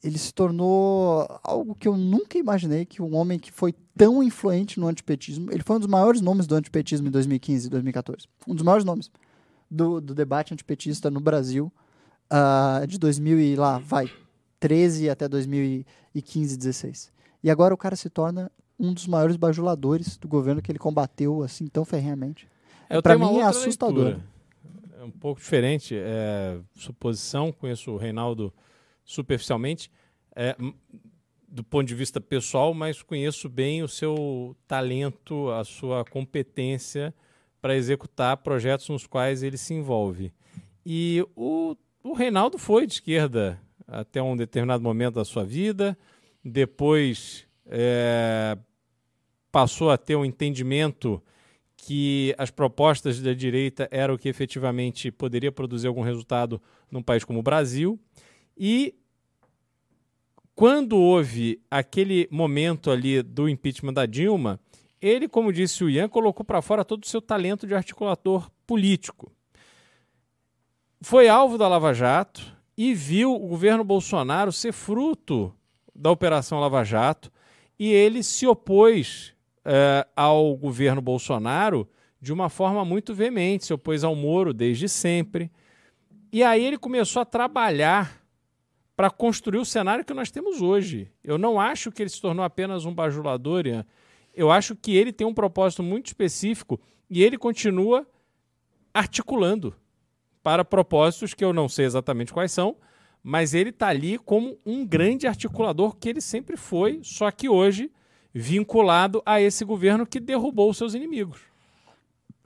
[0.00, 4.78] Ele se tornou algo que eu nunca imaginei que um homem que foi tão influente
[4.78, 8.28] no antipetismo, ele foi um dos maiores nomes do antipetismo em 2015 e 2014.
[8.46, 9.10] Um dos maiores nomes
[9.68, 11.72] do, do debate antipetista no Brasil
[12.30, 14.08] ah, de 2000 e lá, vai,
[14.60, 17.12] 13 até 2015, 16.
[17.42, 21.42] E agora o cara se torna um dos maiores bajuladores do governo que ele combateu
[21.42, 22.48] assim tão ferrenhamente.
[22.88, 24.04] Tenho uma mim é assustador.
[24.04, 24.24] leitura.
[25.00, 25.94] É um pouco diferente.
[25.96, 28.52] É, suposição, conheço o Reinaldo
[29.04, 29.90] superficialmente,
[30.34, 30.56] é,
[31.48, 37.14] do ponto de vista pessoal, mas conheço bem o seu talento, a sua competência
[37.60, 40.32] para executar projetos nos quais ele se envolve.
[40.84, 45.96] E o, o Reinaldo foi de esquerda até um determinado momento da sua vida,
[46.44, 48.56] depois é,
[49.50, 51.22] passou a ter um entendimento
[51.74, 56.60] que as propostas da direita eram o que efetivamente poderia produzir algum resultado
[56.90, 57.98] num país como o Brasil.
[58.56, 58.94] E
[60.54, 64.60] quando houve aquele momento ali do impeachment da Dilma,
[65.00, 69.32] ele, como disse o Ian, colocou para fora todo o seu talento de articulador político.
[71.00, 75.52] Foi alvo da Lava Jato e viu o governo Bolsonaro ser fruto
[75.92, 77.28] da Operação Lava Jato
[77.76, 79.34] e ele se opôs
[79.64, 81.88] eh, ao governo Bolsonaro
[82.20, 85.50] de uma forma muito veemente, se opôs ao Moro desde sempre.
[86.32, 88.22] E aí ele começou a trabalhar
[88.96, 91.10] para construir o cenário que nós temos hoje.
[91.24, 93.84] Eu não acho que ele se tornou apenas um bajulador, Ian.
[94.32, 96.80] eu acho que ele tem um propósito muito específico
[97.10, 98.06] e ele continua
[98.94, 99.74] articulando
[100.48, 102.74] para propósitos que eu não sei exatamente quais são,
[103.22, 107.92] mas ele está ali como um grande articulador que ele sempre foi, só que hoje
[108.32, 111.38] vinculado a esse governo que derrubou seus inimigos.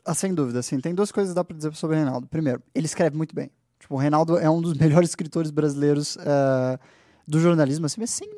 [0.04, 2.26] Ah, sem dúvida, assim, tem duas coisas que dá pra dizer sobre o Reinaldo.
[2.26, 3.52] Primeiro, ele escreve muito bem.
[3.78, 6.78] Tipo, o Reinaldo é um dos melhores escritores brasileiros eh,
[7.24, 8.28] do jornalismo, assim, mas sem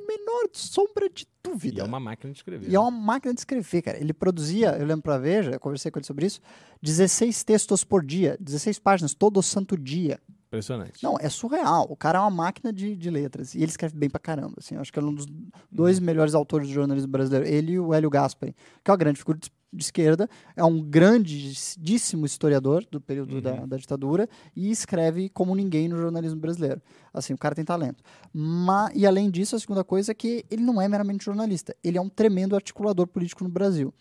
[0.52, 1.78] sombra de dúvida.
[1.78, 2.70] E é uma máquina de escrever.
[2.70, 3.98] E é uma máquina de escrever, cara.
[3.98, 6.40] Ele produzia, eu lembro pra Veja, eu conversei com ele sobre isso,
[6.82, 10.20] 16 textos por dia, 16 páginas todo santo dia.
[10.54, 11.02] Impressionante.
[11.02, 11.86] Não, é surreal.
[11.90, 13.54] O cara é uma máquina de, de letras.
[13.54, 14.54] E ele escreve bem pra caramba.
[14.58, 14.76] Assim.
[14.76, 15.26] Eu acho que é um dos
[15.70, 17.46] dois melhores autores do jornalismo brasileiro.
[17.46, 18.54] Ele e o Hélio Gaspari,
[18.84, 19.38] que é uma grande figura
[19.74, 25.88] de, esquerda, é um grandíssimo historiador do período da, da ditadura e escreve como ninguém
[25.88, 26.80] no jornalismo brasileiro.
[27.12, 28.02] Assim, o cara tem talento.
[28.32, 31.74] Ma, e além disso, a segunda coisa é que ele não é meramente jornalista.
[31.82, 33.92] Ele é um tremendo articulador político no Brasil.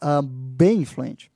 [0.00, 1.30] Ah, bem influente.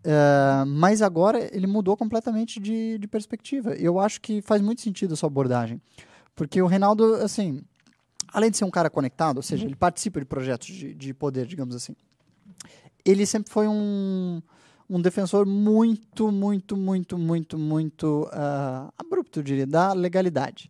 [0.00, 3.74] Uh, mas agora ele mudou completamente de, de perspectiva.
[3.74, 5.80] Eu acho que faz muito sentido a sua abordagem.
[6.34, 7.62] Porque o Reinaldo, assim,
[8.32, 11.46] além de ser um cara conectado, ou seja, ele participa de projetos de, de poder,
[11.46, 11.94] digamos assim,
[13.04, 14.40] ele sempre foi um,
[14.88, 20.68] um defensor muito, muito, muito, muito, muito uh, abrupto, eu diria, da legalidade.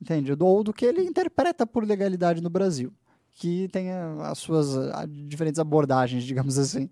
[0.00, 0.32] Entende?
[0.38, 2.92] Ou do que ele interpreta por legalidade no Brasil.
[3.34, 6.88] Que tem as suas ah, diferentes abordagens, digamos assim.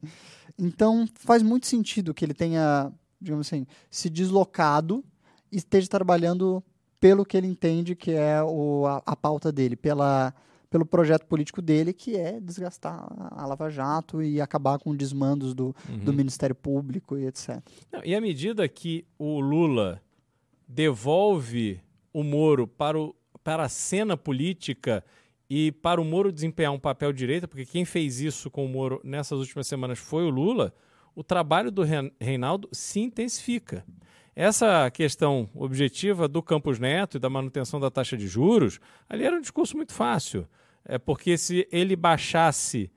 [0.58, 5.04] Então, faz muito sentido que ele tenha, digamos assim, se deslocado
[5.50, 6.62] e esteja trabalhando
[7.00, 10.34] pelo que ele entende que é o, a, a pauta dele, pela,
[10.70, 15.74] pelo projeto político dele, que é desgastar a Lava Jato e acabar com desmandos do,
[16.02, 17.60] do Ministério Público e etc.
[17.92, 20.02] Não, e à medida que o Lula
[20.66, 21.80] devolve
[22.12, 23.14] o Moro para, o,
[23.44, 25.04] para a cena política
[25.48, 29.00] e para o Moro desempenhar um papel direito, porque quem fez isso com o Moro
[29.04, 30.74] nessas últimas semanas foi o Lula,
[31.14, 31.82] o trabalho do
[32.20, 33.84] Reinaldo se intensifica.
[34.38, 39.34] Essa questão objetiva do Campos Neto e da manutenção da taxa de juros, ali era
[39.34, 40.46] um discurso muito fácil.
[40.84, 42.90] É porque se ele baixasse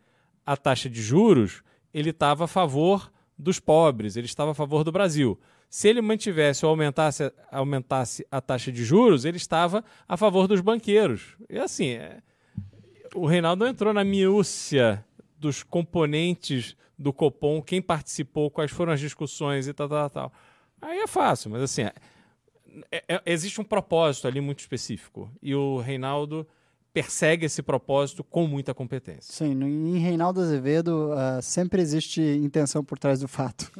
[0.45, 1.63] a taxa de juros,
[1.93, 5.39] ele estava a favor dos pobres, ele estava a favor do Brasil.
[5.69, 10.59] Se ele mantivesse ou aumentasse, aumentasse a taxa de juros, ele estava a favor dos
[10.59, 11.37] banqueiros.
[11.49, 12.21] E assim, é,
[13.15, 15.05] o Reinaldo entrou na miúcia
[15.37, 20.33] dos componentes do Copom, quem participou, quais foram as discussões e tal, tal, tal.
[20.81, 21.93] Aí é fácil, mas assim, é-
[23.07, 25.31] é- existe um propósito ali muito específico.
[25.41, 26.47] E o Reinaldo
[26.93, 29.33] persegue esse propósito com muita competência.
[29.33, 33.71] Sim, em Reinaldo Azevedo ah, sempre existe intenção por trás do fato.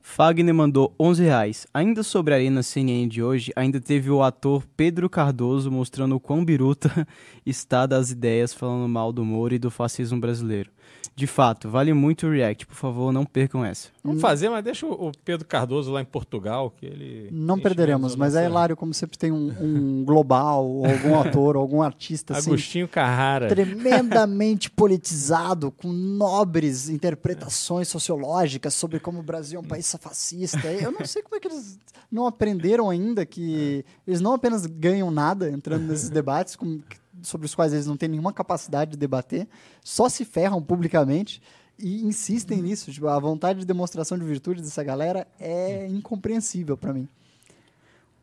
[0.00, 1.66] Fagner mandou 11 reais.
[1.72, 6.20] Ainda sobre a Arena CNN de hoje, ainda teve o ator Pedro Cardoso mostrando o
[6.20, 7.08] quão biruta
[7.44, 10.70] está das ideias falando mal do Moro e do fascismo brasileiro.
[11.16, 12.66] De fato, vale muito o react.
[12.66, 13.88] Por favor, não percam essa.
[14.02, 17.28] Vamos fazer, mas deixa o Pedro Cardoso lá em Portugal, que ele.
[17.30, 21.62] Não perderemos, mas é hilário como sempre tem um, um global, ou algum ator, ou
[21.62, 23.46] algum artista assim, Agostinho Carrara.
[23.48, 30.66] tremendamente politizado, com nobres interpretações sociológicas sobre como o Brasil é um país fascista.
[30.72, 31.78] Eu não sei como é que eles
[32.10, 36.80] não aprenderam ainda que eles não apenas ganham nada entrando nesses debates com-
[37.24, 39.48] sobre os quais eles não têm nenhuma capacidade de debater,
[39.82, 41.42] só se ferram publicamente
[41.78, 42.92] e insistem nisso.
[42.92, 47.08] Tipo, a vontade de demonstração de virtude dessa galera é incompreensível para mim.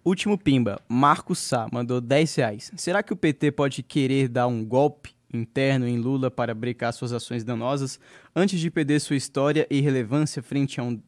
[0.03, 2.71] Último pimba, Marco Sá mandou 10 reais.
[2.75, 7.13] Será que o PT pode querer dar um golpe interno em Lula para brecar suas
[7.13, 7.99] ações danosas
[8.35, 10.99] antes de perder sua história e relevância frente a um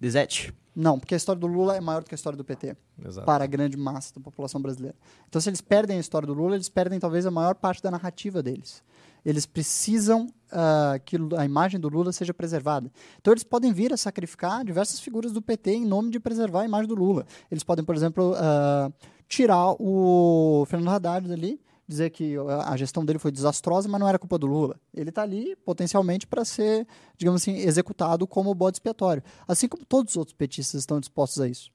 [0.00, 0.54] desete?
[0.80, 2.76] Não, porque a história do Lula é maior do que a história do PT.
[3.04, 3.26] Exato.
[3.26, 4.96] para a grande massa da população brasileira.
[5.28, 7.90] Então, se eles perdem a história do Lula, eles perdem talvez a maior parte da
[7.90, 8.80] narrativa deles.
[9.24, 12.92] Eles precisam ah, que a imagem do Lula seja preservada.
[13.20, 16.64] Então, eles podem vir a sacrificar diversas figuras do PT em nome de preservar a
[16.64, 17.26] imagem do Lula.
[17.50, 18.92] Eles podem, por exemplo, ah,
[19.28, 22.34] tirar o Fernando Haddad dali, dizer que
[22.64, 24.78] a gestão dele foi desastrosa, mas não era culpa do Lula.
[24.92, 26.86] Ele está ali potencialmente para ser,
[27.16, 29.22] digamos assim, executado como bode expiatório.
[29.46, 31.70] Assim como todos os outros petistas estão dispostos a isso.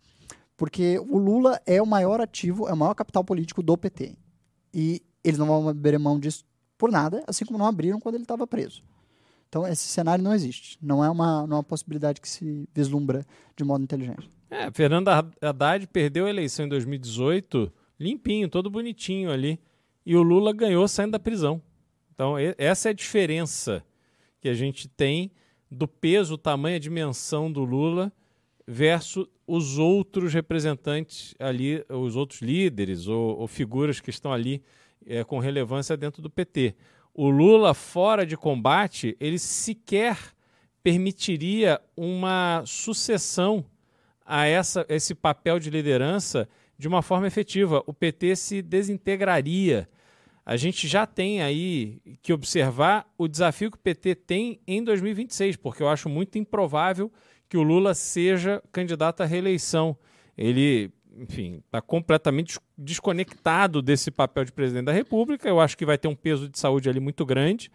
[0.56, 4.15] Porque o Lula é o maior ativo, é o maior capital político do PT.
[4.72, 6.45] E eles não vão abrir mão disso
[6.77, 8.84] por nada, assim como não abriram quando ele estava preso.
[9.49, 10.77] Então, esse cenário não existe.
[10.81, 13.26] Não é uma, não é uma possibilidade que se vislumbra
[13.56, 14.30] de modo inteligente.
[14.49, 19.60] É, Fernando Haddad perdeu a eleição em 2018 limpinho, todo bonitinho ali.
[20.06, 21.62] E o Lula ganhou saindo da prisão.
[22.14, 23.84] Então, essa é a diferença
[24.40, 25.32] que a gente tem
[25.70, 28.12] do peso, tamanho, a dimensão do Lula
[28.68, 34.64] versus os outros representantes ali, os outros líderes ou, ou figuras que estão ali
[35.06, 36.76] eh, com relevância dentro do PT.
[37.14, 40.18] O Lula, fora de combate, ele sequer
[40.82, 43.66] permitiria uma sucessão
[44.26, 46.48] a essa, esse papel de liderança
[46.78, 47.84] de uma forma efetiva.
[47.86, 49.88] O PT se desintegraria.
[50.45, 55.56] A gente já tem aí que observar o desafio que o PT tem em 2026,
[55.56, 57.11] porque eu acho muito improvável
[57.48, 59.95] que o Lula seja candidato à reeleição.
[60.38, 65.48] Ele, enfim, está completamente des- desconectado desse papel de presidente da República.
[65.48, 67.72] Eu acho que vai ter um peso de saúde ali muito grande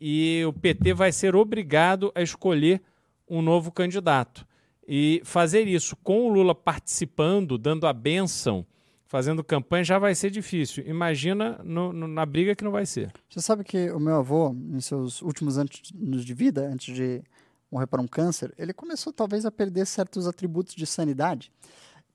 [0.00, 2.80] e o PT vai ser obrigado a escolher
[3.28, 4.46] um novo candidato.
[4.86, 8.66] E fazer isso com o Lula participando, dando a benção,
[9.12, 10.82] fazendo campanha, já vai ser difícil.
[10.86, 13.12] Imagina no- no- na briga que não vai ser.
[13.28, 17.22] Você sabe que o meu avô, em seus últimos anos de vida, antes de
[17.70, 21.52] morrer para um câncer, ele começou talvez a perder certos atributos de sanidade.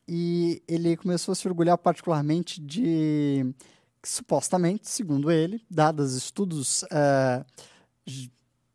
[0.07, 3.45] E ele começou a se orgulhar particularmente de,
[4.03, 7.45] supostamente, segundo ele, dados estudos eh,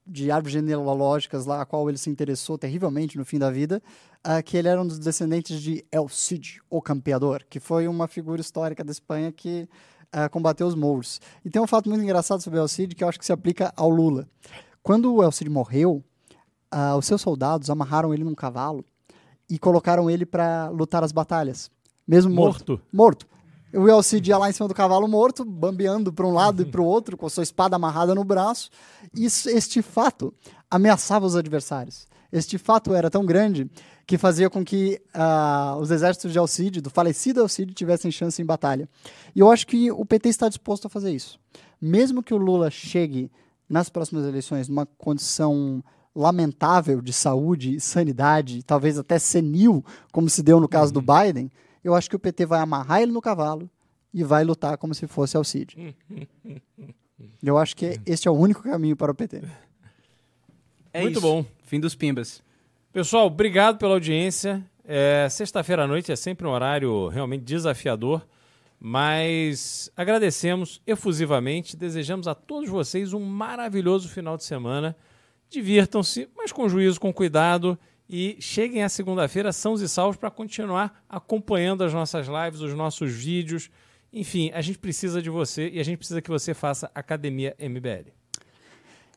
[0.06, 3.82] de- árvores genealógicas lá, a qual ele se interessou terrivelmente no fim da vida,
[4.22, 8.06] ah, que ele era um dos descendentes de El Cid, o campeador, que foi uma
[8.08, 9.68] figura histórica da Espanha que
[10.12, 11.20] ah, combateu os mouros.
[11.44, 13.72] E tem um fato muito engraçado sobre El Cid que eu acho que se aplica
[13.76, 14.28] ao Lula.
[14.82, 16.02] Quando o El Cid morreu,
[16.70, 18.84] ah, os seus soldados amarraram ele num cavalo
[19.48, 21.70] e colocaram ele para lutar as batalhas,
[22.06, 22.72] mesmo morto.
[22.72, 22.86] Morto.
[22.92, 23.26] Morto.
[23.74, 26.64] O El Cid ia lá em cima do cavalo morto, bambeando para um lado e
[26.66, 28.70] para o outro, com a sua espada amarrada no braço.
[29.14, 30.32] E este fato
[30.70, 32.06] ameaçava os adversários.
[32.30, 33.70] Este fato era tão grande
[34.06, 38.10] que fazia com que ah, os exércitos de El Cid, do falecido El Cid, tivessem
[38.10, 38.88] chance em batalha.
[39.34, 41.38] E eu acho que o PT está disposto a fazer isso.
[41.80, 43.30] Mesmo que o Lula chegue
[43.68, 45.82] nas próximas eleições numa condição
[46.14, 49.82] lamentável de saúde e sanidade, talvez até senil,
[50.12, 51.50] como se deu no caso do Biden,
[51.82, 53.68] eu acho que o PT vai amarrar ele no cavalo
[54.12, 55.76] e vai lutar como se fosse El Cid.
[57.42, 59.42] Eu acho que este é o único caminho para o PT.
[60.92, 61.20] É Muito isso.
[61.20, 61.44] bom.
[61.64, 62.42] Fim dos pimbas.
[62.92, 64.62] Pessoal, obrigado pela audiência.
[64.84, 68.26] É, Sexta-feira à noite é sempre um horário realmente desafiador,
[68.78, 74.96] mas agradecemos efusivamente, desejamos a todos vocês um maravilhoso final de semana.
[75.48, 81.04] Divirtam-se, mas com juízo, com cuidado e cheguem à segunda-feira sãos e salvos para continuar
[81.08, 83.70] acompanhando as nossas lives, os nossos vídeos.
[84.12, 88.12] Enfim, a gente precisa de você e a gente precisa que você faça Academia MBL.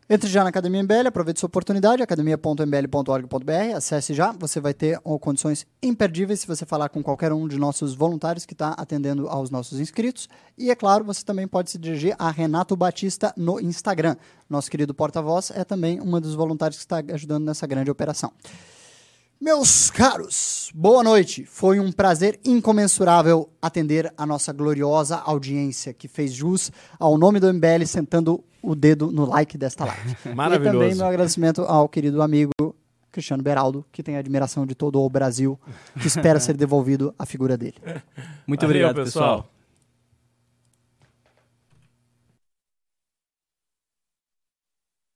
[0.07, 5.65] Entre já na Academia MBL, aproveite sua oportunidade, academia.mbl.org.br, acesse já, você vai ter condições
[5.81, 9.79] imperdíveis se você falar com qualquer um de nossos voluntários que está atendendo aos nossos
[9.79, 10.29] inscritos.
[10.55, 14.15] E é claro, você também pode se dirigir a Renato Batista no Instagram.
[14.47, 18.31] Nosso querido porta-voz é também um dos voluntários que está ajudando nessa grande operação.
[19.39, 21.45] Meus caros, boa noite.
[21.45, 27.53] Foi um prazer incomensurável atender a nossa gloriosa audiência que fez jus ao nome do
[27.53, 30.15] MBL sentando o dedo no like desta live.
[30.33, 30.77] Maravilhoso.
[30.77, 32.51] E também meu agradecimento ao querido amigo
[33.11, 35.59] Cristiano Beraldo, que tem a admiração de todo o Brasil,
[35.99, 37.75] que espera ser devolvido a figura dele.
[38.47, 39.49] Muito Valeu, obrigado, pessoal.